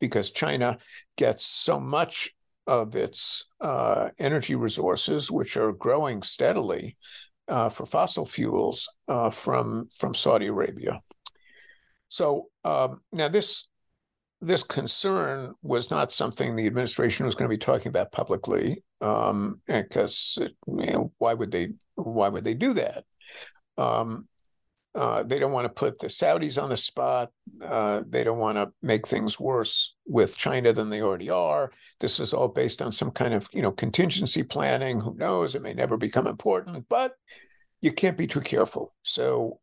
because 0.00 0.30
China 0.30 0.78
gets 1.16 1.46
so 1.46 1.78
much 1.78 2.34
of 2.66 2.94
its 2.94 3.46
uh, 3.60 4.10
energy 4.18 4.54
resources, 4.54 5.30
which 5.30 5.56
are 5.56 5.72
growing 5.72 6.22
steadily 6.22 6.96
uh, 7.48 7.68
for 7.68 7.86
fossil 7.86 8.24
fuels 8.24 8.88
uh, 9.08 9.30
from 9.30 9.88
from 9.96 10.14
Saudi 10.14 10.46
Arabia. 10.46 11.00
So 12.08 12.48
um, 12.64 13.00
now 13.12 13.28
this 13.28 13.68
this 14.40 14.62
concern 14.64 15.54
was 15.62 15.90
not 15.90 16.12
something 16.12 16.56
the 16.56 16.66
administration 16.66 17.26
was 17.26 17.36
going 17.36 17.48
to 17.48 17.56
be 17.56 17.58
talking 17.58 17.88
about 17.88 18.10
publicly, 18.12 18.82
um, 19.00 19.60
because 19.66 20.38
you 20.66 20.92
know, 20.92 21.12
why 21.18 21.34
would 21.34 21.50
they 21.50 21.70
why 21.94 22.28
would 22.28 22.44
they 22.44 22.54
do 22.54 22.74
that? 22.74 23.04
Um, 23.78 24.28
uh, 24.94 25.22
they 25.22 25.38
don't 25.38 25.52
want 25.52 25.64
to 25.64 25.72
put 25.72 25.98
the 25.98 26.08
Saudis 26.08 26.62
on 26.62 26.68
the 26.68 26.76
spot. 26.76 27.30
Uh, 27.64 28.02
they 28.06 28.24
don't 28.24 28.38
want 28.38 28.58
to 28.58 28.72
make 28.82 29.06
things 29.06 29.40
worse 29.40 29.94
with 30.06 30.36
China 30.36 30.72
than 30.72 30.90
they 30.90 31.00
already 31.00 31.30
are. 31.30 31.72
This 32.00 32.20
is 32.20 32.34
all 32.34 32.48
based 32.48 32.82
on 32.82 32.92
some 32.92 33.10
kind 33.10 33.32
of 33.32 33.48
you 33.52 33.62
know 33.62 33.72
contingency 33.72 34.42
planning. 34.42 35.00
Who 35.00 35.14
knows? 35.14 35.54
It 35.54 35.62
may 35.62 35.72
never 35.72 35.96
become 35.96 36.26
important, 36.26 36.86
but 36.88 37.14
you 37.80 37.90
can't 37.92 38.18
be 38.18 38.26
too 38.26 38.42
careful. 38.42 38.94
So 39.02 39.60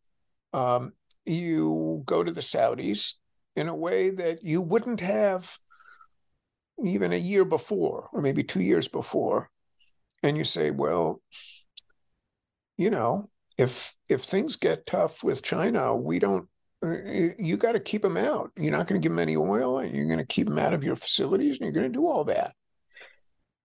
um, 0.51 0.93
you 1.25 2.01
go 2.05 2.23
to 2.23 2.31
the 2.31 2.41
Saudis 2.41 3.13
in 3.55 3.67
a 3.67 3.75
way 3.75 4.09
that 4.09 4.43
you 4.43 4.61
wouldn't 4.61 4.99
have 4.99 5.59
even 6.83 7.13
a 7.13 7.17
year 7.17 7.45
before, 7.45 8.09
or 8.13 8.21
maybe 8.21 8.43
two 8.43 8.61
years 8.61 8.87
before. 8.87 9.51
And 10.23 10.37
you 10.37 10.43
say, 10.43 10.71
well, 10.71 11.21
you 12.77 12.89
know, 12.89 13.29
if 13.59 13.93
if 14.09 14.23
things 14.23 14.55
get 14.55 14.85
tough 14.85 15.21
with 15.21 15.43
China, 15.43 15.93
we 15.93 16.17
don't. 16.17 16.47
Uh, 16.81 16.95
you 17.37 17.57
got 17.57 17.73
to 17.73 17.79
keep 17.81 18.01
them 18.01 18.15
out. 18.15 18.51
You're 18.57 18.71
not 18.71 18.87
going 18.87 18.99
to 18.99 19.05
give 19.05 19.11
them 19.11 19.19
any 19.19 19.35
oil, 19.35 19.79
and 19.79 19.93
you're 19.93 20.07
going 20.07 20.19
to 20.19 20.25
keep 20.25 20.47
them 20.47 20.57
out 20.57 20.73
of 20.73 20.83
your 20.83 20.95
facilities, 20.95 21.57
and 21.57 21.65
you're 21.65 21.73
going 21.73 21.91
to 21.91 21.99
do 21.99 22.07
all 22.07 22.23
that. 22.23 22.55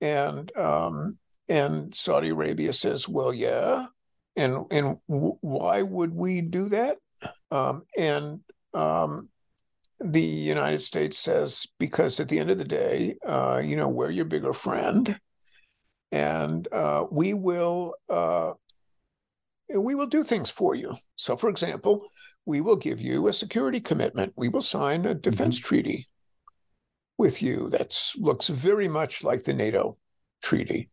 And 0.01 0.55
um, 0.57 1.19
and 1.49 1.95
Saudi 1.95 2.31
Arabia 2.31 2.73
says, 2.73 3.09
well, 3.09 3.33
yeah, 3.33 3.87
and 4.35 4.65
and 4.73 4.99
w- 5.09 5.39
why 5.41 5.83
would 5.83 6.13
we 6.13 6.41
do 6.41 6.69
that? 6.71 6.99
Um, 7.53 7.85
and 7.97 8.41
um, 8.75 9.29
the 10.01 10.21
United 10.21 10.83
States 10.83 11.19
says 11.21 11.69
because 11.79 12.19
at 12.19 12.29
the 12.29 12.41
end 12.41 12.51
of 12.51 12.59
the 12.59 12.65
day, 12.65 13.15
uh, 13.25 13.63
you 13.65 13.77
know, 13.77 13.89
we're 13.89 14.11
your 14.11 14.25
bigger 14.25 14.53
friend, 14.53 15.21
and 16.11 16.67
uh, 16.73 17.05
we 17.13 17.33
will 17.33 17.95
uh, 18.09 18.55
we 19.69 19.95
will 19.95 20.07
do 20.07 20.23
things 20.23 20.51
for 20.51 20.75
you. 20.75 20.95
So, 21.17 21.37
for 21.37 21.49
example, 21.49 22.07
we 22.47 22.61
will 22.61 22.77
give 22.77 23.01
you 23.01 23.29
a 23.29 23.33
security 23.33 23.81
commitment. 23.81 24.33
We 24.37 24.49
will 24.49 24.63
sign 24.63 25.07
a 25.07 25.15
defense 25.15 25.59
mm-hmm. 25.59 25.67
treaty 25.67 26.09
with 27.17 27.43
you 27.43 27.71
that 27.71 27.97
looks 28.17 28.49
very 28.49 28.89
much 28.89 29.23
like 29.23 29.45
the 29.45 29.55
NATO 29.55 29.97
treaty, 30.43 30.91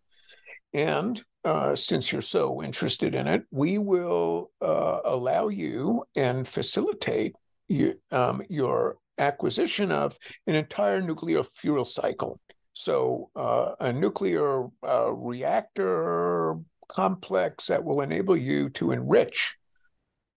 and 0.74 1.22
uh, 1.44 1.76
since 1.76 2.12
you're 2.12 2.22
so 2.22 2.62
interested 2.62 3.16
in 3.16 3.28
it, 3.28 3.44
we 3.52 3.78
will 3.78 4.52
uh, 4.62 5.00
allow 5.04 5.48
you 5.48 6.06
and 6.16 6.48
facilitate 6.48 7.36
you, 7.68 7.96
um, 8.12 8.44
your 8.50 8.98
acquisition 9.18 9.92
of 9.92 10.18
an 10.46 10.56
entire 10.56 11.02
nuclear 11.02 11.44
fuel 11.44 11.86
cycle. 11.86 12.40
So, 12.74 13.30
uh, 13.36 13.74
a 13.80 13.92
nuclear 13.92 14.68
uh, 14.88 15.12
reactor 15.12 16.58
complex 16.92 17.68
that 17.68 17.84
will 17.84 18.02
enable 18.02 18.36
you 18.36 18.70
to 18.70 18.92
enrich 18.92 19.56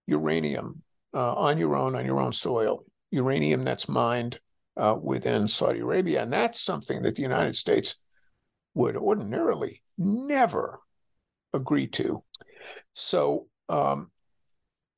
uranium 0.07 0.83
uh, 1.13 1.35
on 1.35 1.59
your 1.59 1.75
own, 1.77 1.97
on 1.97 2.07
your 2.07 2.21
own 2.21 2.33
soil, 2.33 2.85
uranium 3.11 3.65
that's 3.65 3.89
mined 3.89 4.39
uh, 4.77 4.97
within 5.01 5.49
Saudi 5.49 5.81
Arabia. 5.81 6.23
And 6.23 6.33
that's 6.33 6.61
something 6.61 7.03
that 7.03 7.17
the 7.17 7.23
United 7.23 7.57
States 7.57 7.97
would 8.75 8.97
ordinarily 8.97 9.83
never 9.99 10.81
agree 11.53 11.87
to. 11.89 12.23
So, 12.95 13.49
um, 13.69 14.11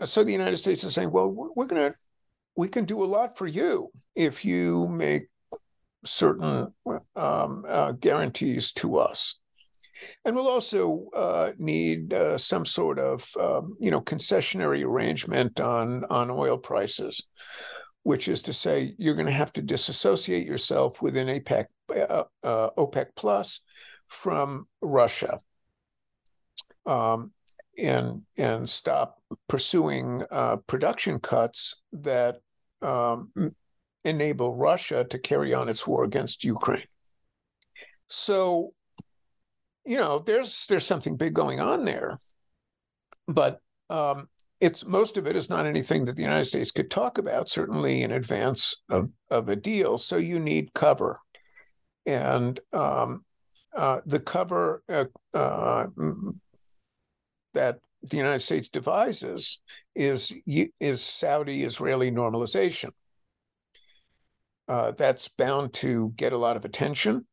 so 0.04 0.24
the 0.24 0.32
United 0.32 0.58
States 0.58 0.84
is 0.84 0.94
saying, 0.94 1.10
well, 1.10 1.28
we're, 1.28 1.66
going 1.66 1.92
to 1.92 1.96
we 2.54 2.68
can 2.68 2.84
do 2.84 3.02
a 3.02 3.06
lot 3.06 3.38
for 3.38 3.46
you 3.46 3.90
if 4.14 4.44
you 4.44 4.88
make 4.88 5.28
certain 6.04 6.72
um, 7.14 7.64
uh, 7.66 7.92
guarantees 7.92 8.72
to 8.72 8.98
us. 8.98 9.40
And 10.24 10.34
we'll 10.34 10.48
also 10.48 11.06
uh, 11.14 11.52
need 11.58 12.12
uh, 12.12 12.38
some 12.38 12.64
sort 12.64 12.98
of, 12.98 13.28
um, 13.38 13.76
you 13.80 13.90
know, 13.90 14.00
concessionary 14.00 14.84
arrangement 14.84 15.60
on 15.60 16.04
on 16.04 16.30
oil 16.30 16.58
prices, 16.58 17.26
which 18.02 18.28
is 18.28 18.42
to 18.42 18.52
say, 18.52 18.94
you're 18.98 19.14
going 19.14 19.26
to 19.26 19.32
have 19.32 19.52
to 19.54 19.62
disassociate 19.62 20.46
yourself 20.46 21.02
within 21.02 21.28
APEC, 21.28 21.66
uh, 21.90 22.24
uh, 22.42 22.70
OPEC 22.76 23.06
plus 23.16 23.60
from 24.06 24.66
Russia, 24.80 25.40
um, 26.84 27.32
and 27.78 28.22
and 28.36 28.68
stop 28.68 29.20
pursuing 29.48 30.22
uh, 30.30 30.56
production 30.66 31.18
cuts 31.18 31.82
that 31.92 32.36
um, 32.82 33.32
enable 34.04 34.54
Russia 34.54 35.04
to 35.04 35.18
carry 35.18 35.52
on 35.52 35.68
its 35.68 35.86
war 35.86 36.04
against 36.04 36.44
Ukraine. 36.44 36.86
So, 38.08 38.72
you 39.86 39.96
know, 39.96 40.18
there's 40.18 40.66
there's 40.66 40.86
something 40.86 41.16
big 41.16 41.32
going 41.34 41.60
on 41.60 41.84
there, 41.84 42.20
but 43.28 43.60
um, 43.88 44.28
it's 44.60 44.84
most 44.84 45.16
of 45.16 45.26
it 45.26 45.36
is 45.36 45.48
not 45.48 45.66
anything 45.66 46.06
that 46.06 46.16
the 46.16 46.22
United 46.22 46.46
States 46.46 46.70
could 46.72 46.90
talk 46.90 47.18
about, 47.18 47.48
certainly 47.48 48.02
in 48.02 48.10
advance 48.10 48.82
of, 48.88 49.10
of 49.30 49.48
a 49.48 49.56
deal. 49.56 49.98
So 49.98 50.16
you 50.16 50.40
need 50.40 50.74
cover, 50.74 51.20
and 52.04 52.58
um, 52.72 53.24
uh, 53.74 54.00
the 54.06 54.20
cover 54.20 54.82
uh, 54.88 55.04
uh, 55.34 55.86
that 57.54 57.78
the 58.02 58.16
United 58.16 58.40
States 58.40 58.68
devises 58.68 59.60
is 59.94 60.32
is 60.46 61.02
Saudi-Israeli 61.02 62.10
normalization. 62.10 62.90
Uh, 64.68 64.90
that's 64.92 65.28
bound 65.28 65.72
to 65.74 66.12
get 66.16 66.32
a 66.32 66.38
lot 66.38 66.56
of 66.56 66.64
attention, 66.64 67.26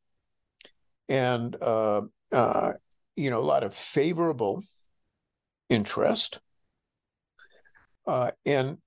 and 1.10 1.56
uh, 1.62 2.02
uh, 2.34 2.74
you 3.16 3.30
know 3.30 3.40
a 3.40 3.42
lot 3.42 3.64
of 3.64 3.74
favorable 3.74 4.64
interest, 5.70 6.40
uh, 8.08 8.32
and 8.46 8.78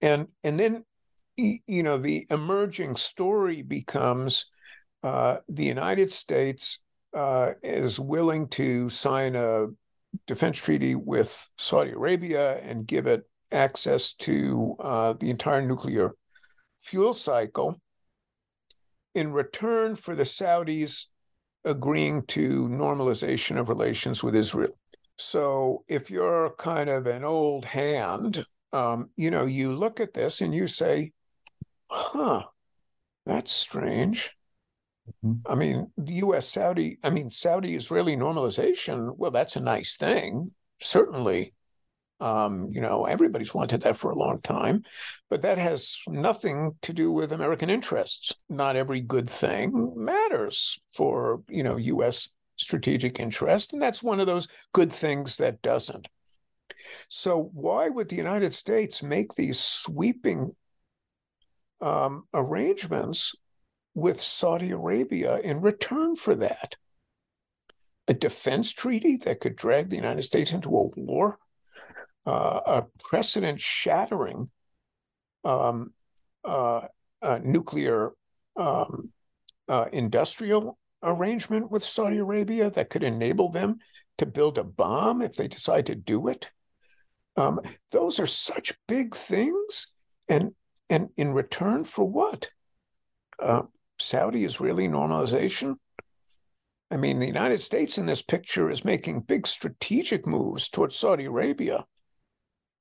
and 0.00 0.28
and 0.44 0.58
then 0.58 0.84
you 1.36 1.82
know 1.82 1.98
the 1.98 2.26
emerging 2.30 2.96
story 2.96 3.62
becomes 3.62 4.46
uh, 5.02 5.38
the 5.48 5.64
United 5.64 6.12
States 6.12 6.78
uh, 7.14 7.52
is 7.62 7.98
willing 7.98 8.48
to 8.48 8.88
sign 8.88 9.34
a 9.34 9.66
defense 10.26 10.58
treaty 10.58 10.94
with 10.94 11.48
Saudi 11.58 11.90
Arabia 11.90 12.58
and 12.58 12.86
give 12.86 13.06
it 13.06 13.22
access 13.50 14.12
to 14.14 14.76
uh, 14.80 15.14
the 15.18 15.30
entire 15.30 15.62
nuclear 15.62 16.12
fuel 16.80 17.12
cycle. 17.12 17.80
In 19.14 19.32
return 19.32 19.94
for 19.96 20.14
the 20.14 20.22
Saudis 20.22 21.06
agreeing 21.64 22.22
to 22.26 22.68
normalization 22.68 23.58
of 23.58 23.68
relations 23.68 24.22
with 24.22 24.34
Israel. 24.34 24.76
So 25.16 25.84
if 25.88 26.10
you're 26.10 26.50
kind 26.58 26.90
of 26.90 27.06
an 27.06 27.24
old 27.24 27.64
hand, 27.64 28.44
um, 28.72 29.10
you 29.16 29.30
know, 29.30 29.44
you 29.44 29.74
look 29.74 30.00
at 30.00 30.14
this 30.14 30.40
and 30.40 30.54
you 30.54 30.66
say, 30.66 31.12
huh, 31.90 32.44
that's 33.26 33.52
strange. 33.52 34.30
Mm-hmm. 35.24 35.50
I 35.50 35.54
mean, 35.54 35.92
the 35.96 36.14
U.S. 36.14 36.48
Saudi, 36.48 36.98
I 37.02 37.10
mean, 37.10 37.30
Saudi 37.30 37.76
Israeli 37.76 38.16
normalization, 38.16 39.16
well, 39.16 39.30
that's 39.30 39.56
a 39.56 39.60
nice 39.60 39.96
thing, 39.96 40.52
certainly. 40.80 41.54
Um, 42.22 42.68
you 42.70 42.80
know, 42.80 43.04
everybody's 43.04 43.52
wanted 43.52 43.82
that 43.82 43.96
for 43.96 44.10
a 44.10 44.18
long 44.18 44.40
time, 44.40 44.84
but 45.28 45.42
that 45.42 45.58
has 45.58 45.98
nothing 46.06 46.76
to 46.82 46.92
do 46.92 47.10
with 47.10 47.32
American 47.32 47.68
interests. 47.68 48.32
Not 48.48 48.76
every 48.76 49.00
good 49.00 49.28
thing 49.28 49.92
matters 49.96 50.78
for, 50.92 51.42
you 51.48 51.64
know, 51.64 51.76
U.S. 51.76 52.28
strategic 52.56 53.18
interest. 53.18 53.72
And 53.72 53.82
that's 53.82 54.02
one 54.02 54.20
of 54.20 54.26
those 54.26 54.46
good 54.72 54.92
things 54.92 55.36
that 55.38 55.62
doesn't. 55.62 56.06
So, 57.08 57.50
why 57.52 57.88
would 57.88 58.08
the 58.08 58.16
United 58.16 58.54
States 58.54 59.02
make 59.02 59.34
these 59.34 59.58
sweeping 59.58 60.52
um, 61.82 62.24
arrangements 62.32 63.34
with 63.94 64.20
Saudi 64.20 64.70
Arabia 64.70 65.38
in 65.38 65.60
return 65.60 66.16
for 66.16 66.34
that. 66.36 66.76
A 68.08 68.14
defense 68.14 68.72
treaty 68.72 69.16
that 69.18 69.40
could 69.40 69.56
drag 69.56 69.90
the 69.90 69.96
United 69.96 70.22
States 70.22 70.52
into 70.52 70.68
a 70.68 70.86
war, 70.96 71.38
uh, 72.26 72.60
a 72.66 72.84
precedent 72.98 73.60
shattering 73.60 74.50
um, 75.44 75.92
uh, 76.44 76.82
uh, 77.20 77.38
nuclear 77.42 78.12
um, 78.56 79.10
uh, 79.68 79.86
industrial 79.92 80.78
arrangement 81.02 81.70
with 81.70 81.82
Saudi 81.82 82.18
Arabia 82.18 82.70
that 82.70 82.90
could 82.90 83.02
enable 83.02 83.50
them 83.50 83.78
to 84.18 84.26
build 84.26 84.58
a 84.58 84.64
bomb 84.64 85.22
if 85.22 85.34
they 85.34 85.48
decide 85.48 85.86
to 85.86 85.94
do 85.94 86.28
it. 86.28 86.48
Um, 87.36 87.60
those 87.92 88.20
are 88.20 88.26
such 88.26 88.74
big 88.86 89.14
things, 89.14 89.88
and 90.28 90.52
and 90.90 91.08
in 91.16 91.32
return 91.32 91.84
for 91.84 92.04
what? 92.04 92.50
Uh, 93.38 93.62
Saudi-Israeli 93.98 94.88
normalization. 94.88 95.76
I 96.90 96.98
mean, 96.98 97.18
the 97.18 97.26
United 97.26 97.62
States 97.62 97.96
in 97.96 98.04
this 98.04 98.20
picture 98.20 98.68
is 98.68 98.84
making 98.84 99.20
big 99.20 99.46
strategic 99.46 100.26
moves 100.26 100.68
towards 100.68 100.94
Saudi 100.94 101.24
Arabia 101.24 101.86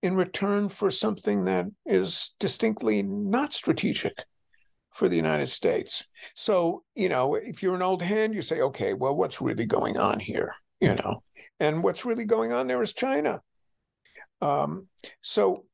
in 0.02 0.16
return 0.16 0.70
for 0.70 0.90
something 0.90 1.46
that 1.46 1.66
is 1.86 2.34
distinctly 2.40 3.04
not 3.04 3.54
strategic 3.54 4.14
for 4.92 5.08
the 5.08 5.16
United 5.16 5.48
States. 5.48 6.06
So, 6.36 6.84
you 6.96 7.10
know, 7.10 7.36
if 7.36 7.64
you're 7.64 7.76
an 7.76 7.82
old 7.82 8.02
hand, 8.02 8.36
you 8.36 8.42
say, 8.42 8.62
okay, 8.62 8.94
well, 8.94 9.16
what's 9.16 9.42
really 9.42 9.66
going 9.66 9.98
on 9.98 10.20
here? 10.20 10.54
You 10.80 10.96
know, 10.96 11.22
and 11.60 11.84
what's 11.84 12.06
really 12.06 12.26
going 12.26 12.52
on 12.52 12.68
there 12.68 12.82
is 12.82 12.94
China. 12.94 13.42
Um, 14.42 14.88
so 15.22 15.66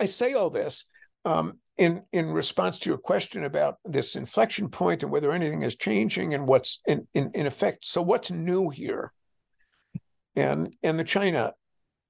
I 0.00 0.06
say 0.06 0.32
all 0.32 0.48
this 0.48 0.86
um, 1.24 1.58
in 1.76 2.02
in 2.12 2.30
response 2.30 2.78
to 2.80 2.88
your 2.88 2.98
question 2.98 3.44
about 3.44 3.76
this 3.84 4.16
inflection 4.16 4.68
point 4.68 5.02
and 5.02 5.12
whether 5.12 5.32
anything 5.32 5.62
is 5.62 5.76
changing 5.76 6.32
and 6.34 6.46
what's 6.46 6.80
in, 6.86 7.06
in, 7.12 7.30
in 7.34 7.46
effect. 7.46 7.84
So 7.84 8.00
what's 8.00 8.30
new 8.30 8.70
here? 8.70 9.12
And 10.34 10.74
and 10.82 10.98
the 10.98 11.04
China, 11.04 11.52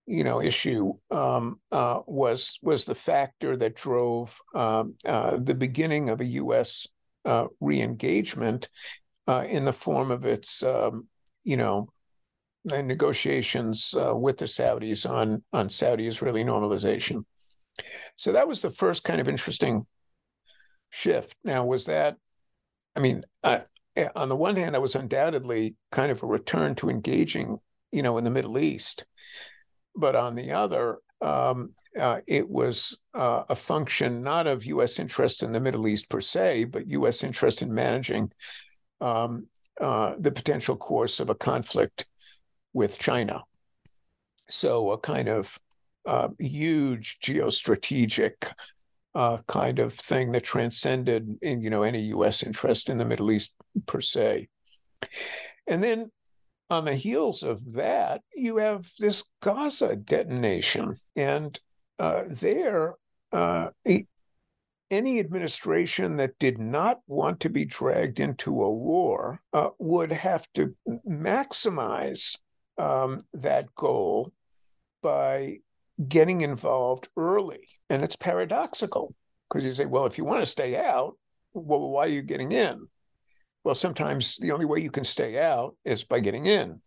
you 0.07 0.25
know, 0.25 0.41
issue 0.41 0.95
um, 1.11 1.61
uh, 1.71 2.01
was 2.07 2.59
was 2.63 2.85
the 2.85 2.95
factor 2.95 3.57
that 3.57 3.77
drove 3.77 4.41
um, 4.55 4.95
uh, 5.07 5.39
the 5.41 5.55
beginning 5.55 6.09
of 6.09 6.21
a 6.21 6.25
U.S. 6.25 6.87
Uh, 7.25 7.47
re-engagement 7.61 8.69
uh, 9.29 9.45
in 9.49 9.65
the 9.65 9.73
form 9.73 10.11
of 10.11 10.25
its, 10.25 10.63
um, 10.65 11.07
you 11.45 11.57
know, 11.57 11.89
negotiations 12.65 13.95
uh, 13.97 14.15
with 14.15 14.39
the 14.39 14.47
Saudis 14.47 15.09
on 15.09 15.43
on 15.53 15.69
Saudi-Israeli 15.69 16.45
normalization. 16.45 17.25
So 18.17 18.33
that 18.33 18.49
was 18.49 18.61
the 18.61 18.71
first 18.71 19.05
kind 19.05 19.21
of 19.21 19.29
interesting 19.29 19.87
shift. 20.91 21.37
Now, 21.45 21.65
was 21.65 21.87
that, 21.87 22.17
I 22.95 23.01
mean, 23.01 23.25
on 23.43 24.29
the 24.29 24.37
one 24.37 24.57
hand, 24.57 24.75
that 24.75 24.83
was 24.83 24.95
undoubtedly 24.95 25.77
kind 25.91 26.13
of 26.13 26.23
a 26.23 26.27
return 26.27 26.75
to 26.77 26.91
engaging, 26.91 27.59
you 27.91 28.03
know, 28.03 28.19
in 28.19 28.25
the 28.25 28.31
Middle 28.31 28.59
East. 28.59 29.07
But 29.95 30.17
on 30.17 30.35
the 30.35 30.53
other, 30.53 30.99
um, 31.21 31.75
uh, 31.99 32.21
it 32.27 32.49
was 32.49 32.99
uh, 33.15 33.45
a 33.49 33.55
function 33.55 34.23
not 34.23 34.47
of 34.47 34.65
U.S. 34.67 34.99
interest 34.99 35.43
in 35.43 35.53
the 35.53 35.61
Middle 35.61 35.87
East 35.87 36.09
per 36.09 36.21
se, 36.21 36.65
but 36.65 36.89
U.S. 36.89 37.23
interest 37.23 37.63
in 37.63 37.73
managing 37.73 38.33
um, 39.01 39.47
uh, 39.81 40.15
the 40.19 40.33
potential 40.33 40.77
course 40.77 41.21
of 41.21 41.31
a 41.31 41.35
conflict 41.35 42.07
with 42.73 42.99
China. 42.99 43.45
So, 44.49 44.91
a 44.91 44.99
kind 44.99 45.29
of 45.29 45.59
uh, 46.05 46.31
huge 46.39 47.19
geostrategic 47.21 48.53
uh, 49.15 49.39
kind 49.47 49.79
of 49.79 49.93
thing 49.93 50.33
that 50.33 50.43
transcended 50.43 51.39
in 51.43 51.63
you 51.63 51.71
know 51.71 51.83
any 51.83 52.01
U.S. 52.07 52.43
interest 52.43 52.89
in 52.89 52.99
the 52.99 53.05
Middle 53.05 53.31
East 53.31 53.55
per 53.87 54.01
se. 54.01 54.49
And 55.67 55.83
then 55.83 56.11
on 56.71 56.85
the 56.85 56.95
heels 56.95 57.43
of 57.43 57.75
that, 57.75 58.23
you 58.35 58.57
have 58.57 58.91
this 58.99 59.25
Gaza 59.41 59.97
detonation, 59.97 60.95
and 61.17 61.59
uh, 61.99 62.25
there, 62.29 62.95
uh, 63.33 63.71
any 64.91 65.21
administration 65.21 66.17
that 66.17 66.39
did 66.39 66.59
not 66.59 67.01
want 67.07 67.41
to 67.41 67.49
be 67.49 67.65
dragged 67.65 68.21
into 68.21 68.63
a 68.63 68.71
war 68.71 69.41
uh, 69.53 69.71
would 69.79 70.13
have 70.13 70.47
to 70.55 70.75
maximize 71.09 72.39
um, 72.79 73.21
that 73.33 73.75
goal 73.75 74.33
by 75.03 75.59
getting 76.09 76.43
involved 76.43 77.09
early. 77.17 77.69
And 77.91 78.03
it's 78.03 78.17
paradoxical 78.17 79.15
because 79.49 79.65
you 79.65 79.73
say, 79.73 79.87
well, 79.87 80.07
if 80.07 80.19
you 80.19 80.25
want 80.25 80.41
to 80.41 80.47
stay 80.47 80.77
out, 80.77 81.15
well, 81.55 81.91
why 81.91 82.07
are 82.07 82.09
you 82.09 82.23
getting 82.23 82.53
in? 82.53 82.87
Well, 83.65 83.75
sometimes 83.75 84.37
the 84.37 84.53
only 84.53 84.67
way 84.67 84.81
you 84.81 84.91
can 84.91 85.05
stay 85.05 85.39
out 85.41 85.77
is 85.85 86.05
by 86.05 86.21
getting 86.21 86.47
in. 86.47 86.81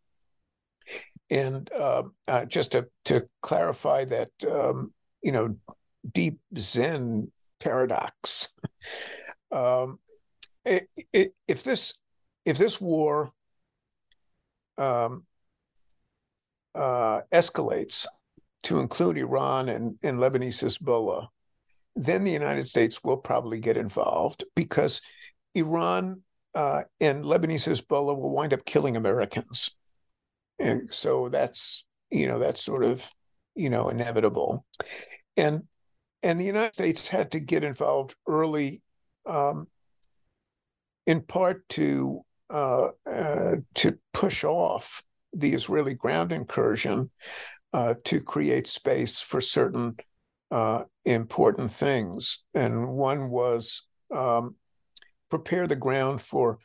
And 1.29 1.69
uh, 1.73 2.03
uh, 2.27 2.45
just 2.45 2.73
to, 2.73 2.87
to 3.05 3.27
clarify 3.41 4.05
that, 4.05 4.29
um, 4.49 4.93
you 5.21 5.31
know, 5.31 5.55
deep 6.11 6.39
Zen 6.57 7.31
paradox. 7.59 8.49
um, 9.51 9.99
it, 10.65 10.87
it, 11.13 11.33
if 11.47 11.63
this 11.63 11.93
if 12.45 12.57
this 12.57 12.79
war 12.79 13.31
um, 14.77 15.25
uh, 16.75 17.21
escalates 17.33 18.05
to 18.63 18.79
include 18.79 19.17
Iran 19.17 19.69
and, 19.69 19.97
and 20.03 20.19
Lebanese 20.19 20.63
Hezbollah, 20.63 21.27
then 21.95 22.23
the 22.23 22.31
United 22.31 22.67
States 22.67 23.03
will 23.03 23.17
probably 23.17 23.59
get 23.59 23.77
involved 23.77 24.43
because 24.55 25.01
Iran 25.53 26.21
uh, 26.55 26.83
and 26.99 27.25
Lebanese 27.25 27.69
Hezbollah 27.69 28.17
will 28.17 28.31
wind 28.31 28.53
up 28.53 28.65
killing 28.65 28.95
Americans. 28.95 29.71
And 30.57 30.91
so 30.91 31.27
that's, 31.29 31.85
you 32.09 32.27
know, 32.27 32.39
that's 32.39 32.63
sort 32.63 32.83
of, 32.83 33.11
you 33.55 33.69
know, 33.69 33.89
inevitable. 33.89 34.65
And 35.35 35.63
and 36.23 36.39
the 36.39 36.45
United 36.45 36.73
States 36.73 37.09
had 37.09 37.31
to 37.33 37.39
get 37.39 37.63
involved 37.63 38.15
early, 38.25 38.81
um, 39.25 39.67
in 41.05 41.21
part 41.21 41.67
to 41.69 42.21
uh, 42.49 42.89
uh, 43.05 43.57
to 43.75 43.99
push 44.13 44.43
off 44.43 45.03
the 45.33 45.53
Israeli 45.53 45.93
ground 45.93 46.31
incursion 46.31 47.11
uh, 47.73 47.95
to 48.05 48.21
create 48.21 48.67
space 48.67 49.19
for 49.19 49.41
certain 49.41 49.97
uh, 50.51 50.83
important 51.03 51.73
things. 51.73 52.43
And 52.53 52.87
one 52.87 53.29
was 53.29 53.85
um, 54.09 54.55
prepare 55.37 55.67
the 55.67 55.75
ground 55.75 56.21
for 56.21 56.59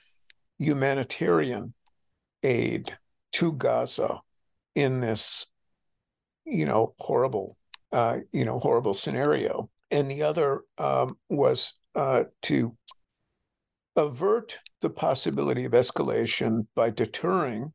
humanitarian 0.58 1.74
aid 2.44 2.96
to 3.32 3.52
Gaza 3.52 4.20
in 4.76 5.00
this, 5.00 5.46
you 6.44 6.66
know, 6.66 6.94
horrible, 6.98 7.56
uh, 7.90 8.18
you 8.32 8.44
know, 8.44 8.60
horrible 8.60 8.94
scenario. 8.94 9.70
And 9.90 10.08
the 10.08 10.22
other 10.22 10.62
um, 10.78 11.18
was 11.28 11.80
uh, 11.96 12.24
to 12.42 12.76
avert 13.96 14.60
the 14.80 14.90
possibility 14.90 15.64
of 15.64 15.72
escalation 15.72 16.66
by 16.76 16.90
deterring 16.90 17.72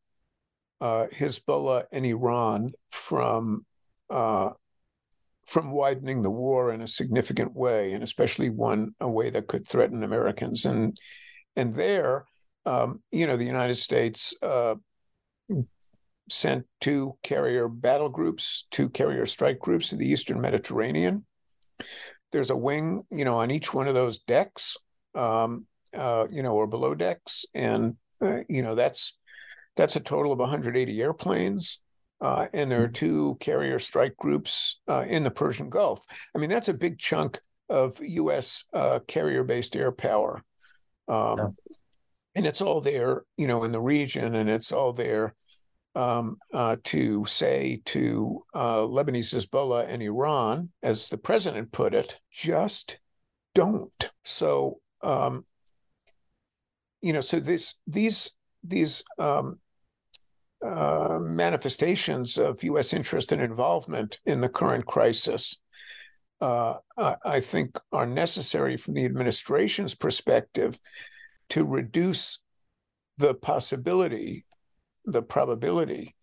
uh, 0.79 1.07
Hezbollah 1.13 1.83
and 1.91 2.05
Iran 2.05 2.71
from 2.89 3.65
uh, 4.09 4.51
from 5.45 5.71
widening 5.71 6.21
the 6.21 6.31
war 6.31 6.73
in 6.73 6.81
a 6.81 6.87
significant 6.87 7.55
way, 7.55 7.93
and 7.93 8.03
especially 8.03 8.49
one 8.49 8.95
a 8.99 9.09
way 9.09 9.29
that 9.29 9.47
could 9.47 9.67
threaten 9.67 10.03
Americans. 10.03 10.65
And 10.65 10.97
and 11.55 11.73
there, 11.73 12.25
um, 12.65 13.01
you 13.11 13.27
know, 13.27 13.37
the 13.37 13.45
United 13.45 13.75
States 13.75 14.35
uh, 14.41 14.75
sent 16.29 16.65
two 16.81 17.17
carrier 17.23 17.67
battle 17.67 18.09
groups, 18.09 18.65
two 18.71 18.89
carrier 18.89 19.25
strike 19.25 19.59
groups 19.59 19.89
to 19.89 19.95
the 19.95 20.09
Eastern 20.09 20.41
Mediterranean. 20.41 21.25
There's 22.31 22.49
a 22.49 22.57
wing, 22.57 23.03
you 23.11 23.23
know, 23.23 23.37
on 23.37 23.51
each 23.51 23.73
one 23.73 23.87
of 23.87 23.93
those 23.93 24.19
decks, 24.19 24.77
um, 25.13 25.67
uh, 25.93 26.27
you 26.31 26.41
know, 26.41 26.55
or 26.55 26.67
below 26.67 26.95
decks, 26.95 27.45
and 27.53 27.95
uh, 28.21 28.39
you 28.49 28.61
know 28.61 28.75
that's 28.75 29.17
that's 29.75 29.95
a 29.95 29.99
total 29.99 30.31
of 30.31 30.39
180 30.39 31.01
airplanes. 31.01 31.79
Uh, 32.21 32.47
and 32.53 32.71
there 32.71 32.83
are 32.83 32.87
two 32.87 33.37
carrier 33.39 33.77
strike 33.79 34.15
groups 34.17 34.79
uh, 34.87 35.05
in 35.07 35.23
the 35.23 35.31
Persian 35.31 35.69
Gulf. 35.69 36.03
I 36.33 36.39
mean, 36.39 36.49
that's 36.49 36.69
a 36.69 36.73
big 36.73 36.97
chunk 36.97 37.39
of 37.69 37.99
U.S. 38.01 38.63
Uh, 38.73 38.99
carrier-based 39.07 39.75
air 39.75 39.91
power, 39.91 40.43
um, 41.07 41.37
yeah. 41.37 41.47
and 42.35 42.45
it's 42.45 42.61
all 42.61 42.79
there, 42.79 43.23
you 43.37 43.47
know, 43.47 43.63
in 43.63 43.71
the 43.71 43.81
region, 43.81 44.35
and 44.35 44.49
it's 44.49 44.71
all 44.71 44.93
there 44.93 45.35
um, 45.95 46.37
uh, 46.53 46.75
to 46.85 47.25
say 47.25 47.81
to 47.85 48.41
uh, 48.53 48.79
Lebanese 48.79 49.33
Hezbollah 49.33 49.87
and 49.87 50.03
Iran, 50.03 50.69
as 50.83 51.09
the 51.09 51.17
president 51.17 51.71
put 51.71 51.93
it, 51.93 52.19
just 52.31 52.99
don't. 53.53 54.11
So, 54.23 54.79
um, 55.01 55.45
you 57.01 57.13
know, 57.13 57.21
so 57.21 57.39
this 57.39 57.75
these 57.87 58.31
these 58.63 59.03
um, 59.17 59.59
uh, 60.65 61.19
manifestations 61.21 62.37
of 62.37 62.63
U.S. 62.63 62.93
interest 62.93 63.31
and 63.31 63.41
involvement 63.41 64.19
in 64.25 64.41
the 64.41 64.49
current 64.49 64.85
crisis, 64.85 65.57
uh, 66.41 66.75
I 66.97 67.39
think, 67.39 67.79
are 67.91 68.05
necessary 68.05 68.77
from 68.77 68.95
the 68.95 69.05
administration's 69.05 69.95
perspective 69.95 70.79
to 71.49 71.63
reduce 71.63 72.39
the 73.17 73.33
possibility, 73.33 74.45
the 75.05 75.21
probability 75.21 76.15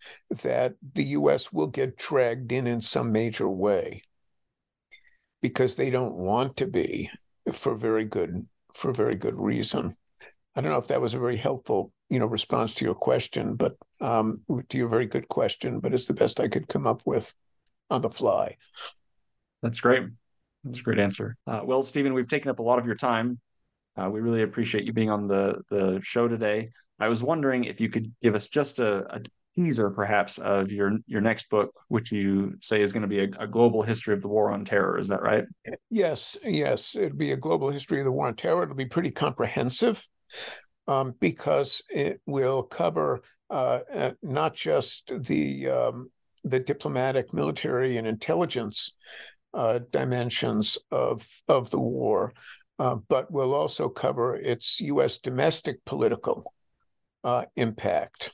that 0.43 0.74
the 0.95 1.05
U.S. 1.05 1.53
will 1.53 1.68
get 1.68 1.97
dragged 1.97 2.53
in 2.53 2.66
in 2.66 2.80
some 2.80 3.12
major 3.12 3.49
way 3.49 4.03
because 5.40 5.76
they 5.76 5.90
don't 5.90 6.14
want 6.14 6.57
to 6.57 6.66
be 6.66 7.11
for 7.53 7.76
very 7.76 8.05
good 8.05 8.47
for 8.74 8.93
very 8.93 9.16
good 9.16 9.38
reason. 9.38 9.97
I 10.55 10.61
don't 10.61 10.73
know 10.73 10.79
if 10.79 10.89
that 10.89 11.01
was 11.01 11.15
a 11.15 11.19
very 11.19 11.37
helpful, 11.37 11.93
you 12.11 12.19
know, 12.19 12.27
response 12.27 12.75
to 12.75 12.85
your 12.85 12.95
question, 12.95 13.55
but 13.55 13.77
um, 14.01 14.43
to 14.69 14.77
your 14.77 14.89
very 14.89 15.07
good 15.07 15.29
question. 15.29 15.81
But 15.81 15.95
it's 15.95 16.07
the 16.07 16.15
best 16.15 16.41
I 16.41 16.49
could 16.49 16.69
come 16.69 16.87
up 16.87 17.03
with 17.07 17.33
on 17.91 18.03
the 18.03 18.11
fly. 18.11 18.57
That's 19.63 19.81
great. 19.81 20.05
That's 20.65 20.81
a 20.81 20.83
great 20.83 20.99
answer. 20.99 21.37
Uh, 21.47 21.61
well, 21.65 21.83
Steven, 21.83 22.13
we've 22.13 22.29
taken 22.29 22.51
up 22.51 22.59
a 22.59 22.63
lot 22.63 22.79
of 22.79 22.87
your 22.87 22.95
time. 22.95 23.41
Uh, 23.97 24.09
we 24.11 24.21
really 24.21 24.43
appreciate 24.43 24.85
you 24.85 24.93
being 24.93 25.11
on 25.11 25.27
the 25.27 25.63
the 25.71 26.01
show 26.03 26.29
today. 26.29 26.71
I 26.99 27.09
was 27.09 27.23
wondering 27.23 27.65
if 27.65 27.81
you 27.81 27.89
could 27.89 28.13
give 28.23 28.35
us 28.35 28.49
just 28.49 28.79
a, 28.79 29.17
a 29.17 29.21
teaser, 29.55 29.91
perhaps, 29.91 30.39
of 30.39 30.71
your 30.71 30.99
your 31.07 31.21
next 31.21 31.51
book, 31.51 31.73
which 31.89 32.13
you 32.13 32.55
say 32.63 32.81
is 32.81 32.93
going 32.93 33.03
to 33.03 33.09
be 33.09 33.21
a, 33.21 33.29
a, 33.41 33.47
global 33.47 33.83
history 33.83 34.15
of 34.15 34.23
the 34.23 34.29
war 34.29 34.51
on 34.51 34.65
terror. 34.65 34.99
Is 34.99 35.09
that 35.09 35.23
right? 35.23 35.45
Yes, 35.91 36.39
yes. 36.45 36.95
It'll 36.95 37.17
be 37.17 37.33
a 37.33 37.37
global 37.37 37.71
history 37.71 37.99
of 37.99 38.05
the 38.05 38.13
war 38.13 38.29
on 38.29 38.37
terror. 38.37 38.63
It'll 38.63 38.75
be 38.75 38.87
pretty 38.87 39.11
comprehensive 39.11 40.07
um, 40.87 41.14
because 41.20 41.83
it 41.91 42.20
will 42.26 42.62
cover 42.62 43.22
uh, 43.53 43.80
uh, 43.93 44.12
not 44.22 44.55
just 44.55 45.12
the 45.26 45.68
um, 45.68 46.11
the 46.43 46.59
diplomatic, 46.59 47.35
military, 47.35 47.99
and 47.99 48.07
intelligence 48.07 48.97
uh, 49.53 49.80
dimensions 49.91 50.78
of 50.91 51.26
of 51.49 51.70
the 51.70 51.78
war, 51.78 52.33
uh, 52.78 52.97
but 53.09 53.30
will 53.30 53.53
also 53.53 53.91
cover 53.91 54.35
its 54.35 54.80
U.S. 54.80 55.18
domestic 55.18 55.85
political 55.85 56.51
uh, 57.24 57.45
impact. 57.57 58.30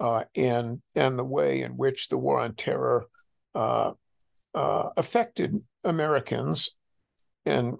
Uh, 0.00 0.24
and 0.34 0.82
and 0.96 1.16
the 1.16 1.24
way 1.24 1.62
in 1.62 1.76
which 1.76 2.08
the 2.08 2.18
war 2.18 2.40
on 2.40 2.56
terror 2.56 3.06
affected 4.54 5.62
Americans 5.84 6.70
and 7.46 7.76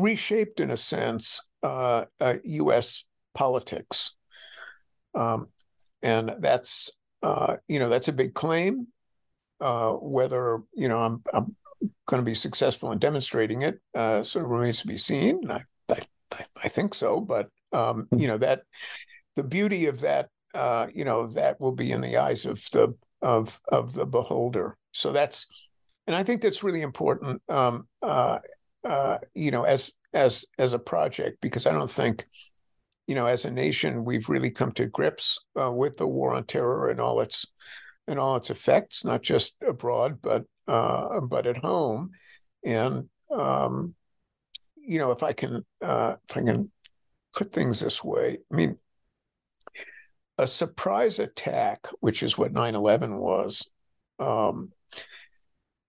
reshaped, 0.00 0.60
in 0.60 0.70
a 0.70 0.76
sense, 0.76 1.40
U.S. 1.62 3.04
politics. 3.34 4.16
Um, 5.14 5.48
and 6.02 6.34
that's 6.38 6.90
you 7.68 7.78
know 7.78 7.88
that's 7.88 8.08
a 8.08 8.12
big 8.12 8.34
claim. 8.34 8.86
whether 9.60 10.60
you 10.72 10.88
know 10.88 11.00
I'm, 11.02 11.22
I'm 11.32 11.56
going 12.06 12.20
to 12.20 12.28
be 12.30 12.34
successful 12.34 12.92
in 12.92 12.98
demonstrating 12.98 13.62
it 13.62 13.80
uh, 13.94 14.22
sort 14.22 14.44
of 14.44 14.50
remains 14.50 14.80
to 14.80 14.86
be 14.86 14.98
seen. 14.98 15.50
I, 15.50 15.60
I, 15.90 16.44
I 16.64 16.68
think 16.68 16.94
so, 16.94 17.20
but 17.20 17.48
um, 17.72 18.06
hmm. 18.10 18.18
you 18.18 18.28
know 18.28 18.38
that 18.38 18.62
the 19.36 19.44
beauty 19.44 19.86
of 19.86 20.00
that, 20.00 20.28
uh, 20.54 20.88
you 20.92 21.04
know, 21.04 21.26
that 21.28 21.60
will 21.60 21.72
be 21.72 21.92
in 21.92 22.00
the 22.00 22.16
eyes 22.16 22.44
of 22.44 22.62
the 22.72 22.94
of 23.22 23.60
of 23.68 23.94
the 23.94 24.06
beholder. 24.06 24.76
So 24.92 25.12
that's, 25.12 25.46
and 26.06 26.16
I 26.16 26.22
think 26.22 26.40
that's 26.40 26.62
really 26.62 26.82
important. 26.82 27.42
Um, 27.48 27.86
uh, 28.84 29.18
you 29.34 29.50
know, 29.50 29.64
as 29.64 29.92
as 30.12 30.44
as 30.58 30.72
a 30.72 30.78
project, 30.78 31.38
because 31.40 31.66
I 31.66 31.72
don't 31.72 31.90
think, 31.90 32.26
you 33.06 33.14
know, 33.14 33.26
as 33.26 33.44
a 33.44 33.50
nation, 33.50 34.04
we've 34.04 34.28
really 34.28 34.50
come 34.50 34.72
to 34.72 34.86
grips 34.86 35.38
uh, 35.60 35.70
with 35.70 35.96
the 35.96 36.06
war 36.06 36.34
on 36.34 36.44
terror 36.44 36.90
and 36.90 37.00
all 37.00 37.20
its 37.20 37.46
and 38.06 38.18
all 38.18 38.36
its 38.36 38.50
effects, 38.50 39.04
not 39.04 39.22
just 39.22 39.56
abroad, 39.62 40.20
but 40.22 40.44
uh, 40.66 41.20
but 41.20 41.46
at 41.46 41.58
home. 41.58 42.10
And 42.64 43.08
um, 43.30 43.94
you 44.76 44.98
know, 44.98 45.12
if 45.12 45.22
I 45.22 45.32
can 45.32 45.64
uh, 45.80 46.16
if 46.28 46.36
I 46.36 46.42
can 46.42 46.70
put 47.36 47.52
things 47.52 47.80
this 47.80 48.02
way, 48.02 48.38
I 48.50 48.56
mean, 48.56 48.78
a 50.38 50.46
surprise 50.46 51.18
attack, 51.18 51.86
which 52.00 52.22
is 52.22 52.38
what 52.38 52.52
9/11 52.52 53.18
was. 53.18 53.68
Um, 54.18 54.72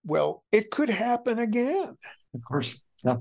well, 0.04 0.44
it 0.52 0.72
could 0.72 0.90
happen 0.90 1.40
again. 1.40 1.98
Of 2.34 2.44
course, 2.48 2.80
yeah. 3.04 3.18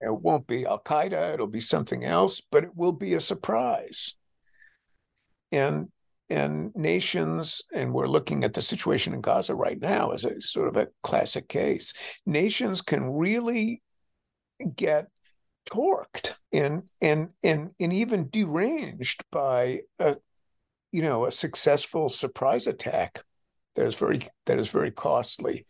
It 0.00 0.12
won't 0.12 0.46
be 0.46 0.66
Al 0.66 0.78
Qaeda; 0.80 1.34
it'll 1.34 1.46
be 1.46 1.60
something 1.60 2.04
else, 2.04 2.42
but 2.50 2.64
it 2.64 2.76
will 2.76 2.92
be 2.92 3.14
a 3.14 3.20
surprise. 3.20 4.16
And 5.52 5.88
and 6.28 6.74
nations, 6.74 7.62
and 7.72 7.92
we're 7.92 8.08
looking 8.08 8.44
at 8.44 8.52
the 8.52 8.62
situation 8.62 9.14
in 9.14 9.20
Gaza 9.20 9.54
right 9.54 9.80
now 9.80 10.10
as 10.10 10.24
a 10.24 10.40
sort 10.40 10.68
of 10.68 10.76
a 10.76 10.88
classic 11.02 11.48
case. 11.48 11.92
Nations 12.26 12.82
can 12.82 13.10
really 13.10 13.82
get 14.74 15.06
torqued 15.66 16.34
and 16.52 16.84
and 17.00 17.28
and 17.42 17.70
and 17.80 17.92
even 17.92 18.28
deranged 18.30 19.24
by 19.32 19.80
a 19.98 20.16
you 20.92 21.02
know 21.02 21.26
a 21.26 21.32
successful 21.32 22.08
surprise 22.08 22.66
attack 22.66 23.22
that 23.74 23.86
is 23.86 23.94
very 23.94 24.26
that 24.46 24.58
is 24.58 24.68
very 24.68 24.90
costly, 24.90 25.66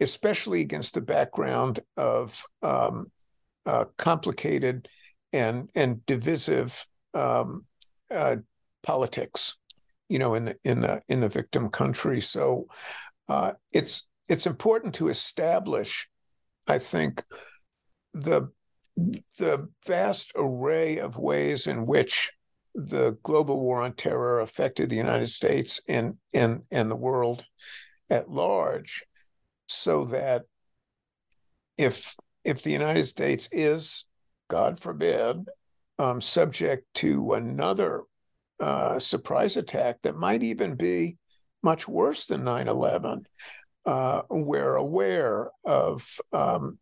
especially 0.00 0.60
against 0.60 0.94
the 0.94 1.00
background 1.00 1.80
of 1.96 2.44
um, 2.62 3.10
uh, 3.64 3.86
complicated 3.96 4.88
and 5.32 5.70
and 5.74 6.04
divisive 6.06 6.86
um, 7.14 7.64
uh, 8.10 8.36
politics 8.82 9.56
you 10.08 10.18
know, 10.18 10.34
in 10.34 10.46
the 10.46 10.56
in 10.64 10.80
the 10.80 11.02
in 11.08 11.20
the 11.20 11.28
victim 11.28 11.68
country. 11.68 12.20
So 12.20 12.66
uh, 13.28 13.52
it's 13.72 14.06
it's 14.28 14.46
important 14.46 14.94
to 14.96 15.08
establish, 15.08 16.08
I 16.66 16.78
think, 16.78 17.24
the 18.12 18.50
the 19.38 19.68
vast 19.86 20.32
array 20.34 20.98
of 20.98 21.16
ways 21.16 21.66
in 21.66 21.86
which 21.86 22.32
the 22.74 23.18
global 23.22 23.60
war 23.60 23.82
on 23.82 23.94
terror 23.94 24.40
affected 24.40 24.88
the 24.88 24.96
United 24.96 25.28
States 25.28 25.80
and 25.88 26.16
and 26.32 26.62
and 26.70 26.90
the 26.90 26.96
world 26.96 27.44
at 28.08 28.30
large, 28.30 29.02
so 29.66 30.04
that 30.06 30.42
if 31.76 32.16
if 32.44 32.62
the 32.62 32.70
United 32.70 33.06
States 33.06 33.48
is, 33.50 34.06
God 34.48 34.78
forbid, 34.78 35.48
um, 35.98 36.20
subject 36.20 36.86
to 36.94 37.32
another 37.32 38.04
uh, 38.60 38.98
surprise 38.98 39.56
attack 39.56 39.96
that 40.02 40.16
might 40.16 40.42
even 40.42 40.76
be 40.76 41.16
much 41.62 41.88
worse 41.88 42.26
than 42.26 42.44
9 42.44 42.68
11. 42.68 43.26
Uh, 43.84 44.22
we're 44.30 44.76
aware 44.76 45.50
of, 45.64 46.20
um, 46.32 46.78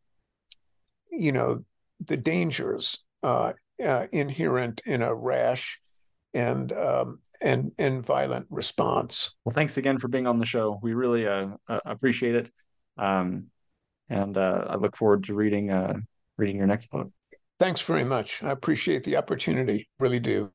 you 1.11 1.32
know, 1.32 1.64
the 2.05 2.16
dangers 2.16 2.99
uh, 3.22 3.53
uh, 3.82 4.07
inherent 4.12 4.82
in 4.85 5.03
a 5.03 5.14
rash 5.14 5.78
and 6.35 6.72
um, 6.72 7.20
and 7.41 7.72
and 7.78 8.05
violent 8.05 8.47
response. 8.51 9.35
Well, 9.45 9.53
thanks 9.55 9.76
again 9.76 9.99
for 9.99 10.09
being 10.09 10.26
on 10.26 10.39
the 10.39 10.47
show. 10.47 10.78
We 10.82 10.95
really 10.95 11.26
uh, 11.26 11.49
uh, 11.68 11.80
appreciate 11.85 12.35
it, 12.35 12.51
um, 12.97 13.47
and 14.09 14.37
uh, 14.37 14.67
I 14.69 14.77
look 14.77 14.97
forward 14.97 15.25
to 15.25 15.35
reading 15.35 15.71
uh, 15.71 15.95
reading 16.37 16.57
your 16.57 16.67
next 16.67 16.91
book. 16.91 17.11
Thanks 17.59 17.81
very 17.81 18.05
much. 18.05 18.43
I 18.43 18.51
appreciate 18.51 19.05
the 19.05 19.17
opportunity. 19.17 19.89
Really 19.99 20.21
do. 20.21 20.53